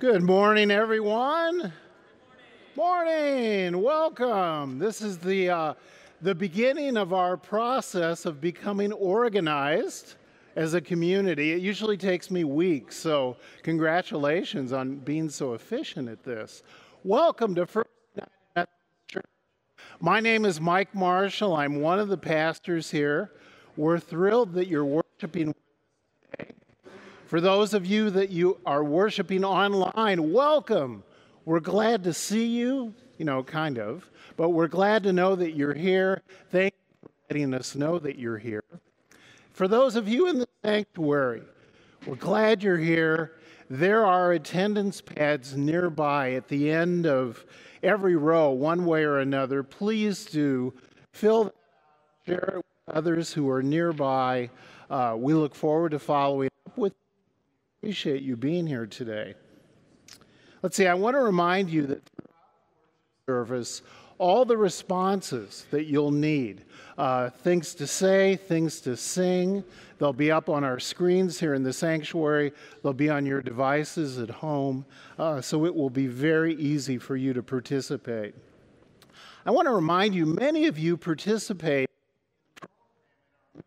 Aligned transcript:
Good 0.00 0.22
morning, 0.22 0.70
everyone. 0.70 1.74
Morning. 2.74 3.82
Welcome. 3.82 4.78
This 4.78 5.02
is 5.02 5.18
the 5.18 5.50
uh, 5.50 5.74
the 6.22 6.34
beginning 6.34 6.96
of 6.96 7.12
our 7.12 7.36
process 7.36 8.24
of 8.24 8.40
becoming 8.40 8.94
organized 8.94 10.14
as 10.56 10.72
a 10.72 10.80
community. 10.80 11.52
It 11.52 11.60
usually 11.60 11.98
takes 11.98 12.30
me 12.30 12.44
weeks, 12.44 12.96
so 12.96 13.36
congratulations 13.62 14.72
on 14.72 14.96
being 14.96 15.28
so 15.28 15.52
efficient 15.52 16.08
at 16.08 16.24
this. 16.24 16.62
Welcome 17.04 17.54
to 17.56 17.66
First 17.66 17.90
Church. 19.06 19.26
My 20.00 20.18
name 20.18 20.46
is 20.46 20.62
Mike 20.62 20.94
Marshall. 20.94 21.54
I'm 21.54 21.82
one 21.82 21.98
of 21.98 22.08
the 22.08 22.16
pastors 22.16 22.90
here. 22.90 23.32
We're 23.76 23.98
thrilled 23.98 24.54
that 24.54 24.66
you're 24.66 24.82
worshiping 24.82 25.54
today. 26.38 26.54
For 27.30 27.40
those 27.40 27.74
of 27.74 27.86
you 27.86 28.10
that 28.10 28.30
you 28.30 28.58
are 28.66 28.82
worshiping 28.82 29.44
online, 29.44 30.32
welcome. 30.32 31.04
We're 31.44 31.60
glad 31.60 32.02
to 32.02 32.12
see 32.12 32.44
you, 32.44 32.92
you 33.18 33.24
know, 33.24 33.44
kind 33.44 33.78
of, 33.78 34.10
but 34.36 34.48
we're 34.48 34.66
glad 34.66 35.04
to 35.04 35.12
know 35.12 35.36
that 35.36 35.52
you're 35.52 35.72
here. 35.72 36.22
Thank 36.50 36.74
you 36.74 37.08
for 37.08 37.12
letting 37.30 37.54
us 37.54 37.76
know 37.76 38.00
that 38.00 38.18
you're 38.18 38.38
here. 38.38 38.64
For 39.52 39.68
those 39.68 39.94
of 39.94 40.08
you 40.08 40.26
in 40.26 40.40
the 40.40 40.48
sanctuary, 40.64 41.42
we're 42.04 42.16
glad 42.16 42.64
you're 42.64 42.76
here. 42.76 43.36
There 43.68 44.04
are 44.04 44.32
attendance 44.32 45.00
pads 45.00 45.56
nearby 45.56 46.32
at 46.32 46.48
the 46.48 46.68
end 46.68 47.06
of 47.06 47.46
every 47.80 48.16
row, 48.16 48.50
one 48.50 48.84
way 48.84 49.04
or 49.04 49.20
another. 49.20 49.62
Please 49.62 50.24
do 50.24 50.74
fill, 51.12 51.54
share 52.26 52.54
it 52.56 52.56
with 52.56 52.96
others 52.96 53.32
who 53.32 53.48
are 53.50 53.62
nearby. 53.62 54.50
Uh, 54.90 55.14
we 55.16 55.32
look 55.32 55.54
forward 55.54 55.92
to 55.92 56.00
following 56.00 56.50
Appreciate 57.82 58.20
you 58.20 58.36
being 58.36 58.66
here 58.66 58.84
today. 58.84 59.34
Let's 60.62 60.76
see, 60.76 60.86
I 60.86 60.92
want 60.92 61.16
to 61.16 61.20
remind 61.20 61.70
you 61.70 61.86
that 61.86 62.02
service, 63.26 63.80
all 64.18 64.44
the 64.44 64.58
responses 64.58 65.64
that 65.70 65.86
you'll 65.86 66.10
need, 66.10 66.66
uh, 66.98 67.30
things 67.30 67.74
to 67.76 67.86
say, 67.86 68.36
things 68.36 68.82
to 68.82 68.98
sing, 68.98 69.64
they'll 69.98 70.12
be 70.12 70.30
up 70.30 70.50
on 70.50 70.62
our 70.62 70.78
screens 70.78 71.40
here 71.40 71.54
in 71.54 71.62
the 71.62 71.72
sanctuary, 71.72 72.52
they'll 72.82 72.92
be 72.92 73.08
on 73.08 73.24
your 73.24 73.40
devices 73.40 74.18
at 74.18 74.28
home, 74.28 74.84
uh, 75.18 75.40
so 75.40 75.64
it 75.64 75.74
will 75.74 75.88
be 75.88 76.06
very 76.06 76.54
easy 76.56 76.98
for 76.98 77.16
you 77.16 77.32
to 77.32 77.42
participate. 77.42 78.34
I 79.46 79.52
want 79.52 79.68
to 79.68 79.72
remind 79.72 80.14
you, 80.14 80.26
many 80.26 80.66
of 80.66 80.78
you 80.78 80.98
participate 80.98 81.88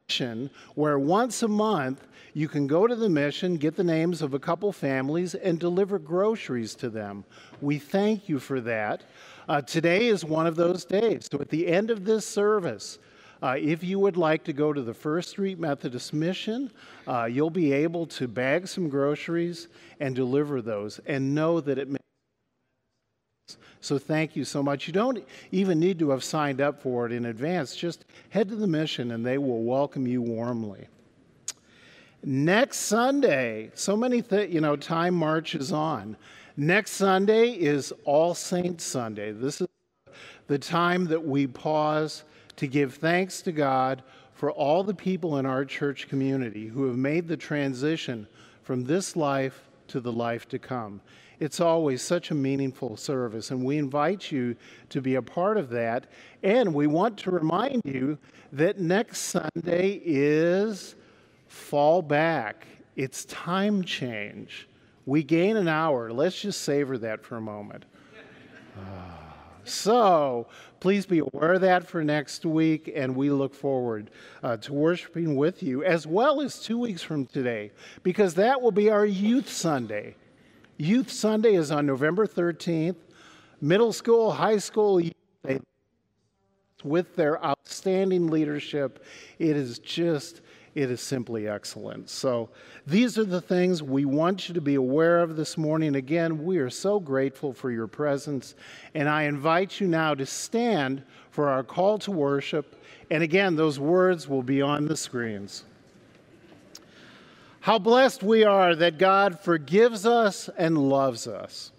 mission 0.07 0.49
where 0.75 0.99
once 0.99 1.43
a 1.43 1.47
month 1.47 2.07
you 2.33 2.47
can 2.47 2.65
go 2.65 2.87
to 2.87 2.95
the 2.95 3.09
mission, 3.09 3.57
get 3.57 3.75
the 3.75 3.83
names 3.83 4.21
of 4.21 4.33
a 4.33 4.39
couple 4.39 4.71
families, 4.71 5.35
and 5.35 5.59
deliver 5.59 5.99
groceries 5.99 6.73
to 6.75 6.89
them. 6.89 7.23
We 7.61 7.77
thank 7.77 8.27
you 8.27 8.39
for 8.39 8.59
that. 8.61 9.03
Uh, 9.47 9.61
today 9.61 10.07
is 10.07 10.25
one 10.25 10.47
of 10.47 10.55
those 10.55 10.83
days. 10.85 11.27
So 11.31 11.39
at 11.39 11.49
the 11.49 11.67
end 11.67 11.91
of 11.91 12.05
this 12.05 12.25
service, 12.25 12.97
uh, 13.43 13.55
if 13.59 13.83
you 13.83 13.99
would 13.99 14.17
like 14.17 14.43
to 14.45 14.53
go 14.53 14.71
to 14.71 14.81
the 14.81 14.93
First 14.93 15.31
Street 15.31 15.59
Methodist 15.59 16.13
Mission, 16.13 16.71
uh, 17.07 17.25
you'll 17.25 17.49
be 17.49 17.73
able 17.73 18.05
to 18.07 18.27
bag 18.27 18.67
some 18.67 18.89
groceries 18.89 19.67
and 19.99 20.15
deliver 20.15 20.61
those 20.61 20.99
and 21.05 21.35
know 21.35 21.59
that 21.59 21.77
it 21.77 21.89
makes 21.89 22.03
so 23.83 23.99
thank 23.99 24.35
you 24.37 24.45
so 24.45 24.63
much. 24.63 24.87
You 24.87 24.93
don't 24.93 25.27
even 25.51 25.77
need 25.77 25.99
to 25.99 26.11
have 26.11 26.23
signed 26.23 26.61
up 26.61 26.81
for 26.81 27.05
it 27.05 27.11
in 27.11 27.25
advance. 27.25 27.75
Just 27.75 28.05
head 28.29 28.47
to 28.47 28.55
the 28.55 28.67
mission 28.67 29.11
and 29.11 29.25
they 29.25 29.37
will 29.37 29.63
welcome 29.63 30.07
you 30.07 30.21
warmly. 30.21 30.87
Next 32.23 32.77
Sunday, 32.77 33.71
so 33.73 33.97
many 33.97 34.21
th- 34.21 34.49
you 34.49 34.61
know, 34.61 34.77
time 34.77 35.13
marches 35.13 35.73
on. 35.73 36.15
Next 36.55 36.91
Sunday 36.91 37.49
is 37.49 37.91
All 38.05 38.33
Saints 38.33 38.85
Sunday. 38.85 39.33
This 39.33 39.59
is 39.59 39.67
the 40.47 40.57
time 40.57 41.05
that 41.07 41.25
we 41.25 41.45
pause 41.45 42.23
to 42.55 42.67
give 42.67 42.95
thanks 42.95 43.41
to 43.41 43.51
God 43.51 44.01
for 44.33 44.49
all 44.49 44.83
the 44.85 44.93
people 44.93 45.39
in 45.39 45.45
our 45.45 45.65
church 45.65 46.07
community 46.07 46.67
who 46.67 46.85
have 46.85 46.97
made 46.97 47.27
the 47.27 47.35
transition 47.35 48.27
from 48.61 48.85
this 48.85 49.17
life 49.17 49.67
to 49.89 49.99
the 49.99 50.11
life 50.11 50.47
to 50.47 50.57
come. 50.57 51.01
It's 51.39 51.59
always 51.59 52.01
such 52.01 52.31
a 52.31 52.35
meaningful 52.35 52.95
service, 52.97 53.51
and 53.51 53.65
we 53.65 53.77
invite 53.77 54.31
you 54.31 54.55
to 54.89 55.01
be 55.01 55.15
a 55.15 55.21
part 55.21 55.57
of 55.57 55.69
that. 55.69 56.07
And 56.43 56.73
we 56.73 56.87
want 56.87 57.17
to 57.19 57.31
remind 57.31 57.81
you 57.85 58.17
that 58.51 58.79
next 58.79 59.19
Sunday 59.19 60.01
is 60.03 60.95
fall 61.47 62.01
back, 62.01 62.67
it's 62.95 63.25
time 63.25 63.83
change. 63.83 64.67
We 65.05 65.23
gain 65.23 65.57
an 65.57 65.67
hour. 65.67 66.11
Let's 66.11 66.39
just 66.39 66.61
savor 66.61 66.97
that 66.99 67.23
for 67.23 67.37
a 67.37 67.41
moment. 67.41 67.85
So 69.65 70.47
please 70.79 71.05
be 71.05 71.19
aware 71.19 71.53
of 71.53 71.61
that 71.61 71.87
for 71.87 72.03
next 72.03 72.45
week, 72.45 72.91
and 72.93 73.15
we 73.15 73.29
look 73.29 73.53
forward 73.53 74.11
uh, 74.43 74.57
to 74.57 74.73
worshiping 74.73 75.35
with 75.35 75.63
you 75.63 75.83
as 75.83 76.05
well 76.05 76.41
as 76.41 76.59
two 76.59 76.77
weeks 76.77 77.01
from 77.01 77.25
today, 77.25 77.71
because 78.03 78.33
that 78.35 78.61
will 78.61 78.71
be 78.71 78.89
our 78.89 79.05
Youth 79.05 79.49
Sunday. 79.49 80.15
Youth 80.77 81.11
Sunday 81.11 81.53
is 81.53 81.71
on 81.71 81.85
November 81.85 82.25
13th. 82.25 82.95
Middle 83.61 83.93
school, 83.93 84.31
high 84.31 84.57
school, 84.57 85.01
with 86.83 87.15
their 87.15 87.43
outstanding 87.43 88.27
leadership, 88.27 89.05
it 89.39 89.55
is 89.55 89.79
just 89.79 90.41
it 90.75 90.89
is 90.89 91.01
simply 91.01 91.47
excellent. 91.47 92.09
So, 92.09 92.49
these 92.87 93.19
are 93.19 93.23
the 93.23 93.39
things 93.39 93.83
we 93.83 94.05
want 94.05 94.47
you 94.47 94.55
to 94.55 94.61
be 94.61 94.73
aware 94.73 95.21
of 95.21 95.35
this 95.35 95.55
morning. 95.55 95.95
Again, 95.95 96.43
we 96.43 96.57
are 96.57 96.71
so 96.71 96.99
grateful 96.99 97.53
for 97.53 97.69
your 97.69 97.85
presence, 97.85 98.55
and 98.95 99.07
I 99.07 99.23
invite 99.23 99.79
you 99.79 99.87
now 99.87 100.15
to 100.15 100.25
stand 100.25 101.03
for 101.29 101.49
our 101.49 101.63
call 101.63 101.99
to 101.99 102.11
worship. 102.11 102.81
And 103.11 103.21
again, 103.21 103.55
those 103.55 103.79
words 103.79 104.27
will 104.27 104.41
be 104.41 104.63
on 104.63 104.87
the 104.87 104.97
screens. 104.97 105.63
How 107.63 107.79
blessed 107.79 108.23
we 108.23 108.43
are 108.43 108.75
that 108.75 108.97
God 108.97 109.39
forgives 109.39 110.05
us 110.05 110.49
and 110.57 110.89
loves 110.89 111.27
us. 111.27 111.71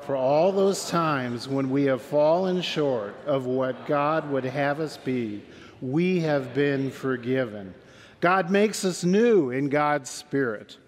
For 0.00 0.16
all 0.16 0.50
those 0.50 0.88
times 0.88 1.46
when 1.46 1.68
we 1.68 1.84
have 1.84 2.00
fallen 2.00 2.62
short 2.62 3.14
of 3.26 3.44
what 3.44 3.86
God 3.86 4.30
would 4.30 4.44
have 4.44 4.80
us 4.80 4.96
be, 4.96 5.42
we 5.82 6.20
have 6.20 6.54
been 6.54 6.90
forgiven. 6.90 7.74
God 8.22 8.50
makes 8.50 8.82
us 8.82 9.04
new 9.04 9.50
in 9.50 9.68
God's 9.68 10.08
Spirit. 10.08 10.78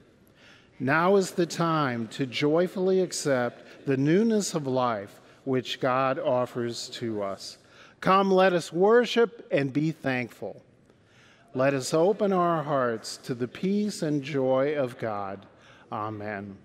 Now 0.81 1.17
is 1.17 1.33
the 1.33 1.45
time 1.45 2.09
to 2.09 2.25
joyfully 2.25 3.03
accept 3.03 3.87
the 3.87 3.99
newness 3.99 4.55
of 4.55 4.67
life 4.67 5.21
which 5.45 5.79
God 5.79 6.19
offers 6.19 6.89
to 6.95 7.23
us. 7.23 7.59
Come, 8.01 8.31
let 8.31 8.55
us 8.55 8.73
worship 8.73 9.47
and 9.53 9.75
be 9.75 9.91
thankful. 9.91 10.63
Let 11.57 11.73
us 11.73 11.95
open 11.95 12.35
our 12.35 12.63
hearts 12.63 13.17
to 13.23 13.35
the 13.35 13.49
peace 13.49 14.03
and 14.03 14.23
joy 14.23 14.77
of 14.77 14.99
God. 14.99 15.47
Amen. 15.91 16.59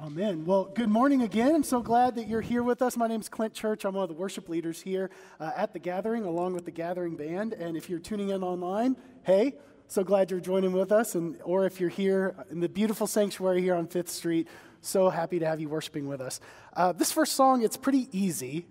Amen. 0.00 0.44
Well, 0.44 0.64
good 0.64 0.88
morning 0.88 1.22
again. 1.22 1.54
I'm 1.54 1.62
so 1.62 1.80
glad 1.80 2.16
that 2.16 2.26
you're 2.26 2.40
here 2.40 2.64
with 2.64 2.82
us. 2.82 2.96
My 2.96 3.06
name 3.06 3.20
is 3.20 3.28
Clint 3.28 3.54
Church. 3.54 3.84
I'm 3.84 3.94
one 3.94 4.02
of 4.02 4.08
the 4.08 4.16
worship 4.16 4.48
leaders 4.48 4.82
here 4.82 5.10
uh, 5.38 5.52
at 5.56 5.72
the 5.72 5.78
gathering, 5.78 6.24
along 6.24 6.54
with 6.54 6.64
the 6.64 6.72
gathering 6.72 7.14
band. 7.14 7.52
And 7.52 7.76
if 7.76 7.88
you're 7.88 8.00
tuning 8.00 8.30
in 8.30 8.42
online, 8.42 8.96
hey, 9.22 9.54
so 9.86 10.02
glad 10.02 10.28
you're 10.28 10.40
joining 10.40 10.72
with 10.72 10.90
us. 10.90 11.14
And 11.14 11.40
or 11.44 11.64
if 11.64 11.78
you're 11.78 11.88
here 11.88 12.34
in 12.50 12.58
the 12.58 12.68
beautiful 12.68 13.06
sanctuary 13.06 13.62
here 13.62 13.76
on 13.76 13.86
Fifth 13.86 14.10
Street, 14.10 14.48
so 14.80 15.08
happy 15.08 15.38
to 15.38 15.46
have 15.46 15.60
you 15.60 15.68
worshiping 15.68 16.08
with 16.08 16.20
us. 16.20 16.40
Uh, 16.72 16.90
this 16.90 17.12
first 17.12 17.34
song, 17.34 17.62
it's 17.62 17.76
pretty 17.76 18.08
easy. 18.10 18.66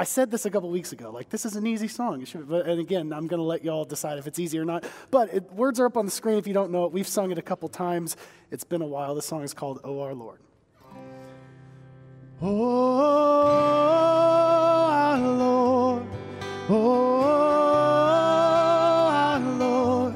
I 0.00 0.04
said 0.04 0.30
this 0.30 0.46
a 0.46 0.50
couple 0.50 0.70
weeks 0.70 0.92
ago. 0.92 1.10
Like 1.10 1.28
this 1.28 1.44
is 1.44 1.56
an 1.56 1.66
easy 1.66 1.88
song. 1.88 2.24
Should, 2.24 2.48
but, 2.48 2.66
and 2.66 2.78
again, 2.78 3.12
I'm 3.12 3.26
going 3.26 3.40
to 3.40 3.44
let 3.44 3.64
y'all 3.64 3.84
decide 3.84 4.16
if 4.18 4.28
it's 4.28 4.38
easy 4.38 4.56
or 4.56 4.64
not. 4.64 4.84
But 5.10 5.34
it, 5.34 5.52
words 5.52 5.80
are 5.80 5.86
up 5.86 5.96
on 5.96 6.04
the 6.04 6.12
screen 6.12 6.38
if 6.38 6.46
you 6.46 6.54
don't 6.54 6.70
know 6.70 6.84
it. 6.84 6.92
We've 6.92 7.08
sung 7.08 7.32
it 7.32 7.38
a 7.38 7.42
couple 7.42 7.68
times. 7.68 8.16
It's 8.52 8.62
been 8.62 8.80
a 8.80 8.86
while. 8.86 9.16
This 9.16 9.26
song 9.26 9.42
is 9.42 9.52
called 9.52 9.80
"Oh 9.82 10.00
Our 10.00 10.14
Lord." 10.14 10.38
Oh, 12.40 12.46
our 14.92 15.18
Lord. 15.18 16.06
Oh. 16.68 17.22
Our 19.10 19.40
Lord. 19.58 20.14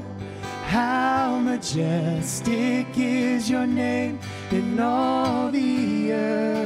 How 0.66 1.40
majestic 1.40 2.86
is 2.96 3.50
your 3.50 3.66
name 3.66 4.20
in 4.52 4.78
all 4.78 5.50
the 5.50 6.12
earth. 6.12 6.61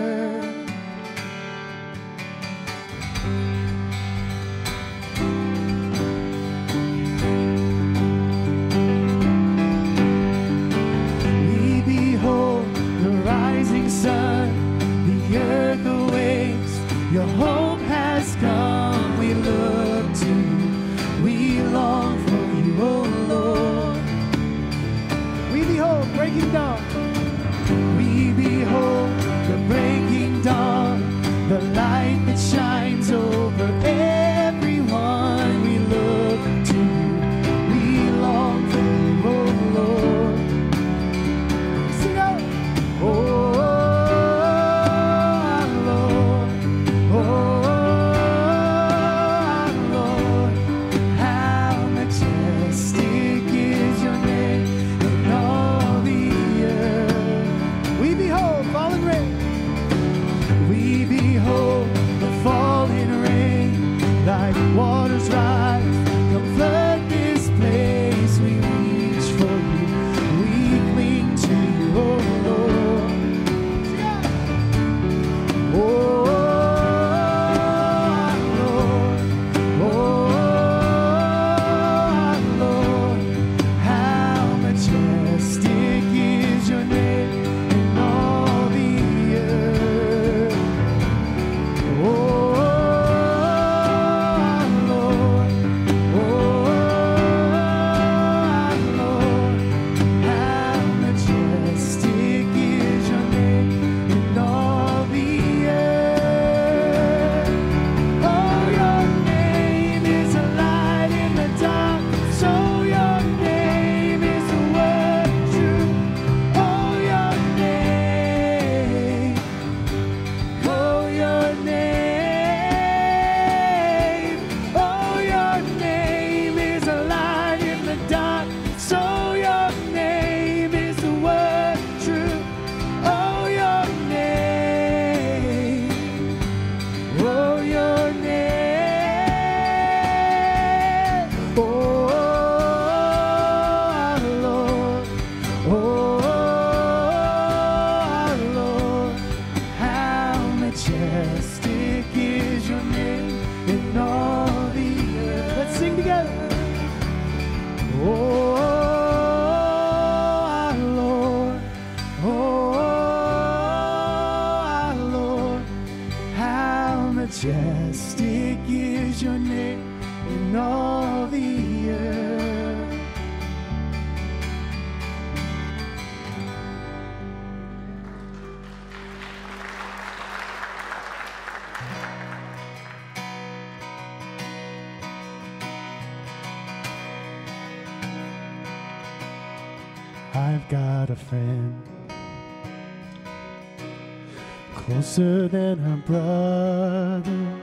closer 195.16 195.48
than 195.48 195.82
our 195.90 195.96
brother. 195.98 197.62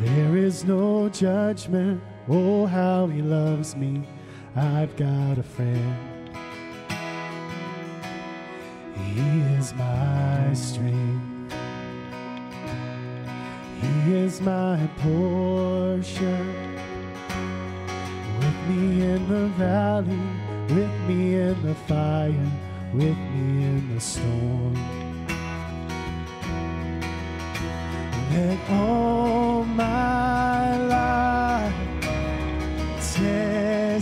There 0.00 0.36
is 0.36 0.64
no 0.64 1.08
judgment. 1.08 2.00
Oh, 2.28 2.66
how 2.66 3.08
he 3.08 3.22
loves 3.22 3.74
me. 3.74 4.06
I've 4.54 4.94
got 4.96 5.38
a 5.38 5.42
friend. 5.42 5.96
He 8.94 9.40
is 9.58 9.74
my 9.74 10.52
strength. 10.54 11.54
He 13.80 14.14
is 14.14 14.40
my 14.40 14.88
portion. 14.98 16.46
With 18.38 18.68
me 18.68 19.02
in 19.02 19.28
the 19.28 19.48
valley, 19.58 20.20
with 20.68 20.94
me 21.08 21.34
in 21.34 21.62
the 21.66 21.74
fire, 21.74 22.52
with 22.92 23.18
me 23.18 23.64
in 23.64 23.94
the 23.94 24.00
storm. 24.00 25.03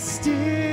still. 0.03 0.72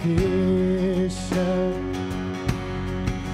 sufficient. 0.00 1.96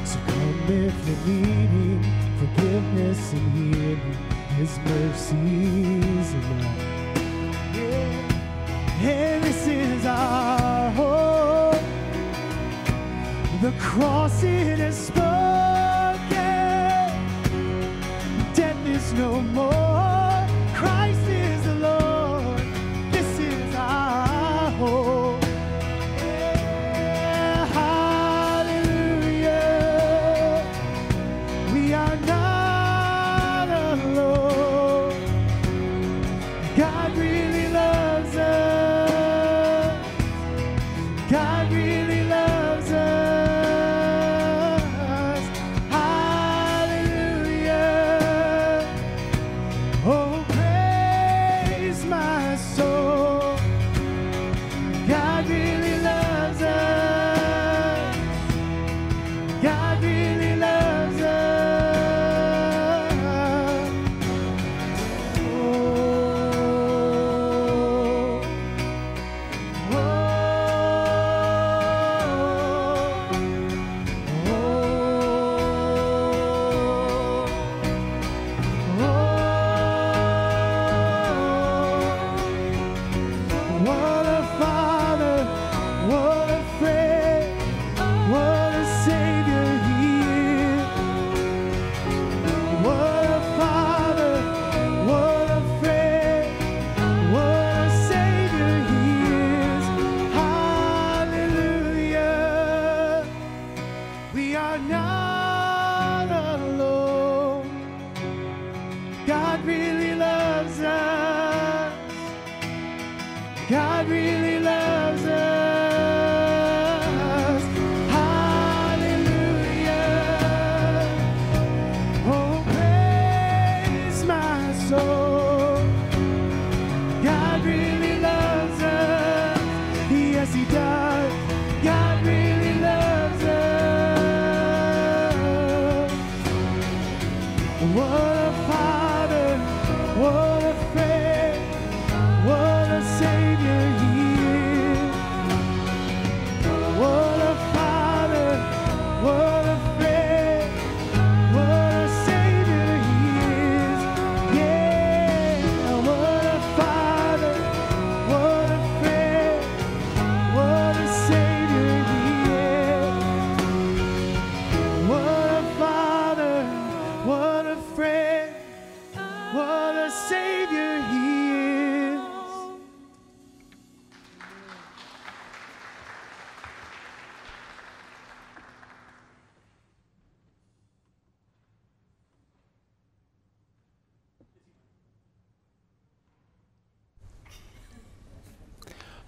So 0.05 0.19
come 0.27 0.65
if 0.69 1.09
you're 1.09 1.27
needing 1.27 2.03
forgiveness 2.39 3.33
and 3.33 3.53
healing. 3.53 4.17
His 4.57 4.79
mercies 4.79 6.33
enough. 6.33 6.79
Yeah. 7.75 9.03
And 9.03 9.45
this 9.45 9.67
is 9.67 10.07
our 10.07 10.91
hope. 10.93 11.83
The 13.61 13.73
cross 13.79 14.43
it 14.43 14.79
has 14.79 14.97
spoken. 15.07 15.27
Death 18.55 18.87
is 18.87 19.13
no 19.13 19.41
more. 19.43 19.76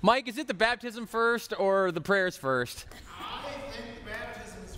Mike, 0.08 0.26
is 0.26 0.38
it 0.38 0.46
the 0.46 0.54
baptism 0.54 1.06
first 1.06 1.52
or 1.58 1.92
the 1.92 2.00
prayers 2.00 2.34
first? 2.34 2.86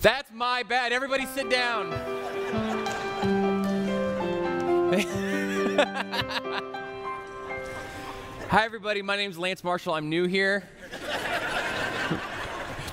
That's 0.02 0.28
my 0.32 0.64
bad. 0.64 0.92
Everybody 0.92 1.24
sit 1.26 1.48
down. 1.48 1.92
Hi, 8.48 8.64
everybody. 8.64 9.02
My 9.02 9.14
name 9.14 9.30
is 9.30 9.38
Lance 9.38 9.62
Marshall. 9.62 9.94
I'm 9.94 10.08
new 10.08 10.24
here. 10.24 10.64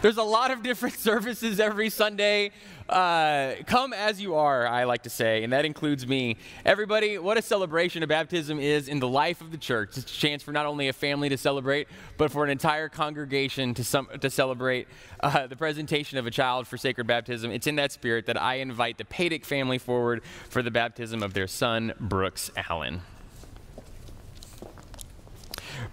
There's 0.07 0.15
a 0.15 0.23
lot 0.23 0.51
of 0.51 0.63
different 0.63 0.95
services 0.99 1.59
every 1.59 1.89
Sunday. 1.89 2.51
Uh, 2.87 3.55
come 3.65 3.91
as 3.91 4.21
you 4.21 4.35
are, 4.35 4.65
I 4.65 4.85
like 4.85 5.03
to 5.03 5.09
say, 5.09 5.43
and 5.43 5.51
that 5.51 5.65
includes 5.65 6.07
me. 6.07 6.37
Everybody, 6.63 7.17
what 7.17 7.35
a 7.35 7.41
celebration 7.41 8.03
a 8.03 8.07
baptism 8.07 8.57
is 8.57 8.87
in 8.87 9.01
the 9.01 9.07
life 9.09 9.41
of 9.41 9.51
the 9.51 9.57
church. 9.57 9.97
It's 9.97 10.09
a 10.09 10.15
chance 10.15 10.43
for 10.43 10.53
not 10.53 10.65
only 10.65 10.87
a 10.87 10.93
family 10.93 11.27
to 11.27 11.37
celebrate, 11.37 11.89
but 12.17 12.31
for 12.31 12.45
an 12.45 12.49
entire 12.49 12.87
congregation 12.87 13.73
to, 13.73 13.83
some, 13.83 14.07
to 14.21 14.29
celebrate 14.29 14.87
uh, 15.19 15.45
the 15.47 15.57
presentation 15.57 16.17
of 16.17 16.25
a 16.25 16.31
child 16.31 16.69
for 16.69 16.77
sacred 16.77 17.05
baptism. 17.05 17.51
It's 17.51 17.67
in 17.67 17.75
that 17.75 17.91
spirit 17.91 18.27
that 18.27 18.41
I 18.41 18.59
invite 18.59 18.97
the 18.97 19.03
Padick 19.03 19.43
family 19.43 19.77
forward 19.77 20.23
for 20.47 20.61
the 20.61 20.71
baptism 20.71 21.21
of 21.21 21.33
their 21.33 21.47
son, 21.47 21.91
Brooks 21.99 22.49
Allen. 22.55 23.01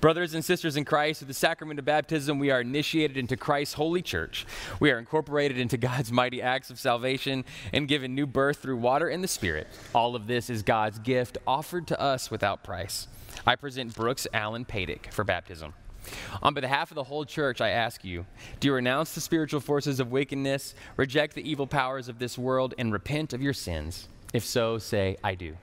Brothers 0.00 0.34
and 0.34 0.44
sisters 0.44 0.76
in 0.76 0.84
Christ, 0.84 1.20
through 1.20 1.28
the 1.28 1.34
sacrament 1.34 1.78
of 1.78 1.84
baptism, 1.84 2.38
we 2.38 2.50
are 2.50 2.60
initiated 2.60 3.16
into 3.16 3.36
Christ's 3.36 3.74
holy 3.74 4.02
church. 4.02 4.46
We 4.80 4.90
are 4.90 4.98
incorporated 4.98 5.58
into 5.58 5.76
God's 5.76 6.12
mighty 6.12 6.42
acts 6.42 6.70
of 6.70 6.78
salvation 6.78 7.44
and 7.72 7.88
given 7.88 8.14
new 8.14 8.26
birth 8.26 8.58
through 8.58 8.76
water 8.76 9.08
and 9.08 9.22
the 9.22 9.28
Spirit. 9.28 9.66
All 9.94 10.16
of 10.16 10.26
this 10.26 10.50
is 10.50 10.62
God's 10.62 10.98
gift 10.98 11.38
offered 11.46 11.86
to 11.88 12.00
us 12.00 12.30
without 12.30 12.64
price. 12.64 13.08
I 13.46 13.56
present 13.56 13.94
Brooks 13.94 14.26
Allen 14.32 14.64
Padick 14.64 15.12
for 15.12 15.24
baptism. 15.24 15.74
On 16.42 16.52
behalf 16.52 16.90
of 16.90 16.96
the 16.96 17.04
whole 17.04 17.24
church, 17.24 17.60
I 17.60 17.70
ask 17.70 18.04
you 18.04 18.26
do 18.60 18.68
you 18.68 18.74
renounce 18.74 19.14
the 19.14 19.20
spiritual 19.20 19.60
forces 19.60 20.00
of 20.00 20.10
wickedness, 20.10 20.74
reject 20.96 21.34
the 21.34 21.48
evil 21.48 21.66
powers 21.66 22.08
of 22.08 22.18
this 22.18 22.36
world, 22.36 22.74
and 22.78 22.92
repent 22.92 23.32
of 23.32 23.42
your 23.42 23.54
sins? 23.54 24.08
If 24.32 24.44
so, 24.44 24.78
say, 24.78 25.16
I 25.24 25.34
do 25.34 25.56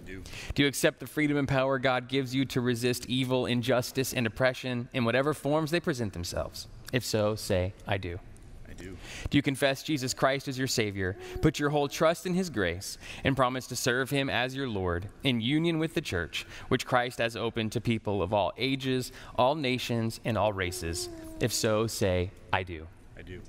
do. 0.00 0.22
Do 0.54 0.62
you 0.62 0.68
accept 0.68 1.00
the 1.00 1.06
freedom 1.06 1.36
and 1.36 1.48
power 1.48 1.78
God 1.78 2.08
gives 2.08 2.34
you 2.34 2.44
to 2.46 2.60
resist 2.60 3.06
evil, 3.06 3.46
injustice, 3.46 4.12
and 4.12 4.26
oppression 4.26 4.88
in 4.92 5.04
whatever 5.04 5.34
forms 5.34 5.70
they 5.70 5.80
present 5.80 6.12
themselves? 6.12 6.68
If 6.92 7.04
so, 7.04 7.34
say, 7.34 7.74
I 7.86 7.98
do. 7.98 8.18
I 8.68 8.72
do. 8.74 8.96
Do 9.30 9.38
you 9.38 9.42
confess 9.42 9.82
Jesus 9.82 10.14
Christ 10.14 10.48
as 10.48 10.58
your 10.58 10.68
Savior, 10.68 11.16
put 11.42 11.58
your 11.58 11.70
whole 11.70 11.88
trust 11.88 12.26
in 12.26 12.34
His 12.34 12.50
grace, 12.50 12.98
and 13.24 13.36
promise 13.36 13.66
to 13.68 13.76
serve 13.76 14.10
Him 14.10 14.30
as 14.30 14.54
your 14.54 14.68
Lord 14.68 15.08
in 15.22 15.40
union 15.40 15.78
with 15.78 15.94
the 15.94 16.00
church, 16.00 16.46
which 16.68 16.86
Christ 16.86 17.18
has 17.18 17.36
opened 17.36 17.72
to 17.72 17.80
people 17.80 18.22
of 18.22 18.32
all 18.32 18.52
ages, 18.56 19.12
all 19.36 19.54
nations, 19.54 20.20
and 20.24 20.38
all 20.38 20.52
races? 20.52 21.08
If 21.40 21.52
so, 21.52 21.86
say, 21.86 22.30
I 22.52 22.62
do. 22.62 22.86
I 23.16 23.22
do. 23.22 23.40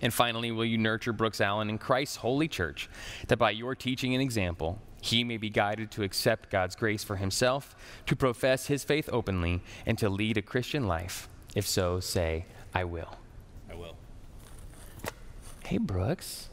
And 0.00 0.14
finally, 0.14 0.52
will 0.52 0.64
you 0.64 0.78
nurture 0.78 1.12
Brooks 1.12 1.40
Allen 1.40 1.70
in 1.70 1.78
Christ's 1.78 2.16
holy 2.16 2.48
church, 2.48 2.88
that 3.26 3.38
by 3.38 3.50
your 3.50 3.74
teaching 3.74 4.14
and 4.14 4.22
example, 4.22 4.80
he 5.08 5.24
may 5.24 5.38
be 5.38 5.48
guided 5.48 5.90
to 5.92 6.02
accept 6.02 6.50
God's 6.50 6.76
grace 6.76 7.02
for 7.02 7.16
himself, 7.16 7.74
to 8.06 8.14
profess 8.14 8.66
his 8.66 8.84
faith 8.84 9.08
openly, 9.12 9.62
and 9.86 9.98
to 9.98 10.08
lead 10.08 10.36
a 10.36 10.42
Christian 10.42 10.86
life. 10.86 11.28
If 11.54 11.66
so, 11.66 11.98
say, 12.00 12.44
I 12.74 12.84
will. 12.84 13.16
I 13.70 13.74
will. 13.74 13.96
Hey, 15.64 15.78
Brooks. 15.78 16.48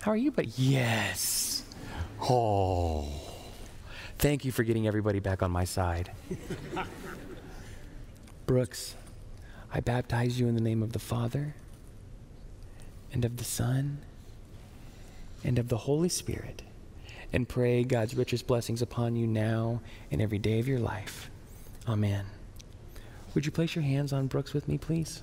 How 0.00 0.10
are 0.10 0.16
you, 0.16 0.30
But 0.30 0.58
Yes. 0.58 1.62
Oh. 2.20 3.08
Thank 4.18 4.44
you 4.44 4.52
for 4.52 4.64
getting 4.64 4.86
everybody 4.86 5.20
back 5.20 5.42
on 5.42 5.50
my 5.50 5.64
side. 5.64 6.10
Brooks, 8.46 8.94
I 9.72 9.80
baptize 9.80 10.40
you 10.40 10.48
in 10.48 10.54
the 10.54 10.60
name 10.60 10.82
of 10.82 10.92
the 10.92 10.98
Father, 10.98 11.54
and 13.12 13.24
of 13.24 13.36
the 13.36 13.44
Son, 13.44 13.98
and 15.44 15.58
of 15.58 15.68
the 15.68 15.78
Holy 15.78 16.08
Spirit 16.08 16.62
and 17.36 17.46
pray 17.46 17.84
God's 17.84 18.16
richest 18.16 18.46
blessings 18.46 18.80
upon 18.80 19.14
you 19.14 19.26
now 19.26 19.82
and 20.10 20.22
every 20.22 20.38
day 20.38 20.58
of 20.58 20.66
your 20.66 20.78
life. 20.78 21.28
Amen. 21.86 22.24
Would 23.34 23.44
you 23.44 23.52
place 23.52 23.74
your 23.74 23.84
hands 23.84 24.10
on 24.10 24.26
Brooks 24.26 24.54
with 24.54 24.66
me, 24.66 24.78
please? 24.78 25.20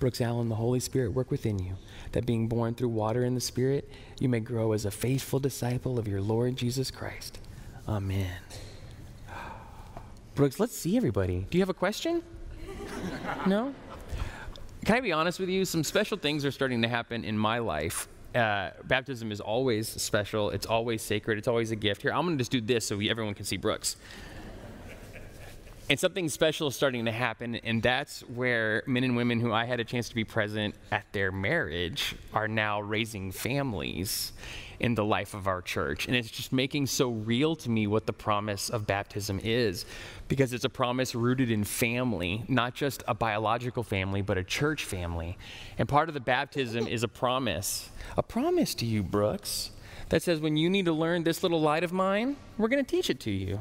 Brooks 0.00 0.20
Allen, 0.20 0.48
the 0.48 0.56
Holy 0.56 0.80
Spirit 0.80 1.12
work 1.12 1.30
within 1.30 1.60
you, 1.60 1.76
that 2.10 2.26
being 2.26 2.48
born 2.48 2.74
through 2.74 2.88
water 2.88 3.22
and 3.22 3.36
the 3.36 3.40
Spirit, 3.40 3.88
you 4.18 4.28
may 4.28 4.40
grow 4.40 4.72
as 4.72 4.84
a 4.84 4.90
faithful 4.90 5.38
disciple 5.38 5.96
of 5.96 6.08
your 6.08 6.20
Lord 6.20 6.56
Jesus 6.56 6.90
Christ. 6.90 7.38
Amen. 7.86 8.34
Brooks, 10.34 10.58
let's 10.58 10.76
see 10.76 10.96
everybody. 10.96 11.46
Do 11.50 11.56
you 11.56 11.62
have 11.62 11.70
a 11.70 11.74
question? 11.74 12.20
no? 13.46 13.72
Can 14.84 14.96
I 14.96 15.00
be 15.00 15.12
honest 15.12 15.38
with 15.38 15.50
you? 15.50 15.64
Some 15.64 15.84
special 15.84 16.18
things 16.18 16.44
are 16.44 16.50
starting 16.50 16.82
to 16.82 16.88
happen 16.88 17.24
in 17.24 17.38
my 17.38 17.60
life 17.60 18.08
uh, 18.34 18.70
baptism 18.84 19.30
is 19.30 19.40
always 19.40 19.88
special. 19.88 20.50
It's 20.50 20.66
always 20.66 21.02
sacred. 21.02 21.38
It's 21.38 21.48
always 21.48 21.70
a 21.70 21.76
gift. 21.76 22.02
Here, 22.02 22.12
I'm 22.12 22.24
going 22.26 22.36
to 22.36 22.40
just 22.40 22.50
do 22.50 22.60
this 22.60 22.86
so 22.86 22.96
we, 22.96 23.10
everyone 23.10 23.34
can 23.34 23.44
see 23.44 23.56
Brooks. 23.56 23.96
And 25.90 26.00
something 26.00 26.30
special 26.30 26.68
is 26.68 26.74
starting 26.74 27.04
to 27.04 27.12
happen, 27.12 27.56
and 27.56 27.82
that's 27.82 28.20
where 28.22 28.82
men 28.86 29.04
and 29.04 29.16
women 29.16 29.38
who 29.38 29.52
I 29.52 29.66
had 29.66 29.80
a 29.80 29.84
chance 29.84 30.08
to 30.08 30.14
be 30.14 30.24
present 30.24 30.74
at 30.90 31.04
their 31.12 31.30
marriage 31.30 32.16
are 32.32 32.48
now 32.48 32.80
raising 32.80 33.30
families 33.32 34.32
in 34.80 34.94
the 34.94 35.04
life 35.04 35.34
of 35.34 35.46
our 35.46 35.60
church. 35.60 36.06
And 36.06 36.16
it's 36.16 36.30
just 36.30 36.54
making 36.54 36.86
so 36.86 37.10
real 37.10 37.54
to 37.56 37.68
me 37.68 37.86
what 37.86 38.06
the 38.06 38.14
promise 38.14 38.70
of 38.70 38.86
baptism 38.86 39.38
is, 39.44 39.84
because 40.26 40.54
it's 40.54 40.64
a 40.64 40.70
promise 40.70 41.14
rooted 41.14 41.50
in 41.50 41.64
family, 41.64 42.44
not 42.48 42.74
just 42.74 43.02
a 43.06 43.14
biological 43.14 43.82
family, 43.82 44.22
but 44.22 44.38
a 44.38 44.44
church 44.44 44.86
family. 44.86 45.36
And 45.76 45.86
part 45.86 46.08
of 46.08 46.14
the 46.14 46.20
baptism 46.20 46.86
is 46.86 47.02
a 47.02 47.08
promise, 47.08 47.90
a 48.16 48.22
promise 48.22 48.74
to 48.76 48.86
you, 48.86 49.02
Brooks, 49.02 49.70
that 50.08 50.22
says 50.22 50.40
when 50.40 50.56
you 50.56 50.70
need 50.70 50.86
to 50.86 50.92
learn 50.92 51.24
this 51.24 51.42
little 51.42 51.60
light 51.60 51.84
of 51.84 51.92
mine, 51.92 52.36
we're 52.56 52.68
going 52.68 52.82
to 52.82 52.90
teach 52.90 53.10
it 53.10 53.20
to 53.20 53.30
you. 53.30 53.60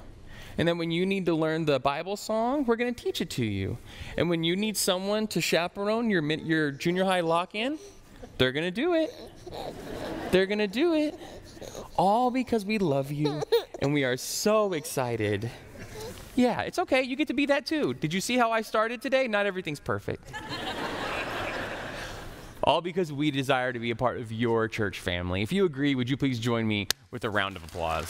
And 0.57 0.67
then 0.67 0.77
when 0.77 0.91
you 0.91 1.05
need 1.05 1.25
to 1.25 1.35
learn 1.35 1.65
the 1.65 1.79
Bible 1.79 2.17
song, 2.17 2.65
we're 2.65 2.75
going 2.75 2.93
to 2.93 3.03
teach 3.03 3.21
it 3.21 3.29
to 3.31 3.45
you. 3.45 3.77
And 4.17 4.29
when 4.29 4.43
you 4.43 4.55
need 4.55 4.77
someone 4.77 5.27
to 5.27 5.41
chaperone 5.41 6.09
your, 6.09 6.23
your 6.23 6.71
junior 6.71 7.05
high 7.05 7.21
lock 7.21 7.55
in, 7.55 7.79
they're 8.37 8.51
going 8.51 8.65
to 8.65 8.71
do 8.71 8.93
it. 8.93 9.13
They're 10.31 10.45
going 10.45 10.59
to 10.59 10.67
do 10.67 10.93
it. 10.93 11.19
All 11.97 12.31
because 12.31 12.65
we 12.65 12.77
love 12.77 13.11
you 13.11 13.41
and 13.79 13.93
we 13.93 14.03
are 14.03 14.17
so 14.17 14.73
excited. 14.73 15.49
Yeah, 16.35 16.61
it's 16.61 16.79
okay. 16.79 17.03
You 17.03 17.15
get 17.15 17.27
to 17.27 17.33
be 17.33 17.45
that 17.47 17.65
too. 17.65 17.93
Did 17.93 18.13
you 18.13 18.19
see 18.19 18.37
how 18.37 18.51
I 18.51 18.61
started 18.61 19.01
today? 19.01 19.27
Not 19.27 19.45
everything's 19.45 19.79
perfect. 19.79 20.31
All 22.63 22.81
because 22.81 23.11
we 23.11 23.29
desire 23.29 23.73
to 23.73 23.79
be 23.79 23.91
a 23.91 23.95
part 23.95 24.19
of 24.19 24.31
your 24.31 24.67
church 24.67 24.99
family. 24.99 25.41
If 25.41 25.51
you 25.51 25.65
agree, 25.65 25.95
would 25.95 26.09
you 26.09 26.17
please 26.17 26.39
join 26.39 26.67
me 26.67 26.87
with 27.11 27.23
a 27.25 27.29
round 27.29 27.55
of 27.55 27.63
applause? 27.63 28.09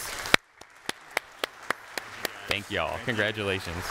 Thank 2.48 2.70
y'all. 2.70 2.98
Congratulations. 3.06 3.84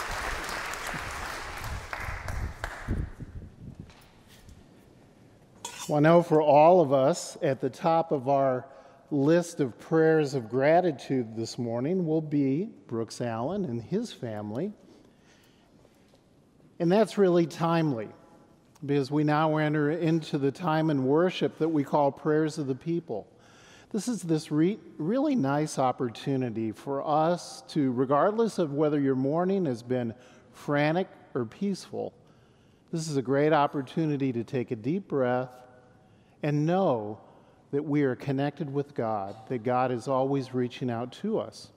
Well, 5.89 5.97
I 5.97 5.99
know 5.99 6.23
for 6.23 6.41
all 6.41 6.79
of 6.79 6.93
us, 6.93 7.37
at 7.41 7.59
the 7.59 7.69
top 7.69 8.11
of 8.11 8.29
our 8.29 8.65
list 9.11 9.59
of 9.59 9.77
prayers 9.79 10.33
of 10.33 10.49
gratitude 10.49 11.35
this 11.35 11.57
morning 11.57 12.05
will 12.05 12.21
be 12.21 12.69
Brooks 12.87 13.21
Allen 13.21 13.65
and 13.65 13.81
his 13.81 14.13
family. 14.13 14.71
And 16.79 16.91
that's 16.91 17.17
really 17.17 17.45
timely 17.45 18.09
because 18.85 19.11
we 19.11 19.23
now 19.23 19.57
enter 19.57 19.91
into 19.91 20.37
the 20.37 20.51
time 20.51 20.89
in 20.89 21.05
worship 21.05 21.57
that 21.59 21.69
we 21.69 21.83
call 21.83 22.11
prayers 22.11 22.57
of 22.57 22.67
the 22.67 22.75
people. 22.75 23.27
This 23.93 24.07
is 24.07 24.23
this 24.23 24.51
re- 24.51 24.79
really 24.97 25.35
nice 25.35 25.77
opportunity 25.77 26.71
for 26.71 27.07
us 27.07 27.61
to, 27.69 27.91
regardless 27.91 28.57
of 28.57 28.73
whether 28.73 28.99
your 28.99 29.13
morning 29.13 29.65
has 29.65 29.83
been 29.83 30.15
frantic 30.51 31.07
or 31.35 31.45
peaceful, 31.45 32.11
this 32.91 33.07
is 33.07 33.17
a 33.17 33.21
great 33.21 33.53
opportunity 33.53 34.33
to 34.33 34.43
take 34.43 34.71
a 34.71 34.75
deep 34.75 35.07
breath 35.07 35.51
and 36.41 36.65
know 36.65 37.19
that 37.69 37.85
we 37.85 38.01
are 38.01 38.15
connected 38.15 38.71
with 38.71 38.95
God, 38.95 39.35
that 39.49 39.63
God 39.63 39.91
is 39.91 40.07
always 40.07 40.55
reaching 40.55 40.89
out 40.89 41.11
to 41.21 41.37
us. 41.37 41.69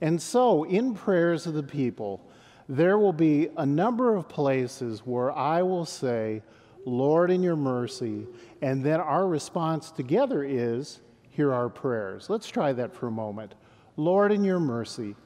And 0.00 0.20
so, 0.20 0.64
in 0.64 0.94
prayers 0.94 1.46
of 1.46 1.54
the 1.54 1.62
people, 1.62 2.28
there 2.68 2.98
will 2.98 3.12
be 3.12 3.50
a 3.56 3.64
number 3.64 4.16
of 4.16 4.28
places 4.28 5.00
where 5.06 5.30
I 5.30 5.62
will 5.62 5.84
say, 5.84 6.42
Lord, 6.84 7.30
in 7.30 7.42
your 7.42 7.56
mercy, 7.56 8.26
and 8.60 8.84
then 8.84 9.00
our 9.00 9.26
response 9.26 9.90
together 9.90 10.44
is, 10.44 11.00
Hear 11.30 11.52
our 11.52 11.68
prayers. 11.68 12.30
Let's 12.30 12.46
try 12.46 12.72
that 12.74 12.94
for 12.94 13.08
a 13.08 13.10
moment. 13.10 13.54
Lord, 13.96 14.30
in 14.30 14.44
your 14.44 14.60
mercy, 14.60 15.16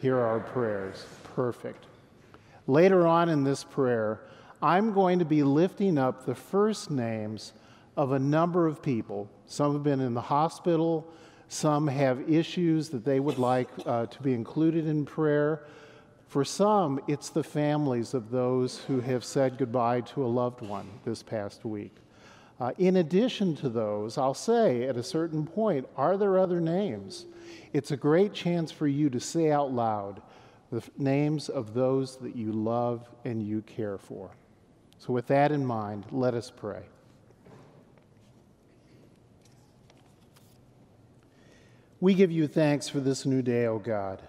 hear 0.00 0.18
our 0.18 0.40
prayers. 0.40 1.04
Perfect. 1.34 1.84
Later 2.66 3.06
on 3.06 3.28
in 3.28 3.44
this 3.44 3.62
prayer, 3.62 4.20
I'm 4.62 4.94
going 4.94 5.18
to 5.18 5.26
be 5.26 5.42
lifting 5.42 5.98
up 5.98 6.24
the 6.24 6.34
first 6.34 6.90
names 6.90 7.52
of 7.98 8.12
a 8.12 8.18
number 8.18 8.66
of 8.66 8.80
people. 8.80 9.28
Some 9.46 9.74
have 9.74 9.82
been 9.82 10.00
in 10.00 10.14
the 10.14 10.22
hospital, 10.22 11.06
some 11.48 11.86
have 11.86 12.30
issues 12.30 12.88
that 12.88 13.04
they 13.04 13.20
would 13.20 13.38
like 13.38 13.68
uh, 13.84 14.06
to 14.06 14.22
be 14.22 14.32
included 14.32 14.86
in 14.86 15.04
prayer. 15.04 15.64
For 16.32 16.46
some, 16.46 16.98
it's 17.08 17.28
the 17.28 17.44
families 17.44 18.14
of 18.14 18.30
those 18.30 18.78
who 18.78 19.00
have 19.00 19.22
said 19.22 19.58
goodbye 19.58 20.00
to 20.00 20.24
a 20.24 20.26
loved 20.26 20.62
one 20.62 20.88
this 21.04 21.22
past 21.22 21.66
week. 21.66 21.94
Uh, 22.58 22.72
in 22.78 22.96
addition 22.96 23.54
to 23.56 23.68
those, 23.68 24.16
I'll 24.16 24.32
say 24.32 24.84
at 24.84 24.96
a 24.96 25.02
certain 25.02 25.46
point, 25.46 25.86
are 25.94 26.16
there 26.16 26.38
other 26.38 26.58
names? 26.58 27.26
It's 27.74 27.90
a 27.90 27.98
great 27.98 28.32
chance 28.32 28.72
for 28.72 28.88
you 28.88 29.10
to 29.10 29.20
say 29.20 29.52
out 29.52 29.72
loud 29.72 30.22
the 30.70 30.78
f- 30.78 30.88
names 30.96 31.50
of 31.50 31.74
those 31.74 32.16
that 32.16 32.34
you 32.34 32.50
love 32.50 33.06
and 33.26 33.46
you 33.46 33.60
care 33.60 33.98
for. 33.98 34.30
So, 34.96 35.12
with 35.12 35.26
that 35.26 35.52
in 35.52 35.66
mind, 35.66 36.06
let 36.10 36.32
us 36.32 36.50
pray. 36.50 36.84
We 42.00 42.14
give 42.14 42.32
you 42.32 42.48
thanks 42.48 42.88
for 42.88 43.00
this 43.00 43.26
new 43.26 43.42
day, 43.42 43.66
O 43.66 43.78
God. 43.78 44.22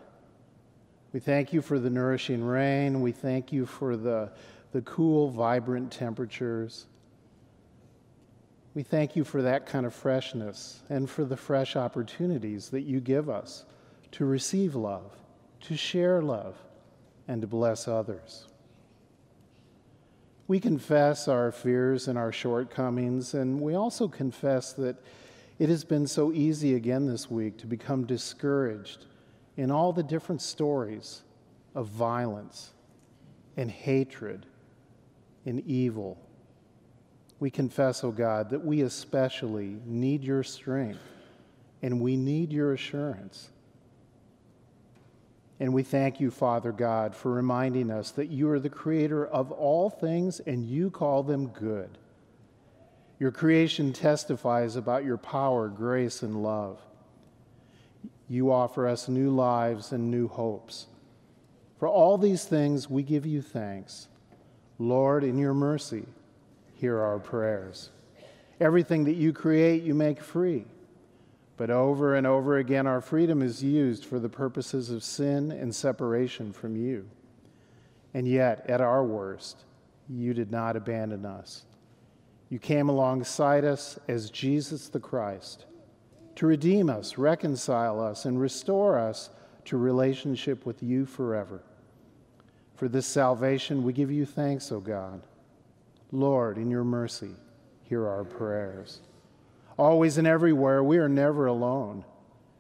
We 1.13 1.19
thank 1.19 1.53
you 1.53 1.61
for 1.61 1.77
the 1.77 1.91
nourishing 1.91 2.43
rain. 2.43 3.01
We 3.01 3.11
thank 3.11 3.53
you 3.53 3.67
for 3.67 3.95
the, 3.95 4.31
the 4.71 4.81
cool, 4.81 5.29
vibrant 5.29 5.91
temperatures. 5.91 6.87
We 8.73 8.81
thank 8.81 9.15
you 9.15 9.23
for 9.23 9.43
that 9.43 9.67
kind 9.67 9.85
of 9.85 9.93
freshness 9.93 10.81
and 10.89 11.07
for 11.07 11.23
the 11.23 11.37
fresh 11.37 11.75
opportunities 11.75 12.69
that 12.69 12.81
you 12.81 12.99
give 12.99 13.29
us 13.29 13.65
to 14.13 14.25
receive 14.25 14.73
love, 14.73 15.15
to 15.61 15.77
share 15.77 16.19
love, 16.19 16.57
and 17.27 17.41
to 17.41 17.47
bless 17.47 17.87
others. 17.87 18.47
We 20.47 20.59
confess 20.59 21.27
our 21.27 21.51
fears 21.51 22.07
and 22.07 22.17
our 22.17 22.31
shortcomings, 22.31 23.35
and 23.35 23.61
we 23.61 23.75
also 23.75 24.07
confess 24.07 24.73
that 24.73 24.97
it 25.59 25.69
has 25.69 25.83
been 25.83 26.07
so 26.07 26.33
easy 26.33 26.73
again 26.73 27.05
this 27.05 27.29
week 27.29 27.59
to 27.59 27.67
become 27.67 28.07
discouraged 28.07 29.05
in 29.57 29.71
all 29.71 29.93
the 29.93 30.03
different 30.03 30.41
stories 30.41 31.21
of 31.75 31.87
violence 31.87 32.71
and 33.57 33.69
hatred 33.69 34.45
and 35.45 35.61
evil. 35.61 36.17
We 37.39 37.49
confess, 37.49 38.03
O 38.03 38.07
oh 38.07 38.11
God, 38.11 38.49
that 38.51 38.63
we 38.63 38.81
especially 38.81 39.77
need 39.85 40.23
your 40.23 40.43
strength 40.43 41.01
and 41.81 42.01
we 42.01 42.15
need 42.15 42.51
your 42.51 42.73
assurance. 42.73 43.49
And 45.59 45.73
we 45.73 45.83
thank 45.83 46.19
you, 46.19 46.31
Father 46.31 46.71
God, 46.71 47.15
for 47.15 47.31
reminding 47.31 47.91
us 47.91 48.11
that 48.11 48.29
you 48.29 48.49
are 48.49 48.59
the 48.59 48.69
creator 48.69 49.25
of 49.25 49.51
all 49.51 49.89
things 49.89 50.39
and 50.39 50.65
you 50.65 50.89
call 50.89 51.23
them 51.23 51.47
good. 51.47 51.97
Your 53.19 53.31
creation 53.31 53.93
testifies 53.93 54.75
about 54.75 55.05
your 55.05 55.17
power, 55.17 55.67
grace, 55.67 56.23
and 56.23 56.41
love 56.41 56.79
you 58.27 58.51
offer 58.51 58.87
us 58.87 59.07
new 59.07 59.29
lives 59.29 59.91
and 59.91 60.09
new 60.09 60.27
hopes. 60.27 60.87
For 61.77 61.87
all 61.87 62.17
these 62.17 62.45
things, 62.45 62.89
we 62.89 63.03
give 63.03 63.25
you 63.25 63.41
thanks. 63.41 64.07
Lord, 64.79 65.23
in 65.23 65.37
your 65.37 65.53
mercy, 65.53 66.05
hear 66.75 66.99
our 66.99 67.19
prayers. 67.19 67.89
Everything 68.59 69.03
that 69.05 69.15
you 69.15 69.33
create, 69.33 69.83
you 69.83 69.93
make 69.93 70.21
free. 70.21 70.65
But 71.57 71.69
over 71.69 72.15
and 72.15 72.25
over 72.25 72.57
again, 72.57 72.87
our 72.87 73.01
freedom 73.01 73.41
is 73.41 73.63
used 73.63 74.05
for 74.05 74.19
the 74.19 74.29
purposes 74.29 74.89
of 74.89 75.03
sin 75.03 75.51
and 75.51 75.75
separation 75.75 76.51
from 76.51 76.75
you. 76.75 77.07
And 78.13 78.27
yet, 78.27 78.65
at 78.69 78.81
our 78.81 79.03
worst, 79.03 79.63
you 80.09 80.33
did 80.33 80.51
not 80.51 80.75
abandon 80.75 81.25
us. 81.25 81.65
You 82.49 82.59
came 82.59 82.89
alongside 82.89 83.65
us 83.65 83.99
as 84.07 84.29
Jesus 84.29 84.87
the 84.87 84.99
Christ 84.99 85.65
to 86.35 86.47
redeem 86.47 86.89
us, 86.89 87.17
reconcile 87.17 87.99
us, 87.99 88.25
and 88.25 88.39
restore 88.39 88.97
us 88.97 89.29
to 89.65 89.77
relationship 89.77 90.65
with 90.65 90.81
you 90.81 91.05
forever. 91.05 91.61
For 92.75 92.87
this 92.87 93.05
salvation, 93.05 93.83
we 93.83 93.93
give 93.93 94.11
you 94.11 94.25
thanks, 94.25 94.71
O 94.71 94.79
God. 94.79 95.21
Lord, 96.11 96.57
in 96.57 96.69
your 96.69 96.83
mercy, 96.83 97.31
hear 97.83 98.07
our 98.07 98.23
prayers. 98.23 99.01
Always 99.77 100.17
and 100.17 100.27
everywhere, 100.27 100.83
we 100.83 100.97
are 100.97 101.09
never 101.09 101.47
alone. 101.47 102.03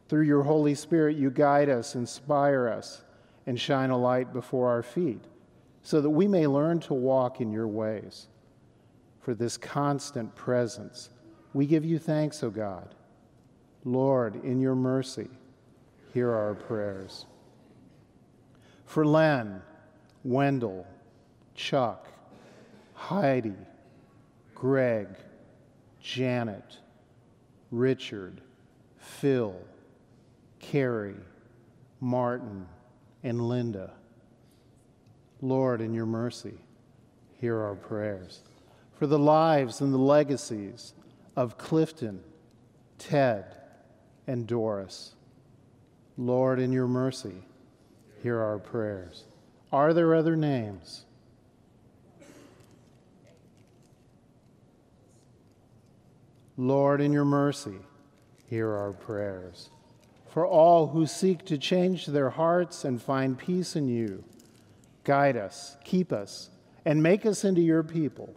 Through 0.09 0.23
your 0.23 0.43
Holy 0.43 0.75
Spirit, 0.75 1.17
you 1.17 1.29
guide 1.29 1.69
us, 1.69 1.95
inspire 1.95 2.67
us, 2.67 3.03
and 3.45 3.59
shine 3.59 3.89
a 3.89 3.97
light 3.97 4.33
before 4.33 4.69
our 4.69 4.83
feet, 4.83 5.23
so 5.81 6.01
that 6.01 6.09
we 6.09 6.27
may 6.27 6.47
learn 6.47 6.79
to 6.81 6.93
walk 6.93 7.41
in 7.41 7.51
your 7.51 7.67
ways. 7.67 8.27
For 9.21 9.33
this 9.33 9.57
constant 9.57 10.35
presence, 10.35 11.09
we 11.53 11.65
give 11.65 11.85
you 11.85 11.99
thanks, 11.99 12.43
O 12.43 12.49
God. 12.49 12.93
Lord, 13.85 14.43
in 14.43 14.59
your 14.59 14.75
mercy, 14.75 15.27
hear 16.13 16.31
our 16.31 16.53
prayers. 16.53 17.25
For 18.85 19.05
Len, 19.05 19.61
Wendell, 20.23 20.85
Chuck, 21.55 22.07
Heidi, 22.93 23.55
Greg, 24.55 25.07
Janet, 26.01 26.77
Richard, 27.71 28.41
Phil, 28.97 29.55
Carrie, 30.59 31.15
Martin, 31.99 32.65
and 33.23 33.47
Linda. 33.49 33.91
Lord, 35.41 35.81
in 35.81 35.93
your 35.93 36.05
mercy, 36.05 36.53
hear 37.41 37.59
our 37.59 37.75
prayers. 37.75 38.41
For 38.93 39.07
the 39.07 39.19
lives 39.19 39.81
and 39.81 39.93
the 39.93 39.97
legacies 39.97 40.93
of 41.35 41.57
Clifton, 41.57 42.21
Ted, 42.97 43.45
and 44.27 44.47
Doris. 44.47 45.15
Lord, 46.17 46.59
in 46.59 46.71
your 46.71 46.87
mercy, 46.87 47.43
hear 48.21 48.39
our 48.39 48.59
prayers. 48.59 49.23
Are 49.71 49.93
there 49.93 50.13
other 50.13 50.35
names? 50.35 51.05
Lord, 56.55 57.01
in 57.01 57.11
your 57.11 57.25
mercy, 57.25 57.79
hear 58.47 58.69
our 58.69 58.93
prayers. 58.93 59.69
For 60.29 60.45
all 60.45 60.87
who 60.87 61.07
seek 61.07 61.45
to 61.45 61.57
change 61.57 62.05
their 62.05 62.29
hearts 62.29 62.85
and 62.85 63.01
find 63.01 63.37
peace 63.37 63.75
in 63.75 63.87
you, 63.87 64.23
guide 65.03 65.35
us, 65.35 65.77
keep 65.83 66.13
us, 66.13 66.49
and 66.85 67.01
make 67.01 67.25
us 67.25 67.43
into 67.43 67.61
your 67.61 67.83
people. 67.83 68.33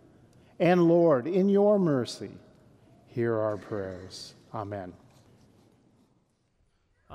And 0.59 0.89
Lord, 0.89 1.27
in 1.27 1.49
your 1.49 1.79
mercy, 1.79 2.31
hear 3.09 3.37
our 3.37 3.57
prayers. 3.57 4.35
Amen. 4.55 4.93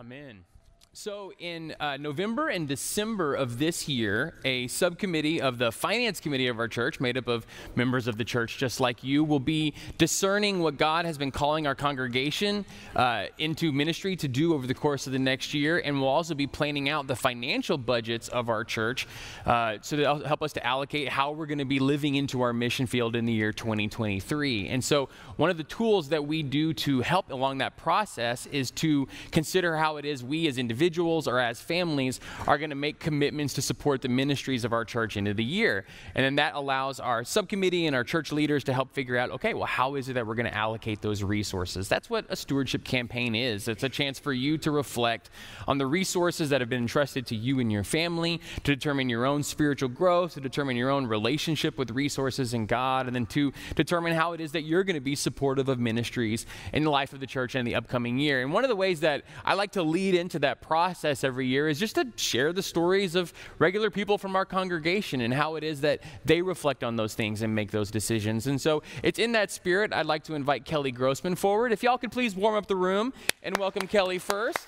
Amen. 0.01 0.50
So, 0.93 1.31
in 1.39 1.73
uh, 1.79 1.95
November 1.95 2.49
and 2.49 2.67
December 2.67 3.33
of 3.33 3.59
this 3.59 3.87
year, 3.87 4.33
a 4.43 4.67
subcommittee 4.67 5.39
of 5.39 5.57
the 5.57 5.71
finance 5.71 6.19
committee 6.19 6.49
of 6.49 6.59
our 6.59 6.67
church, 6.67 6.99
made 6.99 7.17
up 7.17 7.29
of 7.29 7.47
members 7.75 8.07
of 8.09 8.17
the 8.17 8.25
church 8.25 8.57
just 8.57 8.81
like 8.81 9.01
you, 9.01 9.23
will 9.23 9.39
be 9.39 9.73
discerning 9.97 10.59
what 10.59 10.75
God 10.75 11.05
has 11.05 11.17
been 11.17 11.31
calling 11.31 11.65
our 11.65 11.75
congregation 11.75 12.65
uh, 12.93 13.27
into 13.37 13.71
ministry 13.71 14.17
to 14.17 14.27
do 14.27 14.53
over 14.53 14.67
the 14.67 14.73
course 14.73 15.07
of 15.07 15.13
the 15.13 15.19
next 15.19 15.53
year. 15.53 15.79
And 15.79 15.97
we'll 16.01 16.09
also 16.09 16.35
be 16.35 16.45
planning 16.45 16.89
out 16.89 17.07
the 17.07 17.15
financial 17.15 17.77
budgets 17.77 18.27
of 18.27 18.49
our 18.49 18.65
church 18.65 19.07
uh, 19.45 19.77
so 19.79 19.95
that'll 19.95 20.25
help 20.25 20.43
us 20.43 20.51
to 20.53 20.67
allocate 20.67 21.07
how 21.07 21.31
we're 21.31 21.45
going 21.45 21.59
to 21.59 21.63
be 21.63 21.79
living 21.79 22.15
into 22.15 22.41
our 22.41 22.51
mission 22.51 22.85
field 22.85 23.15
in 23.15 23.25
the 23.25 23.31
year 23.31 23.53
2023. 23.53 24.67
And 24.67 24.83
so, 24.83 25.07
one 25.37 25.49
of 25.49 25.55
the 25.55 25.63
tools 25.63 26.09
that 26.09 26.27
we 26.27 26.43
do 26.43 26.73
to 26.73 26.99
help 26.99 27.31
along 27.31 27.59
that 27.59 27.77
process 27.77 28.45
is 28.47 28.71
to 28.71 29.07
consider 29.31 29.77
how 29.77 29.95
it 29.95 30.03
is 30.03 30.21
we 30.21 30.47
as 30.49 30.57
individuals 30.57 30.80
individuals 30.81 31.27
or 31.27 31.39
as 31.39 31.61
families 31.61 32.19
are 32.47 32.57
going 32.57 32.71
to 32.71 32.75
make 32.75 32.99
commitments 32.99 33.53
to 33.53 33.61
support 33.61 34.01
the 34.01 34.09
ministries 34.09 34.65
of 34.65 34.73
our 34.73 34.83
church 34.83 35.15
into 35.15 35.33
the 35.33 35.43
year. 35.43 35.85
And 36.15 36.25
then 36.25 36.35
that 36.35 36.55
allows 36.55 36.99
our 36.99 37.23
subcommittee 37.23 37.85
and 37.85 37.95
our 37.95 38.03
church 38.03 38.31
leaders 38.31 38.63
to 38.63 38.73
help 38.73 38.91
figure 38.93 39.15
out 39.17 39.29
okay, 39.31 39.53
well, 39.53 39.65
how 39.65 39.95
is 39.95 40.09
it 40.09 40.13
that 40.13 40.25
we're 40.25 40.35
going 40.35 40.47
to 40.47 40.57
allocate 40.57 41.01
those 41.01 41.23
resources? 41.23 41.87
That's 41.87 42.09
what 42.09 42.25
a 42.29 42.35
stewardship 42.35 42.83
campaign 42.83 43.35
is. 43.35 43.67
It's 43.67 43.83
a 43.83 43.89
chance 43.89 44.17
for 44.17 44.33
you 44.33 44.57
to 44.59 44.71
reflect 44.71 45.29
on 45.67 45.77
the 45.77 45.85
resources 45.85 46.49
that 46.49 46.61
have 46.61 46.69
been 46.69 46.81
entrusted 46.81 47.27
to 47.27 47.35
you 47.35 47.59
and 47.59 47.71
your 47.71 47.83
family, 47.83 48.41
to 48.63 48.75
determine 48.75 49.07
your 49.07 49.25
own 49.25 49.43
spiritual 49.43 49.89
growth, 49.89 50.33
to 50.33 50.41
determine 50.41 50.75
your 50.75 50.89
own 50.89 51.05
relationship 51.05 51.77
with 51.77 51.91
resources 51.91 52.53
in 52.53 52.65
God, 52.65 53.05
and 53.05 53.15
then 53.15 53.27
to 53.27 53.53
determine 53.75 54.13
how 54.13 54.33
it 54.33 54.41
is 54.41 54.53
that 54.53 54.63
you're 54.63 54.83
going 54.83 54.95
to 54.95 54.99
be 54.99 55.15
supportive 55.15 55.69
of 55.69 55.79
ministries 55.79 56.45
in 56.73 56.83
the 56.83 56.89
life 56.89 57.13
of 57.13 57.19
the 57.19 57.27
church 57.27 57.55
in 57.55 57.65
the 57.65 57.75
upcoming 57.75 58.17
year. 58.17 58.41
And 58.41 58.51
one 58.51 58.63
of 58.63 58.69
the 58.69 58.75
ways 58.75 59.01
that 59.01 59.23
I 59.45 59.53
like 59.53 59.73
to 59.73 59.83
lead 59.83 60.15
into 60.15 60.39
that 60.39 60.61
process 60.71 61.25
every 61.25 61.47
year 61.47 61.67
is 61.67 61.77
just 61.77 61.95
to 61.95 62.07
share 62.15 62.53
the 62.53 62.63
stories 62.63 63.13
of 63.13 63.33
regular 63.59 63.89
people 63.89 64.17
from 64.17 64.37
our 64.37 64.45
congregation 64.45 65.19
and 65.19 65.33
how 65.33 65.57
it 65.57 65.65
is 65.65 65.81
that 65.81 65.99
they 66.23 66.41
reflect 66.41 66.81
on 66.81 66.95
those 66.95 67.13
things 67.13 67.41
and 67.41 67.53
make 67.53 67.71
those 67.71 67.91
decisions. 67.91 68.47
And 68.47 68.61
so 68.61 68.81
it's 69.03 69.19
in 69.19 69.33
that 69.33 69.51
spirit 69.51 69.91
I'd 69.91 70.05
like 70.05 70.23
to 70.23 70.33
invite 70.33 70.63
Kelly 70.63 70.91
Grossman 70.91 71.35
forward. 71.35 71.73
If 71.73 71.83
y'all 71.83 71.97
could 71.97 72.13
please 72.13 72.37
warm 72.37 72.55
up 72.55 72.67
the 72.67 72.77
room 72.77 73.11
and 73.43 73.57
welcome 73.57 73.85
Kelly 73.85 74.17
first. 74.17 74.65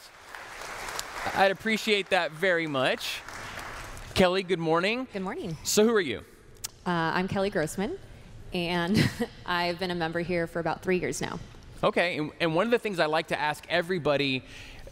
I'd 1.35 1.51
appreciate 1.51 2.09
that 2.09 2.33
very 2.33 2.67
much. 2.67 3.21
Kelly, 4.13 4.43
good 4.43 4.59
morning. 4.59 5.07
Good 5.13 5.21
morning. 5.21 5.55
So, 5.63 5.85
who 5.85 5.95
are 5.95 6.01
you? 6.01 6.17
Uh, 6.85 7.15
I'm 7.15 7.29
Kelly 7.29 7.49
Grossman, 7.49 7.97
and 8.53 9.09
I've 9.45 9.79
been 9.79 9.91
a 9.91 9.95
member 9.95 10.19
here 10.19 10.47
for 10.47 10.59
about 10.59 10.81
three 10.81 10.99
years 10.99 11.21
now. 11.21 11.39
Okay, 11.81 12.17
and, 12.17 12.31
and, 12.41 12.53
one 12.53 12.65
of 12.65 12.71
the 12.71 12.79
things 12.79 12.99
I 12.99 13.05
like 13.05 13.27
to 13.27 13.39
ask 13.39 13.65
everybody 13.69 14.43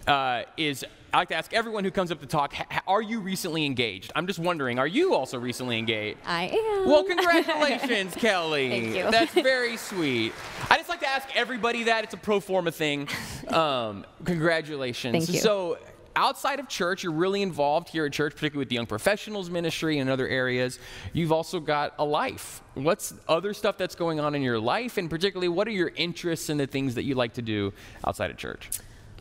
uh, 0.08 0.44
is 0.58 0.86
I 1.14 1.18
like 1.18 1.30
to 1.30 1.36
ask 1.36 1.54
everyone 1.54 1.84
who 1.84 1.92
comes 1.92 2.10
up 2.12 2.22
to 2.22 2.26
talk, 2.26 2.54
are 2.88 3.02
you 3.02 3.20
recently 3.20 3.66
engaged? 3.66 4.14
I'm 4.16 4.28
just 4.28 4.40
wondering, 4.40 4.80
are 4.80 4.88
you 4.88 5.14
also 5.14 5.38
recently 5.38 5.78
engaged? 5.78 6.20
I 6.26 6.48
am. 6.48 6.88
Well, 6.88 7.04
congratulations, 7.08 8.16
Kelly. 8.16 8.70
Thank 8.70 8.96
you. 8.96 9.12
That's 9.12 9.34
very 9.34 9.76
sweet. 9.76 10.34
I 10.70 10.78
just 10.78 10.88
like 10.88 11.02
to 11.02 11.10
ask 11.10 11.28
everybody 11.36 11.84
that. 11.84 12.06
It's 12.06 12.14
a 12.14 12.18
pro 12.18 12.40
forma 12.40 12.72
thing. 12.72 13.08
Um, 13.52 14.06
congratulations. 14.24 15.12
Thank 15.12 15.36
you. 15.36 15.42
So, 15.42 15.78
outside 16.16 16.62
of 16.62 16.70
church, 16.70 17.04
you're 17.04 17.12
really 17.12 17.42
involved 17.42 17.90
here 17.90 18.06
at 18.06 18.14
church, 18.14 18.34
particularly 18.34 18.60
with 18.60 18.70
the 18.70 18.76
Young 18.76 18.86
Professionals 18.86 19.50
Ministry 19.50 20.00
and 20.00 20.10
other 20.10 20.26
areas. 20.26 20.80
You've 21.12 21.34
also 21.34 21.60
got 21.60 21.94
a 22.00 22.06
life. 22.06 22.62
What's 22.76 23.14
other 23.28 23.54
stuff 23.54 23.78
that's 23.78 23.96
going 23.96 24.22
on 24.22 24.36
in 24.36 24.42
your 24.42 24.58
life? 24.58 24.98
And 24.98 25.10
particularly, 25.10 25.50
what 25.50 25.68
are 25.68 25.72
your 25.72 25.92
interests 25.98 26.50
in 26.50 26.58
the 26.58 26.68
things 26.68 26.96
that 26.96 27.04
you 27.04 27.16
like 27.16 27.34
to 27.34 27.42
do 27.42 27.74
outside 28.06 28.32
of 28.32 28.38
church? 28.38 28.70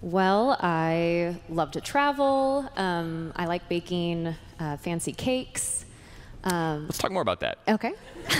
Well, 0.03 0.57
I 0.61 1.37
love 1.49 1.73
to 1.73 1.81
travel. 1.81 2.69
Um, 2.77 3.33
I 3.37 3.47
like 3.47 3.69
baking 3.69 4.35
uh, 4.59 4.77
fancy 4.79 5.13
cakes. 5.13 5.85
Um, 6.45 6.85
Let's 6.87 6.99
talk 6.99 7.13
more 7.13 7.23
about 7.23 7.41
that. 7.41 7.59
okay. 7.69 7.93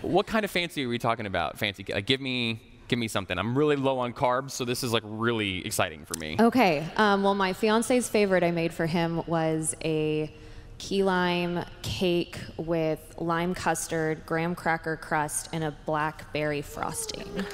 What 0.00 0.28
kind 0.28 0.44
of 0.44 0.50
fancy 0.52 0.84
are 0.84 0.88
we 0.88 0.96
talking 0.98 1.26
about? 1.26 1.58
Fancy? 1.58 1.84
Like, 1.92 2.06
give 2.06 2.20
me, 2.20 2.60
give 2.86 3.00
me 3.00 3.08
something. 3.08 3.36
I'm 3.36 3.58
really 3.58 3.74
low 3.74 3.98
on 3.98 4.12
carbs, 4.12 4.52
so 4.52 4.64
this 4.64 4.84
is 4.84 4.92
like 4.92 5.02
really 5.04 5.66
exciting 5.66 6.04
for 6.04 6.16
me. 6.18 6.36
Okay. 6.38 6.86
Um, 6.96 7.24
well, 7.24 7.34
my 7.34 7.52
fiance's 7.52 8.08
favorite 8.08 8.44
I 8.44 8.52
made 8.52 8.72
for 8.72 8.86
him 8.86 9.22
was 9.26 9.74
a 9.84 10.32
key 10.78 11.02
lime 11.02 11.64
cake 11.82 12.38
with 12.56 13.00
lime 13.18 13.54
custard, 13.54 14.24
graham 14.24 14.54
cracker 14.54 14.96
crust, 14.96 15.48
and 15.52 15.64
a 15.64 15.72
blackberry 15.84 16.62
frosting. 16.62 17.28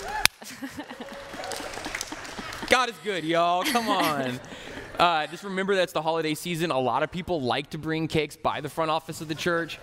God 2.68 2.88
is 2.90 2.96
good, 3.04 3.24
y'all. 3.24 3.62
Come 3.64 3.88
on. 3.88 4.40
Uh, 4.96 5.26
just 5.26 5.42
remember 5.42 5.74
that's 5.74 5.92
the 5.92 6.00
holiday 6.00 6.34
season. 6.34 6.70
A 6.70 6.78
lot 6.78 7.02
of 7.02 7.10
people 7.10 7.40
like 7.40 7.70
to 7.70 7.78
bring 7.78 8.06
cakes 8.06 8.36
by 8.36 8.60
the 8.60 8.68
front 8.68 8.92
office 8.92 9.20
of 9.20 9.26
the 9.26 9.34
church. 9.34 9.80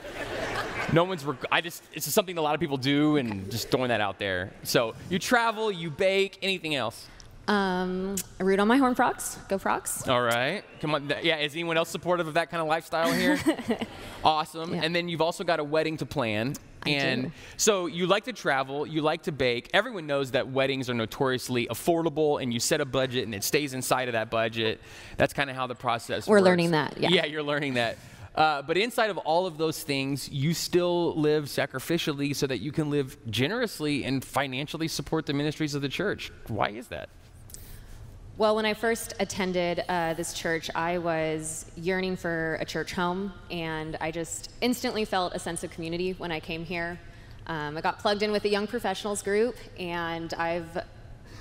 No 0.93 1.03
one's. 1.03 1.25
Reg- 1.25 1.45
I 1.51 1.59
just. 1.59 1.83
It's 1.91 2.05
just 2.05 2.15
something 2.15 2.37
a 2.37 2.41
lot 2.41 2.53
of 2.53 2.61
people 2.61 2.77
do, 2.77 3.17
and 3.17 3.51
just 3.51 3.69
throwing 3.69 3.89
that 3.89 3.99
out 3.99 4.19
there. 4.19 4.53
So 4.63 4.95
you 5.09 5.19
travel, 5.19 5.69
you 5.69 5.89
bake. 5.89 6.39
Anything 6.41 6.75
else? 6.75 7.07
Um, 7.49 8.15
I 8.39 8.43
root 8.43 8.61
on 8.61 8.69
my 8.69 8.77
horn 8.77 8.95
frogs. 8.95 9.37
Go 9.49 9.57
frogs. 9.57 10.07
All 10.07 10.21
right. 10.21 10.63
Come 10.79 10.95
on. 10.95 11.11
Yeah. 11.21 11.39
Is 11.39 11.55
anyone 11.55 11.75
else 11.75 11.89
supportive 11.89 12.29
of 12.29 12.35
that 12.35 12.49
kind 12.49 12.61
of 12.61 12.67
lifestyle 12.69 13.11
here? 13.11 13.37
awesome. 14.23 14.73
Yeah. 14.73 14.81
And 14.81 14.95
then 14.95 15.09
you've 15.09 15.21
also 15.21 15.43
got 15.43 15.59
a 15.59 15.63
wedding 15.65 15.97
to 15.97 16.05
plan. 16.05 16.55
And 16.85 17.25
do. 17.25 17.31
so 17.57 17.85
you 17.85 18.07
like 18.07 18.25
to 18.25 18.33
travel, 18.33 18.85
you 18.85 19.01
like 19.01 19.23
to 19.23 19.31
bake. 19.31 19.69
Everyone 19.73 20.07
knows 20.07 20.31
that 20.31 20.47
weddings 20.49 20.89
are 20.89 20.93
notoriously 20.93 21.67
affordable 21.67 22.41
and 22.41 22.53
you 22.53 22.59
set 22.59 22.81
a 22.81 22.85
budget 22.85 23.25
and 23.25 23.35
it 23.35 23.43
stays 23.43 23.73
inside 23.73 24.07
of 24.07 24.13
that 24.13 24.29
budget. 24.29 24.81
That's 25.17 25.33
kind 25.33 25.49
of 25.49 25.55
how 25.55 25.67
the 25.67 25.75
process 25.75 26.27
We're 26.27 26.37
works. 26.37 26.45
learning 26.45 26.71
that, 26.71 26.97
yeah. 26.97 27.09
Yeah, 27.09 27.25
you're 27.25 27.43
learning 27.43 27.75
that. 27.75 27.97
Uh, 28.33 28.61
but 28.61 28.77
inside 28.77 29.09
of 29.09 29.17
all 29.19 29.45
of 29.45 29.57
those 29.57 29.83
things, 29.83 30.29
you 30.29 30.53
still 30.53 31.13
live 31.19 31.45
sacrificially 31.45 32.35
so 32.35 32.47
that 32.47 32.59
you 32.59 32.71
can 32.71 32.89
live 32.89 33.17
generously 33.29 34.05
and 34.05 34.23
financially 34.23 34.87
support 34.87 35.25
the 35.25 35.33
ministries 35.33 35.75
of 35.75 35.81
the 35.81 35.89
church. 35.89 36.31
Why 36.47 36.69
is 36.69 36.87
that? 36.87 37.09
Well, 38.37 38.55
when 38.55 38.65
I 38.65 38.73
first 38.73 39.13
attended 39.19 39.83
uh, 39.89 40.13
this 40.13 40.33
church, 40.33 40.71
I 40.73 40.99
was 40.99 41.69
yearning 41.75 42.15
for 42.15 42.57
a 42.61 42.65
church 42.65 42.93
home, 42.93 43.33
and 43.51 43.97
I 43.99 44.09
just 44.09 44.51
instantly 44.61 45.03
felt 45.03 45.35
a 45.35 45.39
sense 45.39 45.65
of 45.65 45.71
community 45.71 46.13
when 46.13 46.31
I 46.31 46.39
came 46.39 46.63
here. 46.63 46.97
Um, 47.47 47.77
I 47.77 47.81
got 47.81 47.99
plugged 47.99 48.23
in 48.23 48.31
with 48.31 48.41
the 48.43 48.49
Young 48.49 48.67
Professionals 48.67 49.21
group, 49.21 49.57
and 49.77 50.33
I've 50.35 50.85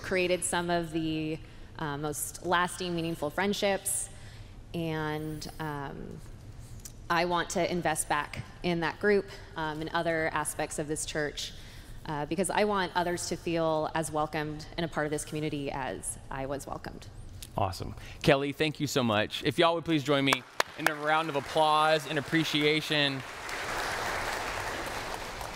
created 0.02 0.44
some 0.44 0.68
of 0.68 0.90
the 0.90 1.38
uh, 1.78 1.96
most 1.96 2.44
lasting, 2.44 2.94
meaningful 2.94 3.30
friendships. 3.30 4.08
And 4.74 5.48
um, 5.60 6.20
I 7.08 7.24
want 7.24 7.50
to 7.50 7.70
invest 7.70 8.08
back 8.08 8.42
in 8.64 8.80
that 8.80 8.98
group 8.98 9.26
um, 9.56 9.80
and 9.80 9.90
other 9.94 10.28
aspects 10.34 10.80
of 10.80 10.88
this 10.88 11.06
church 11.06 11.52
uh, 12.10 12.26
because 12.26 12.50
I 12.50 12.64
want 12.64 12.90
others 12.96 13.28
to 13.28 13.36
feel 13.36 13.88
as 13.94 14.10
welcomed 14.10 14.66
and 14.76 14.84
a 14.84 14.88
part 14.88 15.06
of 15.06 15.12
this 15.12 15.24
community 15.24 15.70
as 15.70 16.18
I 16.30 16.46
was 16.46 16.66
welcomed. 16.66 17.06
Awesome. 17.56 17.94
Kelly, 18.22 18.52
thank 18.52 18.80
you 18.80 18.88
so 18.88 19.04
much. 19.04 19.42
If 19.44 19.58
y'all 19.58 19.74
would 19.76 19.84
please 19.84 20.02
join 20.02 20.24
me 20.24 20.42
in 20.78 20.90
a 20.90 20.94
round 20.94 21.28
of 21.28 21.36
applause 21.36 22.08
and 22.08 22.18
appreciation. 22.18 23.22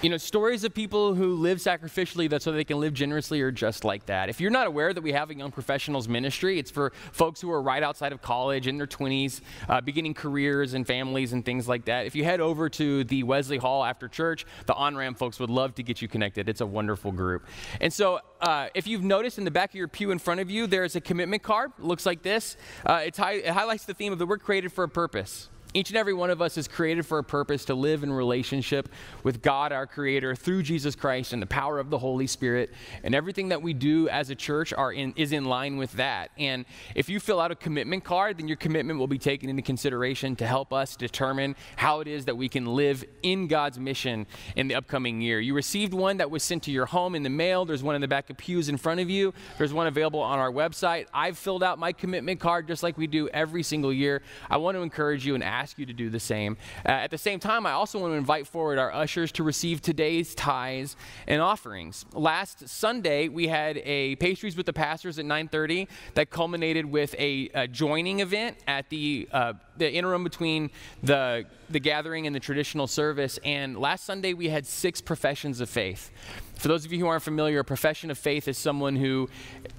You 0.04 0.10
know, 0.10 0.18
stories 0.18 0.64
of 0.64 0.74
people 0.74 1.14
who 1.14 1.34
live 1.34 1.56
sacrificially 1.56 2.28
that 2.28 2.42
so 2.42 2.52
they 2.52 2.64
can 2.64 2.78
live 2.78 2.92
generously 2.92 3.40
are 3.40 3.50
just 3.50 3.84
like 3.84 4.04
that. 4.04 4.28
If 4.28 4.38
you're 4.38 4.50
not 4.50 4.66
aware 4.66 4.92
that 4.92 5.00
we 5.00 5.12
have 5.12 5.30
a 5.30 5.34
young 5.34 5.50
professionals 5.50 6.08
ministry, 6.08 6.58
it's 6.58 6.70
for 6.70 6.92
folks 7.12 7.40
who 7.40 7.50
are 7.50 7.62
right 7.62 7.82
outside 7.82 8.12
of 8.12 8.20
college 8.20 8.66
in 8.66 8.76
their 8.76 8.86
20s, 8.86 9.40
uh, 9.66 9.80
beginning 9.80 10.12
careers 10.12 10.74
and 10.74 10.86
families 10.86 11.32
and 11.32 11.42
things 11.42 11.66
like 11.66 11.86
that. 11.86 12.04
If 12.04 12.14
you 12.14 12.22
head 12.22 12.42
over 12.42 12.68
to 12.68 13.04
the 13.04 13.22
Wesley 13.22 13.56
Hall 13.56 13.82
after 13.82 14.06
church, 14.06 14.44
the 14.66 14.74
on 14.74 14.94
ramp 14.94 15.16
folks 15.16 15.40
would 15.40 15.48
love 15.48 15.74
to 15.76 15.82
get 15.82 16.02
you 16.02 16.08
connected. 16.08 16.50
It's 16.50 16.60
a 16.60 16.66
wonderful 16.66 17.10
group. 17.10 17.46
And 17.80 17.90
so, 17.90 18.20
uh, 18.42 18.68
if 18.74 18.86
you've 18.86 19.04
noticed 19.04 19.38
in 19.38 19.46
the 19.46 19.50
back 19.50 19.70
of 19.70 19.76
your 19.76 19.88
pew 19.88 20.10
in 20.10 20.18
front 20.18 20.40
of 20.40 20.50
you, 20.50 20.66
there's 20.66 20.96
a 20.96 21.00
commitment 21.00 21.42
card. 21.42 21.72
It 21.78 21.84
looks 21.84 22.04
like 22.04 22.20
this. 22.20 22.58
Uh, 22.84 23.06
hi- 23.16 23.36
it 23.36 23.48
highlights 23.48 23.86
the 23.86 23.94
theme 23.94 24.12
of 24.12 24.18
that 24.18 24.26
we're 24.26 24.36
created 24.36 24.70
for 24.70 24.84
a 24.84 24.88
purpose. 24.90 25.48
Each 25.76 25.90
and 25.90 25.96
every 25.98 26.14
one 26.14 26.30
of 26.30 26.40
us 26.40 26.56
is 26.56 26.68
created 26.68 27.04
for 27.04 27.18
a 27.18 27.24
purpose 27.24 27.64
to 27.64 27.74
live 27.74 28.04
in 28.04 28.12
relationship 28.12 28.88
with 29.24 29.42
God, 29.42 29.72
our 29.72 29.88
Creator, 29.88 30.37
through 30.37 30.62
Jesus 30.62 30.94
Christ 30.94 31.32
and 31.32 31.42
the 31.42 31.46
power 31.46 31.80
of 31.80 31.90
the 31.90 31.98
Holy 31.98 32.28
Spirit. 32.28 32.72
And 33.02 33.12
everything 33.12 33.48
that 33.48 33.60
we 33.60 33.72
do 33.72 34.08
as 34.08 34.30
a 34.30 34.37
church 34.37 34.72
in, 34.72 35.12
is 35.16 35.32
in 35.32 35.46
line 35.46 35.76
with 35.76 35.90
that. 35.94 36.30
And 36.38 36.64
if 36.94 37.08
you 37.08 37.18
fill 37.18 37.40
out 37.40 37.50
a 37.50 37.56
commitment 37.56 38.04
card, 38.04 38.38
then 38.38 38.46
your 38.46 38.56
commitment 38.56 39.00
will 39.00 39.08
be 39.08 39.18
taken 39.18 39.50
into 39.50 39.62
consideration 39.62 40.37
to 40.37 40.46
help 40.46 40.72
us 40.72 40.94
determine 40.94 41.56
how 41.74 41.98
it 41.98 42.06
is 42.06 42.26
that 42.26 42.37
we 42.37 42.48
can 42.48 42.66
live 42.66 43.04
in 43.24 43.48
God's 43.48 43.80
mission 43.80 44.28
in 44.54 44.68
the 44.68 44.76
upcoming 44.76 45.20
year. 45.20 45.40
You 45.40 45.54
received 45.54 45.92
one 45.92 46.18
that 46.18 46.30
was 46.30 46.44
sent 46.44 46.62
to 46.64 46.70
your 46.70 46.87
home 46.87 47.16
in 47.16 47.24
the 47.24 47.30
mail. 47.30 47.64
There's 47.64 47.82
one 47.82 47.96
in 47.96 48.00
the 48.00 48.06
back 48.06 48.30
of 48.30 48.37
pews 48.37 48.68
in 48.68 48.76
front 48.76 49.00
of 49.00 49.10
you. 49.10 49.34
There's 49.58 49.74
one 49.74 49.88
available 49.88 50.20
on 50.20 50.38
our 50.38 50.52
website. 50.52 51.06
I've 51.12 51.37
filled 51.37 51.64
out 51.64 51.80
my 51.80 51.90
commitment 51.90 52.38
card 52.38 52.68
just 52.68 52.84
like 52.84 52.96
we 52.96 53.08
do 53.08 53.28
every 53.30 53.64
single 53.64 53.92
year. 53.92 54.22
I 54.48 54.58
want 54.58 54.76
to 54.76 54.82
encourage 54.82 55.26
you 55.26 55.34
and 55.34 55.42
ask 55.42 55.63
you 55.79 55.87
to 55.87 55.92
do 55.92 56.11
the 56.11 56.20
same. 56.20 56.57
Uh, 56.85 56.90
at 56.90 57.11
the 57.11 57.18
same 57.18 57.40
time, 57.40 57.66
I 57.66 57.72
also 57.72 57.98
want 57.98 58.12
to 58.12 58.16
invite 58.16 58.46
forward 58.46 58.79
our 58.79 58.92
ushers 58.92 59.33
to 59.33 59.42
receive 59.42 59.81
today's 59.81 60.35
tithes 60.35 60.96
and 61.27 61.40
offerings. 61.40 62.05
Last 62.12 62.68
Sunday, 62.68 63.29
we 63.29 63.48
had 63.48 63.79
a 63.79 64.16
pastries 64.16 64.57
with 64.57 64.66
the 64.66 64.72
pastors 64.72 65.18
at 65.18 65.24
9:30 65.24 65.88
that 66.14 66.31
culminated 66.31 66.87
with 66.87 67.14
a, 67.18 67.48
a 67.55 67.66
joining 67.68 68.20
event 68.20 68.59
at 68.66 68.90
the 68.90 69.29
uh, 69.33 69.55
the 69.76 69.92
interim 69.92 70.24
between 70.24 70.70
the 71.02 71.46
the 71.70 71.80
gathering 71.80 72.26
and 72.26 72.34
the 72.34 72.40
traditional 72.40 72.87
service. 72.87 73.38
And 73.44 73.76
last 73.78 74.04
Sunday, 74.04 74.34
we 74.34 74.48
had 74.48 74.66
six 74.66 75.00
professions 75.00 75.60
of 75.60 75.68
faith. 75.68 76.10
For 76.56 76.68
those 76.68 76.84
of 76.84 76.92
you 76.92 77.00
who 77.00 77.08
aren't 77.08 77.22
familiar, 77.22 77.58
a 77.58 77.64
profession 77.64 78.10
of 78.10 78.18
faith 78.18 78.46
is 78.46 78.56
someone 78.56 78.94
who 78.94 79.28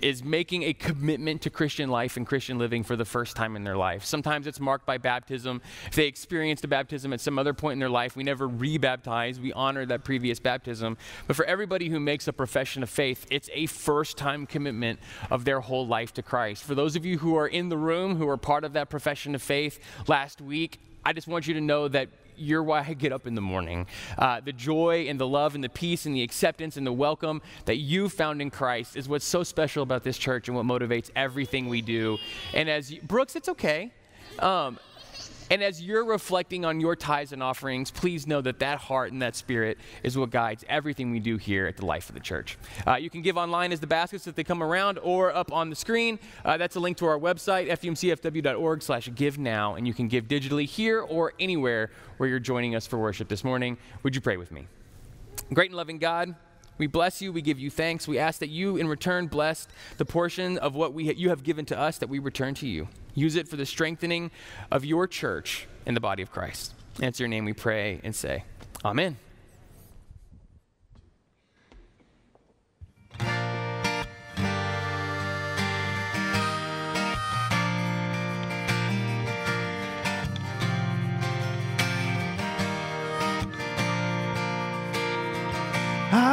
is 0.01 0.23
making 0.23 0.63
a 0.63 0.73
commitment 0.73 1.41
to 1.43 1.49
Christian 1.49 1.89
life 1.89 2.17
and 2.17 2.27
Christian 2.27 2.57
living 2.57 2.83
for 2.83 2.95
the 2.95 3.05
first 3.05 3.35
time 3.35 3.55
in 3.55 3.63
their 3.63 3.77
life. 3.77 4.03
Sometimes 4.03 4.45
it's 4.45 4.59
marked 4.59 4.85
by 4.85 4.97
baptism. 4.97 5.61
If 5.87 5.95
they 5.95 6.05
experienced 6.05 6.65
a 6.65 6.67
baptism 6.67 7.13
at 7.13 7.21
some 7.21 7.39
other 7.39 7.53
point 7.53 7.73
in 7.73 7.79
their 7.79 7.89
life, 7.89 8.15
we 8.15 8.23
never 8.23 8.47
rebaptize. 8.47 9.39
We 9.39 9.53
honor 9.53 9.85
that 9.85 10.03
previous 10.03 10.39
baptism. 10.39 10.97
But 11.27 11.37
for 11.37 11.45
everybody 11.45 11.87
who 11.89 11.99
makes 11.99 12.27
a 12.27 12.33
profession 12.33 12.83
of 12.83 12.89
faith, 12.89 13.25
it's 13.31 13.49
a 13.53 13.67
first 13.67 14.17
time 14.17 14.45
commitment 14.45 14.99
of 15.31 15.45
their 15.45 15.61
whole 15.61 15.87
life 15.87 16.13
to 16.15 16.21
Christ. 16.21 16.63
For 16.63 16.75
those 16.75 16.97
of 16.97 17.05
you 17.05 17.19
who 17.19 17.35
are 17.37 17.47
in 17.47 17.69
the 17.69 17.77
room 17.77 18.17
who 18.17 18.27
are 18.27 18.37
part 18.37 18.65
of 18.65 18.73
that 18.73 18.89
profession 18.89 19.33
of 19.33 19.41
faith 19.41 19.79
last 20.07 20.41
week, 20.41 20.79
I 21.03 21.13
just 21.13 21.27
want 21.27 21.47
you 21.47 21.53
to 21.53 21.61
know 21.61 21.87
that 21.87 22.09
you're 22.37 22.63
why 22.63 22.85
I 22.85 22.93
get 22.93 23.11
up 23.11 23.27
in 23.27 23.35
the 23.35 23.41
morning. 23.41 23.87
Uh, 24.17 24.41
the 24.41 24.51
joy 24.51 25.05
and 25.07 25.19
the 25.19 25.27
love 25.27 25.55
and 25.55 25.63
the 25.63 25.69
peace 25.69 26.05
and 26.05 26.15
the 26.15 26.23
acceptance 26.23 26.77
and 26.77 26.85
the 26.85 26.91
welcome 26.91 27.41
that 27.65 27.77
you 27.77 28.09
found 28.09 28.41
in 28.41 28.49
Christ 28.49 28.95
is 28.95 29.07
what's 29.07 29.25
so 29.25 29.43
special 29.43 29.83
about 29.83 30.03
this 30.03 30.17
church 30.17 30.47
and 30.47 30.57
what 30.57 30.65
motivates 30.65 31.09
everything 31.15 31.69
we 31.69 31.81
do. 31.81 32.17
And 32.53 32.69
as 32.69 32.91
you, 32.91 33.01
Brooks, 33.01 33.35
it's 33.35 33.49
okay. 33.49 33.91
Um, 34.39 34.79
and 35.49 35.63
as 35.63 35.81
you're 35.81 36.05
reflecting 36.05 36.65
on 36.65 36.79
your 36.79 36.95
tithes 36.95 37.31
and 37.31 37.43
offerings, 37.43 37.91
please 37.91 38.25
know 38.25 38.41
that 38.41 38.59
that 38.59 38.79
heart 38.79 39.11
and 39.11 39.21
that 39.21 39.35
spirit 39.35 39.77
is 40.03 40.17
what 40.17 40.29
guides 40.29 40.63
everything 40.67 41.11
we 41.11 41.19
do 41.19 41.37
here 41.37 41.67
at 41.67 41.77
the 41.77 41.85
Life 41.85 42.09
of 42.09 42.15
the 42.15 42.21
Church. 42.21 42.57
Uh, 42.85 42.95
you 42.95 43.09
can 43.09 43.21
give 43.21 43.37
online 43.37 43.71
as 43.71 43.79
the 43.79 43.87
baskets 43.87 44.27
if 44.27 44.35
they 44.35 44.43
come 44.43 44.63
around 44.63 44.99
or 44.99 45.35
up 45.35 45.51
on 45.51 45.69
the 45.69 45.75
screen. 45.75 46.19
Uh, 46.43 46.57
that's 46.57 46.75
a 46.75 46.79
link 46.79 46.97
to 46.97 47.05
our 47.05 47.19
website, 47.19 47.69
fumcfw.org 47.69 48.81
slash 48.81 49.09
give 49.15 49.37
now, 49.37 49.75
and 49.75 49.87
you 49.87 49.93
can 49.93 50.07
give 50.07 50.27
digitally 50.27 50.65
here 50.65 51.01
or 51.01 51.33
anywhere 51.39 51.91
where 52.17 52.29
you're 52.29 52.39
joining 52.39 52.75
us 52.75 52.87
for 52.87 52.97
worship 52.97 53.27
this 53.27 53.43
morning. 53.43 53.77
Would 54.03 54.15
you 54.15 54.21
pray 54.21 54.37
with 54.37 54.51
me? 54.51 54.67
Great 55.53 55.69
and 55.69 55.77
loving 55.77 55.99
God, 55.99 56.35
we 56.77 56.87
bless 56.87 57.21
you. 57.21 57.31
We 57.31 57.41
give 57.41 57.59
you 57.59 57.69
thanks. 57.69 58.07
We 58.07 58.19
ask 58.19 58.39
that 58.39 58.49
you, 58.49 58.77
in 58.77 58.87
return, 58.87 59.27
bless 59.27 59.67
the 59.97 60.05
portion 60.05 60.57
of 60.57 60.75
what 60.75 60.93
we, 60.93 61.13
you 61.13 61.29
have 61.29 61.43
given 61.43 61.65
to 61.65 61.79
us 61.79 61.97
that 61.99 62.09
we 62.09 62.19
return 62.19 62.53
to 62.55 62.67
you. 62.67 62.87
Use 63.13 63.35
it 63.35 63.47
for 63.47 63.55
the 63.55 63.65
strengthening 63.65 64.31
of 64.71 64.83
your 64.83 65.07
church 65.07 65.67
and 65.85 65.95
the 65.95 66.01
body 66.01 66.21
of 66.21 66.31
Christ. 66.31 66.73
Answer 67.01 67.23
your 67.23 67.29
name, 67.29 67.45
we 67.45 67.53
pray 67.53 68.01
and 68.03 68.15
say, 68.15 68.43
Amen. 68.83 69.17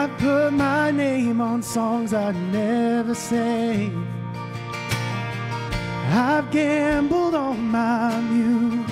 Put 0.07 0.53
my 0.53 0.91
name 0.91 1.41
on 1.41 1.63
songs 1.63 2.13
I 2.15 2.33
never 2.33 3.15
sang. 3.15 4.07
I've 6.11 6.51
gambled 6.51 7.35
on 7.35 7.69
my 7.69 8.21
muse. 8.21 8.91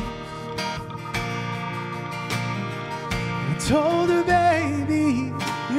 I 3.50 3.56
told 3.66 4.10
her, 4.10 4.24
baby, 4.24 5.32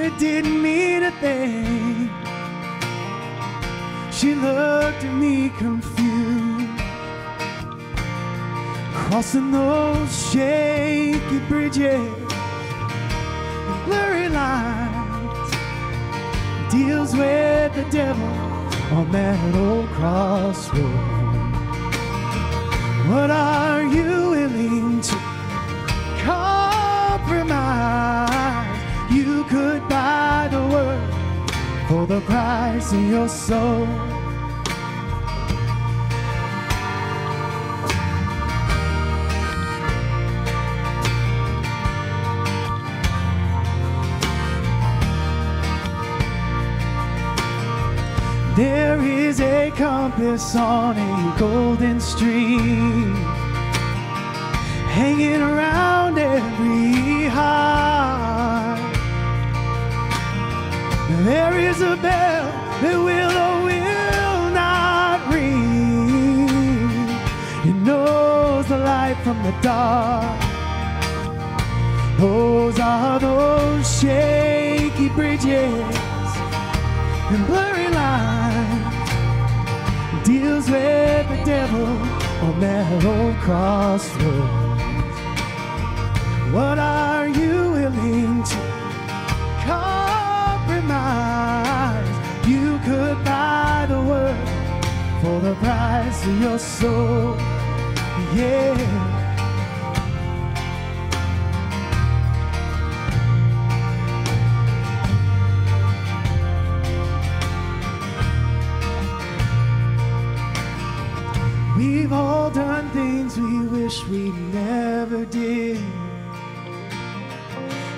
it 0.04 0.18
didn't 0.20 0.62
mean 0.62 1.04
a 1.04 1.12
thing. 1.20 2.10
She 4.12 4.36
looked 4.36 5.04
at 5.04 5.14
me 5.14 5.50
confused, 5.58 6.82
crossing 8.94 9.52
those 9.52 10.32
shaky 10.32 11.40
bridges 11.48 12.32
blurry 13.86 14.30
lines. 14.30 14.91
Deals 16.72 17.12
with 17.14 17.76
the 17.76 17.84
devil 17.92 18.24
on 18.94 19.12
that 19.12 19.56
old 19.56 19.90
crossroad. 19.90 20.82
What 23.10 23.30
are 23.30 23.84
you 23.84 24.30
willing 24.30 25.02
to 25.02 25.16
compromise? 26.24 27.52
You 29.12 29.44
could 29.50 29.86
buy 29.90 30.48
the 30.50 30.62
world 30.62 31.14
for 31.90 32.08
the 32.08 32.22
price 32.22 32.94
of 32.94 33.04
your 33.04 33.28
soul. 33.28 34.11
Compass 49.76 50.56
on 50.56 50.98
a 50.98 51.36
golden 51.40 52.00
stream, 52.00 53.16
hanging 54.90 55.42
around 55.42 56.18
every 56.18 57.26
heart. 57.26 58.80
There 61.24 61.58
is 61.60 61.82
a 61.82 61.96
bell 61.98 62.46
that 62.82 62.98
will 62.98 63.36
or 63.48 63.66
will 63.66 64.50
not 64.52 65.20
ring. 65.34 66.50
It 67.70 67.76
knows 67.86 68.68
the 68.68 68.78
light 68.78 69.18
from 69.24 69.42
the 69.44 69.54
dark. 69.62 70.40
Those 72.18 72.80
are 72.80 73.20
those 73.20 74.00
shaky 74.00 75.10
bridges 75.10 75.96
and 77.34 77.48
blurry 77.48 77.81
with 80.70 81.28
the 81.30 81.44
devil 81.46 81.88
on 82.46 82.60
that 82.60 83.06
old 83.06 83.36
crossroads. 83.38 85.18
What 86.54 86.78
are 86.78 87.28
you 87.28 87.72
willing 87.72 88.44
to 88.44 88.58
compromise? 89.66 90.88
You 92.48 92.80
could 92.80 93.24
buy 93.24 93.86
the 93.90 94.02
world 94.02 94.50
for 95.22 95.40
the 95.40 95.56
price 95.56 96.26
of 96.26 96.42
your 96.42 96.60
soul. 96.60 97.38
Yeah. 98.36 99.11
We 114.10 114.32
never 114.54 115.26
did. 115.26 115.82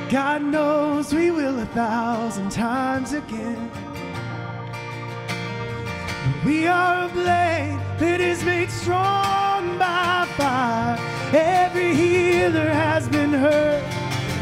God 0.09 0.43
knows 0.43 1.13
we 1.13 1.31
will 1.31 1.59
a 1.59 1.65
thousand 1.67 2.51
times 2.51 3.13
again. 3.13 3.71
We 6.45 6.67
are 6.67 7.05
a 7.05 7.09
blade 7.09 7.79
that 7.99 8.19
is 8.19 8.43
made 8.43 8.69
strong 8.69 9.77
by 9.77 10.27
fire. 10.37 10.97
Every 11.33 11.95
healer 11.95 12.67
has 12.67 13.07
been 13.09 13.33
hurt. 13.33 13.83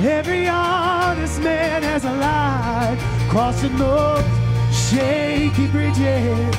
Every 0.02 0.48
honest 0.48 1.42
man 1.42 1.84
has 1.84 2.06
a 2.06 2.14
light. 2.14 2.98
Crossing 3.30 3.78
those 3.78 4.26
shaky 4.90 5.68
bridges 5.68 6.56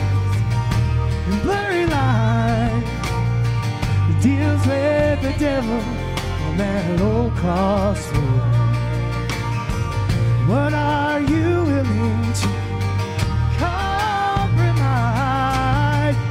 and 1.27 1.45
lines. 1.45 1.62
Deals 4.23 4.65
with 4.69 5.21
the 5.21 5.35
devil 5.37 5.83
on 6.47 6.57
that 6.57 7.01
old 7.01 7.33
crossroad. 7.33 8.43
What 10.47 10.73
are 10.73 11.21
you 11.21 11.65
willing 11.65 12.33
to 12.41 12.49
compromise? 13.59 14.77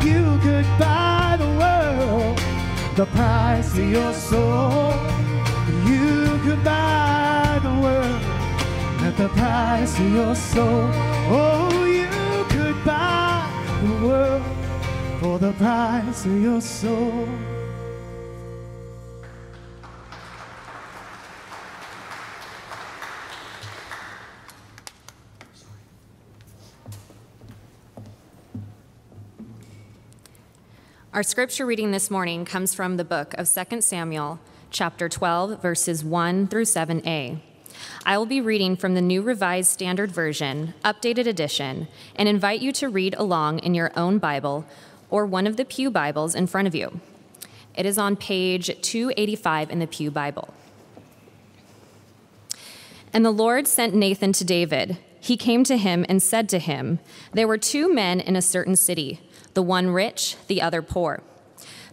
You 0.06 0.40
could 0.40 0.66
buy 0.80 1.36
the 1.38 1.52
world, 1.60 2.40
the 2.96 3.06
price 3.08 3.78
of 3.78 3.90
your 3.92 4.14
soul. 4.14 4.94
You 5.86 6.40
could 6.46 6.64
buy 6.64 7.60
the 7.62 7.74
world 7.84 8.22
at 9.04 9.18
the 9.18 9.28
price 9.28 10.00
of 10.00 10.14
your 10.14 10.36
soul. 10.36 10.90
Oh, 11.28 11.84
you 11.84 12.46
could 12.56 12.86
buy 12.86 13.46
the 13.84 13.94
world 14.08 14.44
for 15.20 15.40
the 15.40 15.52
price 15.54 16.26
of 16.26 16.42
your 16.42 16.62
soul. 16.62 17.28
Our 31.22 31.24
scripture 31.24 31.68
reading 31.68 31.92
this 31.92 32.10
morning 32.10 32.46
comes 32.46 32.74
from 32.74 32.98
the 32.98 33.04
book 33.04 33.36
of 33.36 33.48
2 33.48 33.82
Samuel, 33.82 34.40
chapter 34.72 35.08
12, 35.08 35.62
verses 35.62 36.04
1 36.04 36.48
through 36.48 36.64
7a. 36.64 37.40
I 38.04 38.18
will 38.18 38.26
be 38.26 38.42
reading 38.42 38.76
from 38.76 38.96
the 38.96 39.04
New 39.04 39.22
Revised 39.22 39.70
Standard 39.70 40.12
Version, 40.12 40.74
updated 40.84 41.28
edition, 41.28 41.88
and 42.16 42.28
invite 42.28 42.62
you 42.62 42.72
to 42.72 42.90
read 42.90 43.14
along 43.20 43.60
in 43.60 43.76
your 43.76 43.92
own 43.96 44.18
Bible 44.18 44.66
or 45.12 45.28
one 45.28 45.46
of 45.46 45.58
the 45.58 45.64
Pew 45.64 45.92
Bibles 45.92 46.34
in 46.34 46.48
front 46.48 46.68
of 46.68 46.74
you. 46.74 47.00
It 47.76 47.86
is 47.86 48.00
on 48.00 48.16
page 48.16 48.82
285 48.82 49.70
in 49.70 49.78
the 49.78 49.86
Pew 49.86 50.10
Bible. 50.10 50.52
And 53.14 53.24
the 53.24 53.30
Lord 53.30 53.68
sent 53.68 53.94
Nathan 53.94 54.34
to 54.34 54.44
David. 54.44 54.98
He 55.20 55.38
came 55.38 55.64
to 55.66 55.78
him 55.78 56.04
and 56.10 56.20
said 56.20 56.50
to 56.50 56.58
him, 56.58 56.98
There 57.32 57.48
were 57.48 57.60
two 57.60 57.94
men 57.94 58.20
in 58.20 58.36
a 58.36 58.42
certain 58.42 58.76
city 58.76 59.20
the 59.54 59.64
one 59.64 59.90
rich, 59.90 60.36
the 60.48 60.62
other 60.62 60.82
poor. 60.82 61.22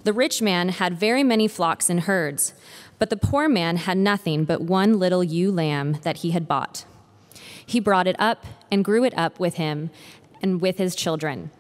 The 0.05 0.13
rich 0.13 0.41
man 0.41 0.71
had 0.71 0.99
very 0.99 1.23
many 1.23 1.49
flocks 1.49 1.91
and 1.91 2.01
herds, 2.01 2.55
but 2.99 3.11
the 3.11 3.17
poor 3.17 3.49
man 3.49 3.77
had 3.77 3.99
nothing 3.99 4.45
but 4.45 4.61
one 4.61 4.99
little 4.99 5.25
ewe 5.25 5.51
lamb 5.51 5.99
that 6.03 6.19
he 6.19 6.31
had 6.31 6.49
bought. 6.49 6.85
He 7.65 7.81
brought 7.81 8.07
it 8.07 8.17
up 8.19 8.47
and 8.71 8.85
grew 8.85 9.05
it 9.05 9.17
up 9.17 9.39
with 9.39 9.55
him 9.55 9.91
and 10.41 10.61
with 10.61 10.79
his 10.79 10.95
children. 10.95 11.51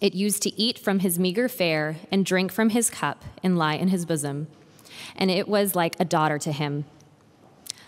It 0.00 0.14
used 0.14 0.42
to 0.42 0.60
eat 0.60 0.78
from 0.78 1.00
his 1.00 1.18
meager 1.18 1.48
fare 1.48 1.96
and 2.10 2.24
drink 2.24 2.50
from 2.50 2.70
his 2.70 2.90
cup 2.90 3.24
and 3.42 3.58
lie 3.58 3.74
in 3.74 3.88
his 3.88 4.06
bosom, 4.06 4.48
and 5.14 5.30
it 5.30 5.46
was 5.46 5.76
like 5.76 5.94
a 6.00 6.04
daughter 6.04 6.38
to 6.38 6.52
him. 6.52 6.86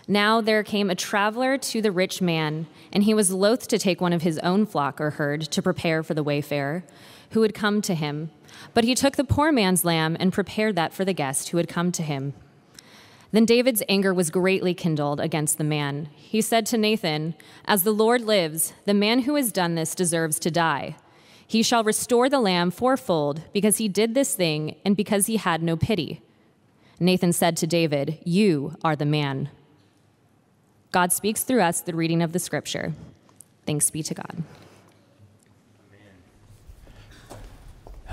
Now 0.07 0.41
there 0.41 0.63
came 0.63 0.89
a 0.89 0.95
traveler 0.95 1.57
to 1.57 1.81
the 1.81 1.91
rich 1.91 2.21
man, 2.21 2.67
and 2.91 3.03
he 3.03 3.13
was 3.13 3.31
loath 3.31 3.67
to 3.69 3.79
take 3.79 4.01
one 4.01 4.13
of 4.13 4.21
his 4.21 4.37
own 4.39 4.65
flock 4.65 5.01
or 5.01 5.11
herd 5.11 5.41
to 5.41 5.61
prepare 5.61 6.03
for 6.03 6.13
the 6.13 6.23
wayfarer 6.23 6.83
who 7.33 7.41
had 7.41 7.53
come 7.53 7.81
to 7.81 7.93
him. 7.93 8.31
But 8.73 8.83
he 8.83 8.95
took 8.95 9.15
the 9.15 9.23
poor 9.23 9.51
man's 9.51 9.83
lamb 9.83 10.15
and 10.19 10.31
prepared 10.31 10.75
that 10.75 10.93
for 10.93 11.03
the 11.03 11.13
guest 11.13 11.49
who 11.49 11.57
had 11.57 11.67
come 11.67 11.91
to 11.91 12.03
him. 12.03 12.33
Then 13.31 13.45
David's 13.45 13.81
anger 13.89 14.13
was 14.13 14.29
greatly 14.29 14.75
kindled 14.75 15.19
against 15.19 15.57
the 15.57 15.63
man. 15.63 16.09
He 16.15 16.39
said 16.39 16.67
to 16.67 16.77
Nathan, 16.77 17.33
As 17.65 17.83
the 17.83 17.91
Lord 17.91 18.21
lives, 18.21 18.73
the 18.85 18.93
man 18.93 19.23
who 19.23 19.35
has 19.35 19.51
done 19.51 19.73
this 19.73 19.95
deserves 19.95 20.37
to 20.39 20.51
die. 20.51 20.95
He 21.45 21.63
shall 21.63 21.83
restore 21.83 22.29
the 22.29 22.39
lamb 22.39 22.69
fourfold 22.69 23.41
because 23.51 23.77
he 23.77 23.87
did 23.87 24.13
this 24.13 24.35
thing 24.35 24.75
and 24.85 24.95
because 24.95 25.25
he 25.25 25.37
had 25.37 25.63
no 25.63 25.75
pity. 25.75 26.21
Nathan 26.99 27.33
said 27.33 27.57
to 27.57 27.67
David, 27.67 28.19
You 28.23 28.75
are 28.83 28.95
the 28.95 29.05
man. 29.05 29.49
God 30.91 31.11
speaks 31.11 31.43
through 31.43 31.61
us 31.61 31.81
the 31.81 31.95
reading 31.95 32.21
of 32.21 32.33
the 32.33 32.39
scripture. 32.39 32.93
Thanks 33.65 33.89
be 33.89 34.03
to 34.03 34.13
God. 34.13 34.43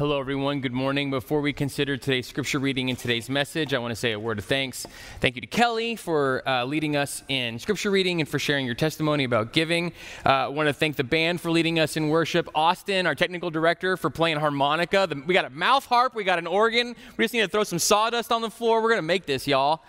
Hello, 0.00 0.18
everyone. 0.18 0.62
Good 0.62 0.72
morning. 0.72 1.10
Before 1.10 1.42
we 1.42 1.52
consider 1.52 1.98
today's 1.98 2.26
scripture 2.26 2.58
reading 2.58 2.88
and 2.88 2.98
today's 2.98 3.28
message, 3.28 3.74
I 3.74 3.78
want 3.80 3.92
to 3.92 3.96
say 3.96 4.12
a 4.12 4.18
word 4.18 4.38
of 4.38 4.46
thanks. 4.46 4.86
Thank 5.20 5.34
you 5.34 5.42
to 5.42 5.46
Kelly 5.46 5.94
for 5.94 6.42
uh, 6.48 6.64
leading 6.64 6.96
us 6.96 7.22
in 7.28 7.58
scripture 7.58 7.90
reading 7.90 8.18
and 8.18 8.26
for 8.26 8.38
sharing 8.38 8.64
your 8.64 8.74
testimony 8.74 9.24
about 9.24 9.52
giving. 9.52 9.92
Uh, 10.24 10.30
I 10.30 10.48
want 10.48 10.70
to 10.70 10.72
thank 10.72 10.96
the 10.96 11.04
band 11.04 11.42
for 11.42 11.50
leading 11.50 11.78
us 11.78 11.98
in 11.98 12.08
worship. 12.08 12.48
Austin, 12.54 13.06
our 13.06 13.14
technical 13.14 13.50
director, 13.50 13.98
for 13.98 14.08
playing 14.08 14.38
harmonica. 14.38 15.06
The, 15.06 15.22
we 15.26 15.34
got 15.34 15.44
a 15.44 15.50
mouth 15.50 15.84
harp, 15.84 16.14
we 16.14 16.24
got 16.24 16.38
an 16.38 16.46
organ. 16.46 16.96
We 17.18 17.24
just 17.24 17.34
need 17.34 17.42
to 17.42 17.48
throw 17.48 17.64
some 17.64 17.78
sawdust 17.78 18.32
on 18.32 18.40
the 18.40 18.48
floor. 18.48 18.80
We're 18.80 18.88
going 18.88 19.02
to 19.02 19.02
make 19.02 19.26
this, 19.26 19.46
y'all. 19.46 19.82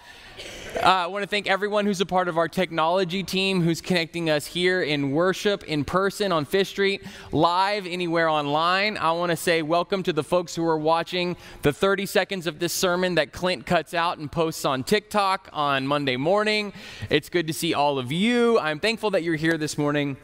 Uh, 0.75 0.85
I 0.85 1.07
want 1.07 1.21
to 1.23 1.27
thank 1.27 1.47
everyone 1.47 1.85
who's 1.85 1.99
a 1.99 2.05
part 2.05 2.27
of 2.27 2.37
our 2.37 2.47
technology 2.47 3.23
team 3.23 3.61
who's 3.61 3.81
connecting 3.81 4.29
us 4.29 4.45
here 4.45 4.81
in 4.81 5.11
worship, 5.11 5.63
in 5.65 5.83
person 5.83 6.31
on 6.31 6.45
Fish 6.45 6.69
Street, 6.69 7.03
live 7.31 7.85
anywhere 7.85 8.29
online. 8.29 8.97
I 8.97 9.11
want 9.11 9.31
to 9.31 9.35
say 9.35 9.61
welcome 9.61 10.01
to 10.03 10.13
the 10.13 10.23
folks 10.23 10.55
who 10.55 10.65
are 10.65 10.77
watching 10.77 11.35
the 11.61 11.73
30 11.73 12.05
seconds 12.05 12.47
of 12.47 12.59
this 12.59 12.71
sermon 12.73 13.15
that 13.15 13.33
Clint 13.33 13.65
cuts 13.65 13.93
out 13.93 14.17
and 14.17 14.31
posts 14.31 14.63
on 14.63 14.83
TikTok 14.83 15.49
on 15.51 15.85
Monday 15.85 16.15
morning. 16.15 16.73
It's 17.09 17.29
good 17.29 17.47
to 17.47 17.53
see 17.53 17.73
all 17.73 17.99
of 17.99 18.11
you. 18.11 18.57
I'm 18.57 18.79
thankful 18.79 19.11
that 19.11 19.23
you're 19.23 19.35
here 19.35 19.57
this 19.57 19.77
morning. 19.77 20.17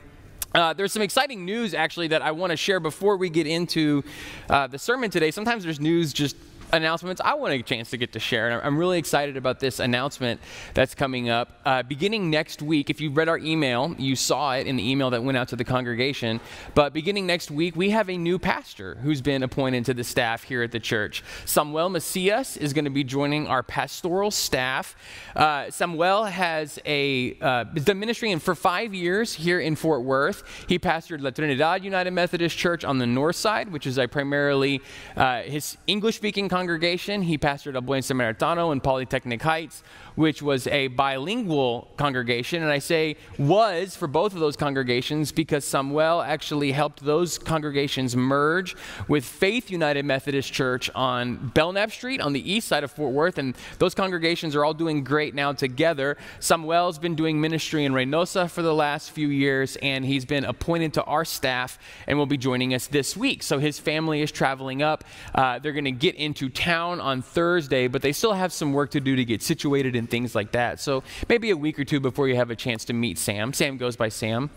Uh, 0.55 0.73
there's 0.73 0.93
some 0.93 1.01
exciting 1.01 1.45
news 1.45 1.73
actually 1.73 2.07
that 2.07 2.21
I 2.21 2.31
want 2.31 2.51
to 2.51 2.57
share 2.57 2.79
before 2.79 3.17
we 3.17 3.29
get 3.29 3.47
into 3.47 4.03
uh, 4.49 4.65
the 4.65 4.79
sermon 4.79 5.11
today. 5.11 5.29
Sometimes 5.29 5.65
there's 5.65 5.79
news 5.79 6.13
just 6.13 6.35
announcements 6.71 7.21
I 7.23 7.33
want 7.35 7.53
a 7.53 7.61
chance 7.61 7.89
to 7.91 7.97
get 7.97 8.13
to 8.13 8.19
share. 8.19 8.49
And 8.49 8.61
I'm 8.61 8.77
really 8.77 8.97
excited 8.97 9.37
about 9.37 9.59
this 9.59 9.79
announcement 9.79 10.41
that's 10.73 10.95
coming 10.95 11.29
up. 11.29 11.59
Uh, 11.65 11.83
beginning 11.83 12.29
next 12.29 12.61
week, 12.61 12.89
if 12.89 13.01
you 13.01 13.09
read 13.11 13.29
our 13.29 13.37
email, 13.37 13.95
you 13.97 14.15
saw 14.15 14.53
it 14.53 14.67
in 14.67 14.75
the 14.75 14.89
email 14.89 15.09
that 15.11 15.23
went 15.23 15.37
out 15.37 15.49
to 15.49 15.55
the 15.55 15.63
congregation. 15.63 16.39
But 16.73 16.93
beginning 16.93 17.25
next 17.25 17.51
week, 17.51 17.75
we 17.75 17.91
have 17.91 18.09
a 18.09 18.17
new 18.17 18.39
pastor 18.39 18.95
who's 18.95 19.21
been 19.21 19.43
appointed 19.43 19.85
to 19.85 19.93
the 19.93 20.03
staff 20.03 20.43
here 20.43 20.63
at 20.63 20.71
the 20.71 20.79
church. 20.79 21.23
Samuel 21.45 21.89
Macias 21.89 22.57
is 22.57 22.73
going 22.73 22.85
to 22.85 22.91
be 22.91 23.03
joining 23.03 23.47
our 23.47 23.63
pastoral 23.63 24.31
staff. 24.31 24.95
Uh, 25.35 25.69
Samuel 25.69 26.25
has 26.25 26.79
a 26.85 27.37
uh, 27.39 27.65
ministry 27.93 28.31
in, 28.31 28.39
for 28.39 28.55
five 28.55 28.93
years 28.93 29.33
here 29.33 29.59
in 29.59 29.75
Fort 29.75 30.03
Worth. 30.03 30.43
He 30.67 30.79
pastored 30.79 31.21
La 31.21 31.31
Trinidad 31.31 31.83
United 31.83 32.11
Methodist 32.11 32.57
Church 32.57 32.83
on 32.83 32.97
the 32.97 33.07
north 33.07 33.35
side, 33.35 33.71
which 33.71 33.87
is 33.87 33.97
a 33.97 34.07
primarily 34.07 34.81
uh, 35.15 35.41
his 35.41 35.77
English-speaking 35.87 36.49
congregation. 36.57 37.21
He 37.21 37.37
pastored 37.37 37.75
El 37.75 37.81
Buen 37.81 38.01
Samaritano 38.01 38.71
in 38.71 38.81
Polytechnic 38.81 39.43
Heights, 39.43 39.83
which 40.15 40.41
was 40.41 40.65
a 40.65 40.87
bilingual 40.87 41.87
congregation. 41.97 42.63
And 42.63 42.71
I 42.71 42.79
say 42.79 43.15
was 43.37 43.95
for 43.95 44.07
both 44.07 44.33
of 44.33 44.39
those 44.39 44.55
congregations 44.55 45.31
because 45.31 45.63
Samuel 45.63 46.23
actually 46.23 46.71
helped 46.71 47.05
those 47.05 47.37
congregations 47.37 48.15
merge 48.15 48.75
with 49.07 49.23
Faith 49.23 49.69
United 49.69 50.03
Methodist 50.03 50.51
Church 50.51 50.89
on 50.95 51.51
Belknap 51.53 51.91
Street 51.91 52.21
on 52.21 52.33
the 52.33 52.51
east 52.51 52.67
side 52.67 52.83
of 52.83 52.89
Fort 52.89 53.13
Worth. 53.13 53.37
And 53.37 53.55
those 53.77 53.93
congregations 53.93 54.55
are 54.55 54.65
all 54.65 54.73
doing 54.73 55.03
great 55.03 55.35
now 55.35 55.53
together. 55.53 56.17
Samuel's 56.39 56.97
been 56.97 57.13
doing 57.13 57.39
ministry 57.39 57.85
in 57.85 57.93
Reynosa 57.93 58.49
for 58.49 58.63
the 58.63 58.73
last 58.73 59.11
few 59.11 59.27
years, 59.27 59.75
and 59.83 60.03
he's 60.03 60.25
been 60.25 60.43
appointed 60.43 60.95
to 60.95 61.03
our 61.03 61.23
staff 61.23 61.77
and 62.07 62.17
will 62.17 62.25
be 62.25 62.37
joining 62.37 62.73
us 62.73 62.87
this 62.87 63.15
week. 63.15 63.43
So 63.43 63.59
his 63.59 63.77
family 63.77 64.23
is 64.23 64.31
traveling 64.31 64.81
up. 64.81 65.03
Uh, 65.35 65.59
they're 65.59 65.71
going 65.71 65.85
to 65.85 65.91
get 65.91 66.15
into 66.15 66.46
town 66.47 66.99
on 66.99 67.21
Thursday, 67.21 67.87
but 67.87 68.01
they 68.01 68.11
still 68.11 68.33
have 68.33 68.51
some 68.53 68.73
work 68.73 68.91
to 68.91 68.99
do 68.99 69.15
to 69.15 69.25
get 69.25 69.41
situated 69.41 69.95
and 69.95 70.09
things 70.09 70.35
like 70.35 70.51
that. 70.51 70.79
So 70.79 71.03
maybe 71.29 71.49
a 71.49 71.57
week 71.57 71.79
or 71.79 71.83
two 71.83 71.99
before 71.99 72.27
you 72.27 72.35
have 72.35 72.51
a 72.51 72.55
chance 72.55 72.85
to 72.85 72.93
meet 72.93 73.17
Sam. 73.17 73.53
Sam 73.53 73.77
goes 73.77 73.95
by 73.95 74.09
Sam. 74.09 74.49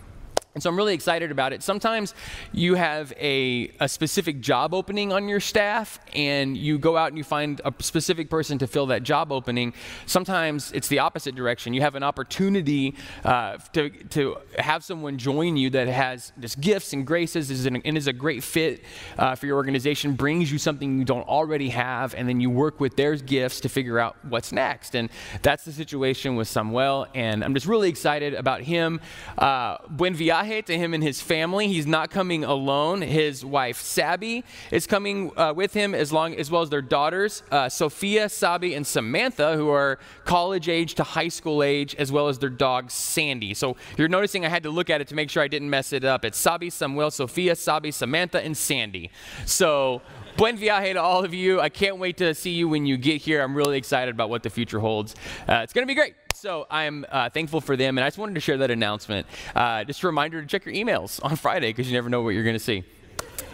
And 0.52 0.62
so 0.62 0.68
I'm 0.68 0.76
really 0.76 0.94
excited 0.94 1.30
about 1.30 1.52
it. 1.52 1.62
Sometimes 1.62 2.12
you 2.50 2.74
have 2.74 3.12
a, 3.20 3.70
a 3.78 3.88
specific 3.88 4.40
job 4.40 4.74
opening 4.74 5.12
on 5.12 5.28
your 5.28 5.38
staff, 5.38 6.00
and 6.12 6.56
you 6.56 6.76
go 6.76 6.96
out 6.96 7.08
and 7.08 7.18
you 7.18 7.22
find 7.22 7.60
a 7.64 7.72
specific 7.78 8.28
person 8.28 8.58
to 8.58 8.66
fill 8.66 8.86
that 8.86 9.04
job 9.04 9.30
opening. 9.30 9.72
Sometimes 10.06 10.72
it's 10.72 10.88
the 10.88 10.98
opposite 10.98 11.36
direction. 11.36 11.72
You 11.72 11.82
have 11.82 11.94
an 11.94 12.02
opportunity 12.02 12.96
uh, 13.24 13.58
to, 13.74 13.90
to 13.90 14.38
have 14.58 14.82
someone 14.82 15.18
join 15.18 15.56
you 15.56 15.70
that 15.70 15.86
has 15.86 16.32
just 16.40 16.60
gifts 16.60 16.92
and 16.92 17.06
graces 17.06 17.50
is 17.52 17.66
an, 17.66 17.76
and 17.76 17.96
is 17.96 18.08
a 18.08 18.12
great 18.12 18.42
fit 18.42 18.82
uh, 19.18 19.36
for 19.36 19.46
your 19.46 19.56
organization, 19.56 20.14
brings 20.14 20.50
you 20.50 20.58
something 20.58 20.98
you 20.98 21.04
don't 21.04 21.28
already 21.28 21.68
have, 21.68 22.12
and 22.16 22.28
then 22.28 22.40
you 22.40 22.50
work 22.50 22.80
with 22.80 22.96
their 22.96 23.14
gifts 23.14 23.60
to 23.60 23.68
figure 23.68 24.00
out 24.00 24.16
what's 24.24 24.50
next. 24.50 24.96
And 24.96 25.10
that's 25.42 25.64
the 25.64 25.72
situation 25.72 26.34
with 26.34 26.48
Samuel, 26.48 27.06
and 27.14 27.44
I'm 27.44 27.54
just 27.54 27.66
really 27.66 27.88
excited 27.88 28.34
about 28.34 28.62
him. 28.62 29.00
Uh, 29.38 29.76
Buen 29.88 30.14
viaje 30.14 30.39
to 30.40 30.78
him 30.78 30.94
and 30.94 31.02
his 31.02 31.20
family. 31.20 31.68
He's 31.68 31.86
not 31.86 32.10
coming 32.10 32.44
alone. 32.44 33.02
His 33.02 33.44
wife, 33.44 33.80
Sabi, 33.80 34.44
is 34.70 34.86
coming 34.86 35.30
uh, 35.36 35.52
with 35.54 35.74
him 35.74 35.94
as, 35.94 36.12
long, 36.12 36.34
as 36.34 36.50
well 36.50 36.62
as 36.62 36.70
their 36.70 36.82
daughters, 36.82 37.42
uh, 37.50 37.68
Sophia, 37.68 38.28
Sabi, 38.28 38.74
and 38.74 38.86
Samantha, 38.86 39.56
who 39.56 39.68
are 39.70 39.98
college 40.24 40.68
age 40.68 40.94
to 40.94 41.02
high 41.02 41.28
school 41.28 41.62
age, 41.62 41.94
as 41.96 42.10
well 42.10 42.28
as 42.28 42.38
their 42.38 42.50
dog, 42.50 42.90
Sandy. 42.90 43.54
So 43.54 43.76
you're 43.96 44.08
noticing 44.08 44.44
I 44.44 44.48
had 44.48 44.62
to 44.62 44.70
look 44.70 44.90
at 44.90 45.00
it 45.00 45.08
to 45.08 45.14
make 45.14 45.30
sure 45.30 45.42
I 45.42 45.48
didn't 45.48 45.70
mess 45.70 45.92
it 45.92 46.04
up. 46.04 46.24
It's 46.24 46.38
Sabi, 46.38 46.70
Samuel, 46.70 47.10
Sophia, 47.10 47.54
Sabi, 47.54 47.90
Samantha, 47.90 48.42
and 48.42 48.56
Sandy. 48.56 49.10
So 49.46 50.02
buen 50.36 50.56
viaje 50.56 50.92
to 50.92 51.00
all 51.00 51.24
of 51.24 51.34
you. 51.34 51.60
I 51.60 51.68
can't 51.68 51.98
wait 51.98 52.16
to 52.18 52.34
see 52.34 52.50
you 52.50 52.68
when 52.68 52.86
you 52.86 52.96
get 52.96 53.20
here. 53.20 53.42
I'm 53.42 53.54
really 53.54 53.78
excited 53.78 54.14
about 54.14 54.30
what 54.30 54.42
the 54.42 54.50
future 54.50 54.80
holds. 54.80 55.14
Uh, 55.48 55.60
it's 55.62 55.72
going 55.72 55.84
to 55.84 55.90
be 55.90 55.94
great. 55.94 56.14
So 56.34 56.66
I'm 56.70 57.04
uh, 57.10 57.28
thankful 57.28 57.60
for 57.60 57.76
them, 57.76 57.98
and 57.98 58.04
I 58.04 58.08
just 58.08 58.16
wanted 58.18 58.34
to 58.34 58.40
share 58.40 58.56
that 58.58 58.70
announcement. 58.70 59.26
Uh, 59.54 59.84
just 59.84 60.02
a 60.02 60.06
reminder 60.06 60.40
to 60.40 60.46
check 60.46 60.64
your 60.64 60.74
emails 60.74 61.22
on 61.22 61.36
Friday 61.36 61.68
because 61.68 61.86
you 61.86 61.92
never 61.92 62.08
know 62.08 62.22
what 62.22 62.30
you're 62.30 62.44
going 62.44 62.56
to 62.56 62.58
see. 62.58 62.82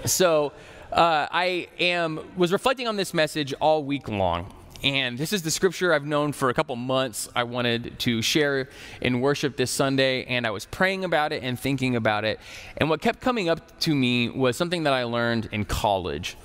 So 0.05 0.53
uh, 0.93 1.27
I 1.31 1.69
am 1.81 2.21
was 2.37 2.53
reflecting 2.53 2.87
on 2.87 2.97
this 2.97 3.13
message 3.13 3.53
all 3.55 3.83
week 3.83 4.09
long. 4.09 4.53
And 4.83 5.19
this 5.19 5.33
is 5.33 5.43
the 5.43 5.51
scripture 5.51 5.93
I've 5.93 6.05
known 6.05 6.33
for 6.33 6.51
a 6.51 6.55
couple 6.55 6.77
months. 6.77 7.29
I 7.35 7.45
wanted 7.45 7.99
to 8.01 8.23
share 8.23 8.69
in 9.01 9.21
worship 9.21 9.57
this 9.57 9.71
Sunday, 9.71 10.25
and 10.25 10.47
I 10.47 10.51
was 10.51 10.67
praying 10.67 11.05
about 11.05 11.33
it 11.33 11.43
and 11.43 11.59
thinking 11.59 11.97
about 11.97 12.25
it. 12.25 12.39
And 12.77 12.89
what 12.91 13.01
kept 13.01 13.21
coming 13.21 13.49
up 13.49 13.81
to 13.81 13.95
me 13.95 14.29
was 14.29 14.57
something 14.57 14.85
that 14.85 14.93
I 14.93 15.05
learned 15.05 15.49
in 15.51 15.65
college. 15.65 16.37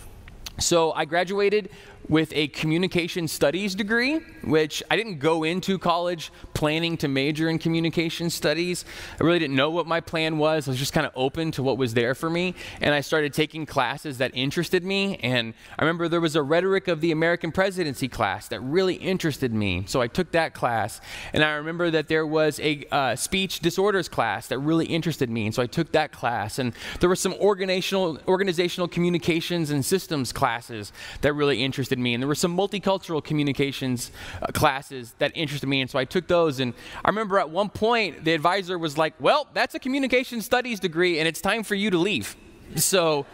So 0.59 0.91
I 0.93 1.05
graduated 1.05 1.69
with 2.09 2.31
a 2.35 2.47
communication 2.49 3.27
studies 3.27 3.75
degree, 3.75 4.19
which 4.43 4.83
I 4.91 4.95
didn't 4.95 5.19
go 5.19 5.43
into 5.43 5.77
college 5.77 6.31
planning 6.53 6.97
to 6.97 7.07
major 7.07 7.49
in 7.49 7.59
communication 7.59 8.29
studies. 8.29 8.85
I 9.19 9.23
really 9.23 9.39
didn't 9.39 9.55
know 9.55 9.69
what 9.69 9.87
my 9.87 10.01
plan 10.01 10.37
was. 10.37 10.67
I 10.67 10.71
was 10.71 10.79
just 10.79 10.93
kind 10.93 11.05
of 11.05 11.13
open 11.15 11.51
to 11.51 11.63
what 11.63 11.77
was 11.77 11.93
there 11.93 12.13
for 12.13 12.29
me. 12.29 12.55
And 12.81 12.93
I 12.93 13.01
started 13.01 13.33
taking 13.33 13.65
classes 13.65 14.17
that 14.17 14.31
interested 14.33 14.83
me. 14.83 15.17
And 15.17 15.53
I 15.77 15.83
remember 15.83 16.07
there 16.07 16.21
was 16.21 16.35
a 16.35 16.43
rhetoric 16.43 16.87
of 16.87 17.01
the 17.01 17.11
American 17.11 17.51
presidency 17.51 18.07
class 18.07 18.47
that 18.49 18.59
really 18.61 18.95
interested 18.95 19.53
me. 19.53 19.83
So 19.87 20.01
I 20.01 20.07
took 20.07 20.31
that 20.31 20.53
class. 20.53 21.01
And 21.33 21.43
I 21.43 21.51
remember 21.51 21.91
that 21.91 22.07
there 22.07 22.25
was 22.25 22.59
a 22.59 22.85
uh, 22.91 23.15
speech 23.15 23.59
disorders 23.59 24.09
class 24.09 24.47
that 24.47 24.59
really 24.59 24.85
interested 24.85 25.29
me. 25.29 25.45
And 25.45 25.55
so 25.55 25.61
I 25.61 25.67
took 25.67 25.91
that 25.93 26.11
class. 26.11 26.59
And 26.59 26.73
there 26.99 27.09
were 27.09 27.15
some 27.15 27.33
organizational, 27.35 28.19
organizational 28.27 28.87
communications 28.87 29.69
and 29.69 29.85
systems 29.85 30.31
classes 30.31 30.91
that 31.21 31.33
really 31.33 31.63
interested 31.63 31.90
interested 31.91 31.99
me. 31.99 32.13
And 32.13 32.23
there 32.23 32.27
were 32.27 32.35
some 32.35 32.55
multicultural 32.55 33.23
communications 33.23 34.11
uh, 34.41 34.47
classes 34.53 35.13
that 35.19 35.31
interested 35.35 35.67
me. 35.67 35.81
And 35.81 35.89
so 35.89 35.99
I 35.99 36.05
took 36.05 36.27
those. 36.27 36.59
And 36.59 36.73
I 37.03 37.09
remember 37.09 37.39
at 37.39 37.49
one 37.49 37.69
point, 37.69 38.23
the 38.23 38.33
advisor 38.33 38.77
was 38.77 38.97
like, 38.97 39.13
Well, 39.19 39.47
that's 39.53 39.75
a 39.75 39.79
communication 39.79 40.41
studies 40.41 40.79
degree, 40.79 41.19
and 41.19 41.27
it's 41.27 41.41
time 41.41 41.63
for 41.63 41.75
you 41.75 41.89
to 41.91 41.97
leave. 41.97 42.35
So. 42.75 43.25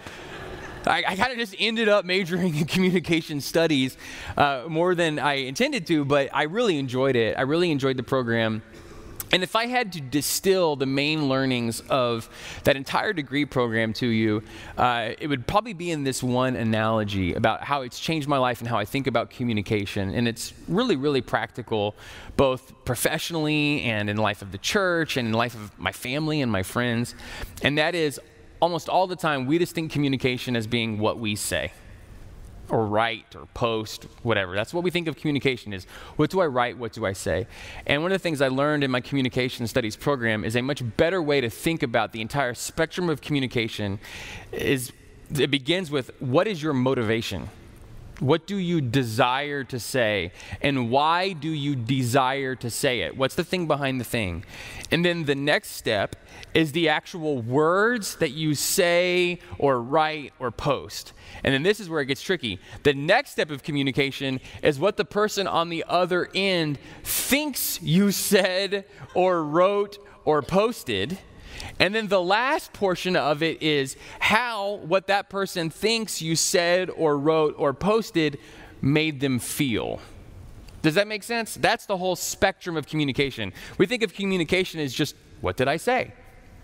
I, 0.86 1.04
I 1.06 1.16
kind 1.18 1.34
of 1.34 1.38
just 1.38 1.54
ended 1.60 1.90
up 1.90 2.06
majoring 2.06 2.56
in 2.56 2.66
communication 2.76 3.42
studies 3.42 3.98
uh, 4.38 4.64
more 4.70 4.96
than 4.96 5.20
I 5.20 5.34
intended 5.34 5.86
to, 5.88 6.06
but 6.06 6.30
I 6.32 6.44
really 6.44 6.80
enjoyed 6.80 7.18
it. 7.18 7.38
I 7.38 7.42
really 7.42 7.72
enjoyed 7.72 7.98
the 7.98 8.04
program. 8.04 8.62
And 9.32 9.44
if 9.44 9.56
I 9.56 9.68
had 9.68 9.94
to 9.94 10.02
distill 10.02 10.76
the 10.76 10.86
main 10.86 11.28
learnings 11.28 11.82
of 11.90 12.30
that 12.64 12.76
entire 12.76 13.14
degree 13.14 13.46
program 13.46 13.94
to 13.94 14.08
you, 14.08 14.44
uh, 14.78 15.12
it 15.20 15.28
would 15.28 15.46
probably 15.46 15.74
be 15.74 15.92
in 15.92 16.04
this 16.04 16.24
one 16.24 16.56
analogy 16.56 17.34
about 17.34 17.64
how 17.64 17.82
it's 17.82 18.00
changed 18.00 18.28
my 18.28 18.38
life 18.38 18.62
and 18.62 18.70
how 18.70 18.78
I 18.78 18.86
think 18.86 19.08
about 19.08 19.30
communication. 19.30 20.14
And 20.14 20.28
it's 20.28 20.54
really, 20.68 20.96
really 20.96 21.22
practical, 21.22 21.96
both 22.38 22.74
professionally 22.86 23.82
and 23.84 24.10
in 24.10 24.18
life 24.18 24.42
of 24.42 24.52
the 24.52 24.58
church 24.58 25.18
and 25.18 25.28
in 25.28 25.34
life 25.34 25.56
of 25.56 25.78
my 25.78 25.92
family 25.92 26.42
and 26.42 26.52
my 26.52 26.64
friends. 26.64 27.16
And 27.62 27.78
that 27.78 27.96
is 27.96 28.20
almost 28.60 28.90
all 28.90 29.08
the 29.08 29.16
time 29.16 29.46
we 29.46 29.60
just 29.60 29.76
think 29.76 29.92
communication 29.92 30.56
as 30.56 30.66
being 30.68 30.98
what 31.00 31.20
we 31.20 31.36
say 31.36 31.72
or 32.70 32.86
write 32.86 33.36
or 33.36 33.46
post, 33.54 34.04
whatever. 34.24 34.56
That's 34.56 34.74
what 34.74 34.84
we 34.84 34.92
think 34.92 35.08
of 35.08 35.16
communication 35.16 35.74
is. 35.74 35.86
What 36.16 36.30
do 36.30 36.42
I 36.42 36.48
write? 36.48 36.78
What 36.78 36.94
do 36.94 37.06
I 37.06 37.14
say? 37.14 37.48
And 37.86 38.02
one 38.02 38.12
of 38.12 38.16
the 38.16 38.24
things 38.24 38.42
I 38.42 38.50
learned 38.50 38.84
in 38.84 38.92
my 38.92 39.02
communication 39.02 39.68
studies 39.68 39.96
program 39.96 40.44
is 40.44 40.56
a 40.56 40.62
much 40.62 40.84
better 40.98 41.22
way 41.22 41.42
to 41.42 41.50
think 41.50 41.84
about 41.84 42.12
the 42.12 42.22
entire 42.22 42.54
spectrum 42.54 43.10
of 43.10 43.22
communication 43.22 44.00
is 44.52 44.92
it 45.36 45.52
begins 45.52 45.92
with 45.92 46.12
what 46.20 46.48
is 46.48 46.62
your 46.62 46.74
motivation? 46.74 47.50
What 48.20 48.48
do 48.48 48.58
you 48.58 48.82
desire 48.82 49.64
to 49.66 49.80
say? 49.80 50.32
And 50.62 50.90
why 50.90 51.34
do 51.34 51.50
you 51.50 51.76
desire 51.76 52.56
to 52.56 52.70
say 52.70 53.02
it? 53.02 53.16
What's 53.16 53.36
the 53.36 53.44
thing 53.44 53.68
behind 53.68 54.00
the 54.00 54.06
thing? 54.06 54.44
And 54.90 55.06
then 55.06 55.26
the 55.26 55.36
next 55.36 55.72
step 55.72 56.16
is 56.54 56.72
the 56.72 56.90
actual 56.90 57.42
words 57.42 58.16
that 58.16 58.32
you 58.32 58.56
say 58.56 59.40
or 59.60 59.80
write 59.82 60.34
or 60.40 60.50
post. 60.50 61.14
And 61.44 61.54
then 61.54 61.64
this 61.64 61.80
is 61.80 61.90
where 61.90 62.02
it 62.02 62.06
gets 62.06 62.22
tricky. 62.22 62.60
The 62.84 62.94
next 62.94 63.32
step 63.32 63.52
of 63.52 63.64
communication 63.64 64.40
is 64.64 64.80
what 64.80 64.98
the 64.98 65.06
person 65.06 65.48
on 65.48 65.70
the 65.70 65.84
other 65.88 66.30
end 66.34 66.80
thinks 67.04 67.82
you 67.82 68.12
said 68.12 68.86
or 69.14 69.44
wrote 69.44 69.98
or 70.26 70.42
posted. 70.42 71.18
And 71.80 71.94
then 71.94 72.08
the 72.08 72.22
last 72.22 72.74
portion 72.74 73.16
of 73.16 73.42
it 73.42 73.62
is 73.62 73.96
how 74.20 74.76
what 74.84 75.08
that 75.08 75.30
person 75.30 75.70
thinks 75.70 76.22
you 76.22 76.36
said 76.36 76.90
or 76.90 77.18
wrote 77.18 77.56
or 77.58 77.74
posted 77.74 78.40
made 78.82 79.20
them 79.20 79.40
feel. 79.40 80.00
Does 80.82 80.96
that 80.96 81.08
make 81.08 81.24
sense? 81.24 81.56
That's 81.56 81.86
the 81.86 81.98
whole 81.98 82.16
spectrum 82.16 82.78
of 82.78 82.88
communication. 82.88 83.54
We 83.78 83.86
think 83.86 84.04
of 84.04 84.14
communication 84.14 84.80
as 84.80 84.94
just, 84.94 85.16
what 85.42 85.58
did 85.58 85.68
I 85.68 85.78
say? 85.78 86.14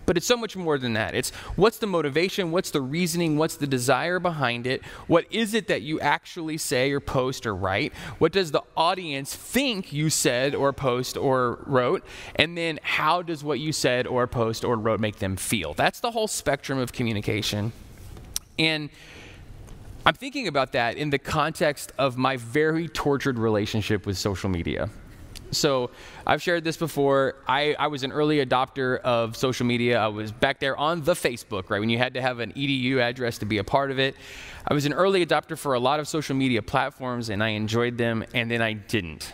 But 0.06 0.16
it's 0.16 0.26
so 0.26 0.36
much 0.36 0.56
more 0.56 0.78
than 0.78 0.92
that. 0.94 1.14
It's 1.14 1.30
what's 1.56 1.78
the 1.78 1.86
motivation, 1.86 2.50
what's 2.50 2.70
the 2.70 2.80
reasoning, 2.80 3.36
what's 3.36 3.56
the 3.56 3.66
desire 3.66 4.18
behind 4.18 4.66
it? 4.66 4.82
What 5.06 5.26
is 5.30 5.54
it 5.54 5.66
that 5.68 5.82
you 5.82 6.00
actually 6.00 6.58
say 6.58 6.92
or 6.92 7.00
post 7.00 7.46
or 7.46 7.54
write? 7.54 7.92
What 8.18 8.32
does 8.32 8.50
the 8.50 8.62
audience 8.76 9.34
think 9.34 9.92
you 9.92 10.10
said 10.10 10.54
or 10.54 10.72
post 10.72 11.16
or 11.16 11.58
wrote? 11.66 12.04
And 12.36 12.56
then 12.56 12.78
how 12.82 13.22
does 13.22 13.42
what 13.42 13.60
you 13.60 13.72
said 13.72 14.06
or 14.06 14.26
post 14.26 14.64
or 14.64 14.76
wrote 14.76 15.00
make 15.00 15.16
them 15.16 15.36
feel? 15.36 15.74
That's 15.74 16.00
the 16.00 16.10
whole 16.10 16.28
spectrum 16.28 16.78
of 16.78 16.92
communication. 16.92 17.72
And 18.58 18.90
I'm 20.06 20.14
thinking 20.14 20.48
about 20.48 20.72
that 20.72 20.96
in 20.98 21.10
the 21.10 21.18
context 21.18 21.92
of 21.96 22.18
my 22.18 22.36
very 22.36 22.88
tortured 22.88 23.38
relationship 23.38 24.04
with 24.04 24.18
social 24.18 24.50
media. 24.50 24.90
So 25.54 25.90
I've 26.26 26.42
shared 26.42 26.64
this 26.64 26.76
before. 26.76 27.36
I, 27.46 27.74
I 27.78 27.86
was 27.86 28.02
an 28.02 28.12
early 28.12 28.44
adopter 28.44 28.98
of 29.00 29.36
social 29.36 29.66
media. 29.66 29.98
I 29.98 30.08
was 30.08 30.32
back 30.32 30.60
there 30.60 30.76
on 30.76 31.02
the 31.02 31.14
Facebook, 31.14 31.70
right, 31.70 31.80
when 31.80 31.88
you 31.88 31.98
had 31.98 32.14
to 32.14 32.22
have 32.22 32.40
an 32.40 32.52
EDU 32.52 32.98
address 32.98 33.38
to 33.38 33.46
be 33.46 33.58
a 33.58 33.64
part 33.64 33.90
of 33.90 33.98
it. 33.98 34.16
I 34.66 34.74
was 34.74 34.86
an 34.86 34.92
early 34.92 35.24
adopter 35.24 35.56
for 35.56 35.74
a 35.74 35.80
lot 35.80 36.00
of 36.00 36.08
social 36.08 36.36
media 36.36 36.62
platforms, 36.62 37.30
and 37.30 37.42
I 37.42 37.50
enjoyed 37.50 37.98
them, 37.98 38.24
and 38.34 38.50
then 38.50 38.62
I 38.62 38.72
didn't 38.72 39.32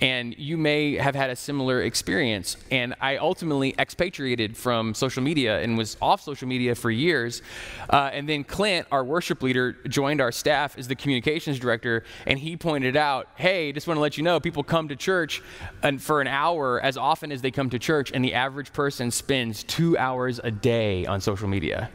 and 0.00 0.36
you 0.38 0.56
may 0.56 0.96
have 0.96 1.14
had 1.14 1.30
a 1.30 1.36
similar 1.36 1.82
experience. 1.82 2.56
And 2.70 2.94
I 3.00 3.18
ultimately 3.18 3.74
expatriated 3.78 4.56
from 4.56 4.94
social 4.94 5.22
media 5.22 5.60
and 5.60 5.76
was 5.76 5.96
off 6.00 6.22
social 6.22 6.48
media 6.48 6.74
for 6.74 6.90
years. 6.90 7.42
Uh, 7.88 8.10
and 8.12 8.28
then 8.28 8.44
Clint, 8.44 8.86
our 8.90 9.04
worship 9.04 9.42
leader, 9.42 9.72
joined 9.88 10.20
our 10.20 10.32
staff 10.32 10.78
as 10.78 10.88
the 10.88 10.94
communications 10.94 11.58
director, 11.58 12.04
and 12.26 12.38
he 12.38 12.56
pointed 12.56 12.96
out, 12.96 13.28
"Hey, 13.36 13.72
just 13.72 13.86
want 13.86 13.98
to 13.98 14.00
let 14.00 14.16
you 14.16 14.24
know, 14.24 14.40
people 14.40 14.62
come 14.62 14.88
to 14.88 14.96
church 14.96 15.42
and 15.82 16.00
for 16.02 16.20
an 16.20 16.26
hour 16.26 16.80
as 16.80 16.96
often 16.96 17.30
as 17.30 17.42
they 17.42 17.50
come 17.50 17.68
to 17.70 17.78
church, 17.78 18.10
and 18.12 18.24
the 18.24 18.34
average 18.34 18.72
person 18.72 19.10
spends 19.10 19.62
two 19.64 19.98
hours 19.98 20.40
a 20.42 20.50
day 20.50 21.04
on 21.06 21.20
social 21.20 21.48
media." 21.48 21.90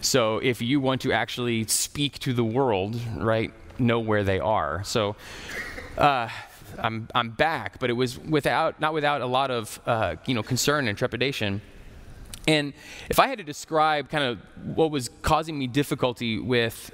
So 0.00 0.38
if 0.38 0.60
you 0.60 0.80
want 0.80 1.00
to 1.02 1.12
actually 1.12 1.64
speak 1.68 2.18
to 2.20 2.32
the 2.32 2.44
world, 2.44 3.00
right, 3.16 3.52
know 3.78 4.00
where 4.00 4.24
they 4.24 4.40
are. 4.40 4.82
So. 4.84 5.16
Uh, 5.96 6.28
I'm, 6.78 7.08
I'm 7.14 7.30
back, 7.30 7.78
but 7.78 7.90
it 7.90 7.94
was 7.94 8.18
without, 8.18 8.80
not 8.80 8.94
without 8.94 9.20
a 9.20 9.26
lot 9.26 9.50
of, 9.50 9.80
uh, 9.86 10.16
you 10.26 10.34
know, 10.34 10.42
concern 10.42 10.88
and 10.88 10.96
trepidation. 10.96 11.60
And 12.46 12.72
if 13.08 13.18
I 13.20 13.28
had 13.28 13.38
to 13.38 13.44
describe 13.44 14.08
kind 14.08 14.24
of 14.24 14.38
what 14.76 14.90
was 14.90 15.10
causing 15.22 15.58
me 15.58 15.66
difficulty 15.66 16.38
with 16.38 16.90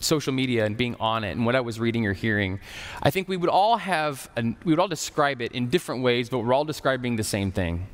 social 0.00 0.32
media 0.32 0.64
and 0.64 0.76
being 0.76 0.96
on 0.98 1.24
it 1.24 1.32
and 1.32 1.44
what 1.46 1.56
I 1.56 1.60
was 1.60 1.80
reading 1.80 2.06
or 2.06 2.12
hearing, 2.12 2.60
I 3.02 3.10
think 3.10 3.28
we 3.28 3.36
would 3.36 3.50
all 3.50 3.76
have, 3.76 4.28
we 4.36 4.72
would 4.72 4.78
all 4.78 4.88
describe 4.88 5.40
it 5.40 5.52
in 5.52 5.68
different 5.68 6.02
ways, 6.02 6.28
but 6.28 6.38
we're 6.38 6.54
all 6.54 6.64
describing 6.64 7.16
the 7.16 7.24
same 7.24 7.52
thing. 7.52 7.86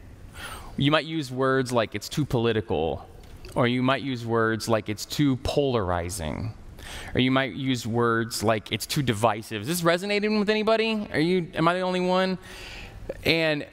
You 0.76 0.90
might 0.90 1.06
use 1.06 1.30
words 1.30 1.72
like 1.72 1.94
it's 1.94 2.08
too 2.08 2.24
political, 2.24 3.08
or 3.54 3.66
you 3.66 3.82
might 3.82 4.02
use 4.02 4.26
words 4.26 4.68
like 4.68 4.88
it's 4.88 5.06
too 5.06 5.36
polarizing 5.38 6.52
or 7.14 7.20
you 7.20 7.30
might 7.30 7.54
use 7.54 7.86
words 7.86 8.42
like 8.42 8.72
it's 8.72 8.86
too 8.86 9.02
divisive. 9.02 9.62
Is 9.62 9.68
this 9.68 9.82
resonating 9.82 10.38
with 10.38 10.50
anybody? 10.50 11.08
Are 11.12 11.20
you 11.20 11.48
am 11.54 11.68
I 11.68 11.74
the 11.74 11.80
only 11.80 12.00
one? 12.00 12.38
And 13.24 13.66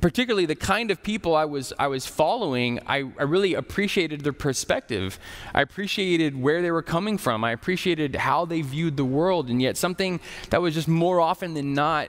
particularly 0.00 0.46
the 0.46 0.56
kind 0.56 0.90
of 0.90 1.02
people 1.02 1.34
I 1.34 1.44
was 1.44 1.72
I 1.78 1.86
was 1.86 2.06
following, 2.06 2.80
I, 2.86 2.98
I 3.18 3.22
really 3.22 3.54
appreciated 3.54 4.22
their 4.22 4.32
perspective. 4.32 5.18
I 5.54 5.62
appreciated 5.62 6.40
where 6.40 6.62
they 6.62 6.70
were 6.70 6.82
coming 6.82 7.18
from. 7.18 7.44
I 7.44 7.52
appreciated 7.52 8.16
how 8.16 8.44
they 8.44 8.62
viewed 8.62 8.96
the 8.96 9.04
world, 9.04 9.48
and 9.48 9.60
yet 9.62 9.76
something 9.76 10.20
that 10.50 10.60
was 10.60 10.74
just 10.74 10.88
more 10.88 11.20
often 11.20 11.54
than 11.54 11.74
not, 11.74 12.08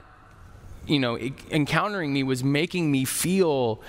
you 0.86 0.98
know, 0.98 1.18
encountering 1.50 2.12
me 2.12 2.22
was 2.22 2.42
making 2.42 2.90
me 2.90 3.04
feel 3.04 3.80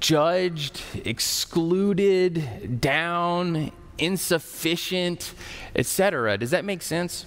judged, 0.00 0.82
excluded, 1.04 2.80
down, 2.80 3.72
insufficient, 3.98 5.34
etc. 5.74 6.38
Does 6.38 6.50
that 6.50 6.64
make 6.64 6.82
sense? 6.82 7.26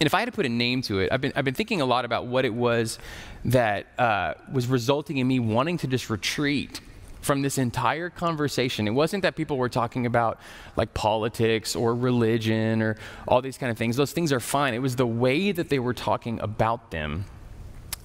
And 0.00 0.06
if 0.06 0.14
I 0.14 0.20
had 0.20 0.26
to 0.26 0.32
put 0.32 0.46
a 0.46 0.50
name 0.50 0.82
to 0.82 0.98
it, 0.98 1.12
I've 1.12 1.20
been, 1.20 1.32
I've 1.36 1.44
been 1.44 1.54
thinking 1.54 1.80
a 1.80 1.84
lot 1.84 2.04
about 2.04 2.26
what 2.26 2.44
it 2.44 2.52
was 2.52 2.98
that 3.44 3.86
uh, 3.98 4.34
was 4.52 4.66
resulting 4.66 5.18
in 5.18 5.28
me 5.28 5.38
wanting 5.38 5.78
to 5.78 5.86
just 5.86 6.10
retreat 6.10 6.80
from 7.20 7.42
this 7.42 7.58
entire 7.58 8.10
conversation. 8.10 8.86
It 8.86 8.90
wasn't 8.90 9.22
that 9.22 9.34
people 9.34 9.56
were 9.56 9.68
talking 9.68 10.04
about 10.04 10.38
like 10.76 10.92
politics 10.94 11.74
or 11.74 11.94
religion 11.94 12.82
or 12.82 12.96
all 13.26 13.40
these 13.40 13.56
kind 13.56 13.70
of 13.70 13.78
things. 13.78 13.96
Those 13.96 14.12
things 14.12 14.32
are 14.32 14.40
fine. 14.40 14.74
It 14.74 14.82
was 14.82 14.96
the 14.96 15.06
way 15.06 15.52
that 15.52 15.68
they 15.68 15.78
were 15.78 15.94
talking 15.94 16.40
about 16.40 16.90
them. 16.90 17.24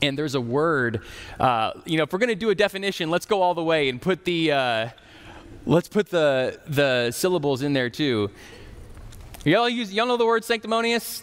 And 0.01 0.17
there's 0.17 0.36
a 0.36 0.41
word, 0.41 1.01
uh, 1.39 1.73
you 1.86 1.97
know, 1.97 2.03
if 2.03 2.13
we're 2.13 2.19
going 2.19 2.30
to 2.30 2.36
do 2.36 2.49
a 2.51 2.55
definition, 2.55 3.09
let's 3.09 3.25
go 3.25 3.41
all 3.41 3.53
the 3.53 3.63
way 3.63 3.89
and 3.89 4.01
put 4.01 4.25
the. 4.25 4.51
Uh, 4.51 4.89
Let's 5.70 5.88
put 5.88 6.09
the, 6.09 6.59
the 6.65 7.11
syllables 7.11 7.61
in 7.61 7.74
there 7.74 7.91
too. 7.91 8.32
Y'all, 9.45 9.70
use, 9.70 9.93
y'all 9.93 10.07
know 10.07 10.17
the 10.17 10.26
word 10.26 10.43
sanctimonious? 10.43 11.22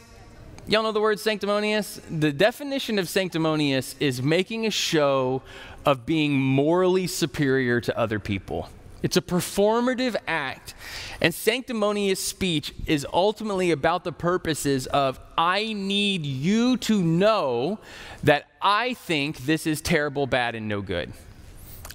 Y'all 0.68 0.84
know 0.84 0.92
the 0.92 1.01
word 1.01 1.18
sanctimonious? 1.18 2.01
The 2.09 2.30
definition 2.30 3.01
of 3.01 3.09
sanctimonious 3.09 3.97
is 3.99 4.22
making 4.22 4.64
a 4.64 4.70
show 4.70 5.42
of 5.84 6.07
being 6.07 6.38
morally 6.38 7.09
superior 7.09 7.80
to 7.80 7.99
other 7.99 8.20
people. 8.20 8.68
It's 9.03 9.16
a 9.16 9.20
performative 9.20 10.14
act. 10.28 10.74
And 11.20 11.34
sanctimonious 11.34 12.22
speech 12.22 12.72
is 12.86 13.05
ultimately 13.12 13.72
about 13.72 14.05
the 14.05 14.12
purposes 14.12 14.86
of 14.86 15.18
I 15.36 15.72
need 15.72 16.24
you 16.24 16.76
to 16.76 17.03
know 17.03 17.80
that 18.22 18.47
I 18.62 18.94
think 18.94 19.38
this 19.38 19.66
is 19.66 19.80
terrible, 19.80 20.28
bad, 20.28 20.55
and 20.55 20.68
no 20.68 20.82
good. 20.82 21.12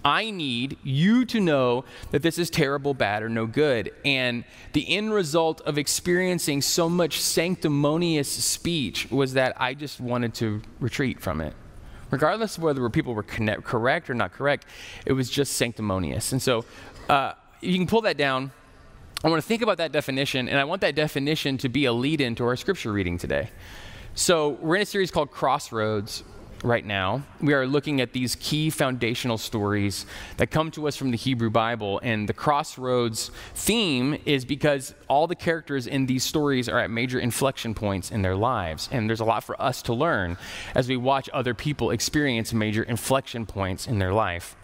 I 0.03 0.31
need 0.31 0.77
you 0.83 1.25
to 1.25 1.39
know 1.39 1.85
that 2.09 2.23
this 2.23 2.39
is 2.39 2.49
terrible, 2.49 2.93
bad, 2.93 3.21
or 3.21 3.29
no 3.29 3.45
good. 3.45 3.91
And 4.03 4.43
the 4.73 4.89
end 4.89 5.13
result 5.13 5.61
of 5.61 5.77
experiencing 5.77 6.61
so 6.61 6.89
much 6.89 7.19
sanctimonious 7.19 8.29
speech 8.29 9.09
was 9.11 9.33
that 9.33 9.59
I 9.61 9.73
just 9.73 9.99
wanted 9.99 10.33
to 10.35 10.61
retreat 10.79 11.19
from 11.19 11.41
it. 11.41 11.53
Regardless 12.09 12.57
of 12.57 12.63
whether 12.63 12.89
people 12.89 13.13
were 13.13 13.23
connect, 13.23 13.63
correct 13.63 14.09
or 14.09 14.13
not 14.13 14.33
correct, 14.33 14.65
it 15.05 15.13
was 15.13 15.29
just 15.29 15.53
sanctimonious. 15.53 16.31
And 16.31 16.41
so 16.41 16.65
uh, 17.07 17.33
you 17.61 17.77
can 17.77 17.87
pull 17.87 18.01
that 18.01 18.17
down. 18.17 18.51
I 19.23 19.29
want 19.29 19.41
to 19.41 19.47
think 19.47 19.61
about 19.61 19.77
that 19.77 19.91
definition, 19.91 20.49
and 20.49 20.57
I 20.57 20.63
want 20.63 20.81
that 20.81 20.95
definition 20.95 21.59
to 21.59 21.69
be 21.69 21.85
a 21.85 21.93
lead 21.93 22.21
in 22.21 22.33
to 22.35 22.43
our 22.45 22.55
scripture 22.55 22.91
reading 22.91 23.19
today. 23.19 23.49
So, 24.13 24.57
we're 24.61 24.75
in 24.75 24.81
a 24.81 24.85
series 24.85 25.09
called 25.09 25.31
Crossroads, 25.31 26.23
right 26.63 26.85
now. 26.85 27.23
We 27.39 27.53
are 27.53 27.65
looking 27.65 28.01
at 28.01 28.13
these 28.13 28.35
key 28.35 28.69
foundational 28.69 29.37
stories 29.37 30.05
that 30.37 30.51
come 30.51 30.71
to 30.71 30.87
us 30.87 30.95
from 30.95 31.11
the 31.11 31.17
Hebrew 31.17 31.49
Bible. 31.49 31.99
And 32.03 32.29
the 32.29 32.33
crossroads 32.33 33.31
theme 33.55 34.19
is 34.25 34.45
because 34.45 34.93
all 35.07 35.27
the 35.27 35.35
characters 35.35 35.87
in 35.87 36.05
these 36.05 36.23
stories 36.23 36.69
are 36.69 36.79
at 36.79 36.89
major 36.91 37.19
inflection 37.19 37.73
points 37.73 38.11
in 38.11 38.21
their 38.21 38.35
lives. 38.35 38.89
And 38.91 39.09
there's 39.09 39.19
a 39.19 39.25
lot 39.25 39.43
for 39.43 39.59
us 39.61 39.81
to 39.83 39.93
learn 39.93 40.37
as 40.75 40.87
we 40.87 40.97
watch 40.97 41.29
other 41.33 41.53
people 41.53 41.91
experience 41.91 42.53
major 42.53 42.83
inflection 42.83 43.45
points 43.45 43.87
in 43.87 43.99
their 43.99 44.13
life. 44.13 44.55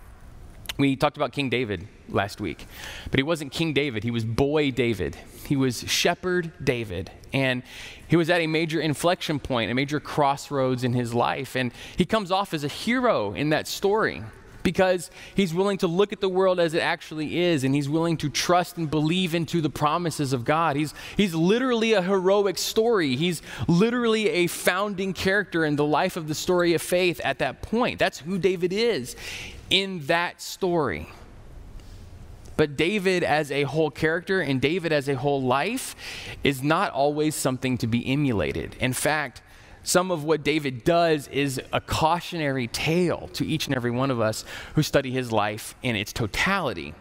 We 0.77 0.95
talked 0.95 1.17
about 1.17 1.31
King 1.31 1.49
David 1.49 1.87
last 2.07 2.39
week, 2.39 2.67
but 3.09 3.17
he 3.17 3.23
wasn't 3.23 3.51
King 3.51 3.73
David, 3.73 4.03
he 4.03 4.11
was 4.11 4.23
Boy 4.23 4.69
David. 4.69 5.17
He 5.47 5.55
was 5.55 5.83
Shepherd 5.89 6.51
David. 6.63 7.09
And 7.37 7.61
he 8.07 8.15
was 8.15 8.29
at 8.29 8.41
a 8.41 8.47
major 8.47 8.81
inflection 8.81 9.39
point, 9.39 9.69
a 9.69 9.73
major 9.75 9.99
crossroads 9.99 10.83
in 10.83 10.93
his 10.93 11.13
life. 11.13 11.55
And 11.55 11.71
he 11.95 12.05
comes 12.05 12.31
off 12.31 12.53
as 12.53 12.63
a 12.63 12.67
hero 12.67 13.33
in 13.33 13.49
that 13.49 13.67
story 13.67 14.23
because 14.63 15.11
he's 15.33 15.53
willing 15.53 15.77
to 15.77 15.87
look 15.87 16.11
at 16.11 16.19
the 16.19 16.27
world 16.27 16.59
as 16.59 16.73
it 16.73 16.81
actually 16.81 17.39
is 17.39 17.63
and 17.63 17.73
he's 17.73 17.87
willing 17.87 18.17
to 18.17 18.29
trust 18.29 18.75
and 18.75 18.91
believe 18.91 19.33
into 19.33 19.61
the 19.61 19.69
promises 19.69 20.33
of 20.33 20.43
God. 20.43 20.75
He's, 20.75 20.93
he's 21.15 21.33
literally 21.33 21.93
a 21.93 22.01
heroic 22.01 22.57
story. 22.57 23.15
He's 23.15 23.41
literally 23.67 24.29
a 24.29 24.47
founding 24.47 25.13
character 25.13 25.63
in 25.63 25.77
the 25.77 25.85
life 25.85 26.17
of 26.17 26.27
the 26.27 26.35
story 26.35 26.73
of 26.73 26.81
faith 26.81 27.21
at 27.23 27.39
that 27.39 27.61
point. 27.61 27.97
That's 27.97 28.19
who 28.19 28.37
David 28.37 28.73
is 28.73 29.15
in 29.69 30.05
that 30.07 30.41
story. 30.41 31.07
But 32.57 32.75
David 32.75 33.23
as 33.23 33.51
a 33.51 33.63
whole 33.63 33.91
character 33.91 34.41
and 34.41 34.59
David 34.59 34.91
as 34.91 35.07
a 35.07 35.15
whole 35.15 35.41
life 35.41 35.95
is 36.43 36.63
not 36.63 36.91
always 36.91 37.35
something 37.35 37.77
to 37.77 37.87
be 37.87 38.05
emulated. 38.11 38.75
In 38.79 38.93
fact, 38.93 39.41
some 39.83 40.11
of 40.11 40.25
what 40.25 40.43
David 40.43 40.83
does 40.83 41.29
is 41.29 41.61
a 41.71 41.79
cautionary 41.79 42.67
tale 42.67 43.29
to 43.33 43.45
each 43.45 43.67
and 43.67 43.75
every 43.75 43.91
one 43.91 44.11
of 44.11 44.19
us 44.19 44.43
who 44.75 44.83
study 44.83 45.11
his 45.11 45.31
life 45.31 45.75
in 45.81 45.95
its 45.95 46.11
totality. 46.11 46.93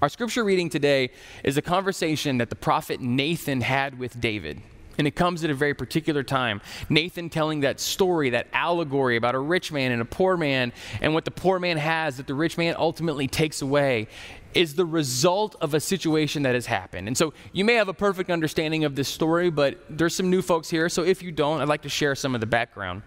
Our 0.00 0.08
scripture 0.08 0.44
reading 0.44 0.70
today 0.70 1.10
is 1.42 1.58
a 1.58 1.62
conversation 1.62 2.38
that 2.38 2.48
the 2.48 2.56
prophet 2.56 3.00
Nathan 3.00 3.60
had 3.60 3.98
with 3.98 4.20
David. 4.20 4.62
And 4.98 5.06
it 5.06 5.14
comes 5.16 5.44
at 5.44 5.50
a 5.50 5.54
very 5.54 5.74
particular 5.74 6.22
time. 6.22 6.60
Nathan 6.88 7.30
telling 7.30 7.60
that 7.60 7.80
story, 7.80 8.30
that 8.30 8.48
allegory 8.52 9.16
about 9.16 9.34
a 9.34 9.38
rich 9.38 9.72
man 9.72 9.92
and 9.92 10.00
a 10.02 10.04
poor 10.04 10.36
man, 10.36 10.72
and 11.00 11.14
what 11.14 11.24
the 11.24 11.30
poor 11.30 11.58
man 11.58 11.76
has 11.76 12.16
that 12.16 12.26
the 12.26 12.34
rich 12.34 12.56
man 12.58 12.74
ultimately 12.78 13.26
takes 13.26 13.62
away 13.62 14.08
is 14.54 14.74
the 14.74 14.86
result 14.86 15.56
of 15.60 15.74
a 15.74 15.80
situation 15.80 16.44
that 16.44 16.54
has 16.54 16.66
happened. 16.66 17.08
And 17.08 17.18
so 17.18 17.34
you 17.52 17.64
may 17.64 17.74
have 17.74 17.88
a 17.88 17.94
perfect 17.94 18.30
understanding 18.30 18.84
of 18.84 18.94
this 18.94 19.08
story, 19.08 19.50
but 19.50 19.78
there's 19.90 20.14
some 20.14 20.30
new 20.30 20.42
folks 20.42 20.70
here. 20.70 20.88
So 20.88 21.02
if 21.02 21.22
you 21.22 21.32
don't, 21.32 21.60
I'd 21.60 21.68
like 21.68 21.82
to 21.82 21.88
share 21.88 22.14
some 22.14 22.34
of 22.34 22.40
the 22.40 22.46
background. 22.46 23.02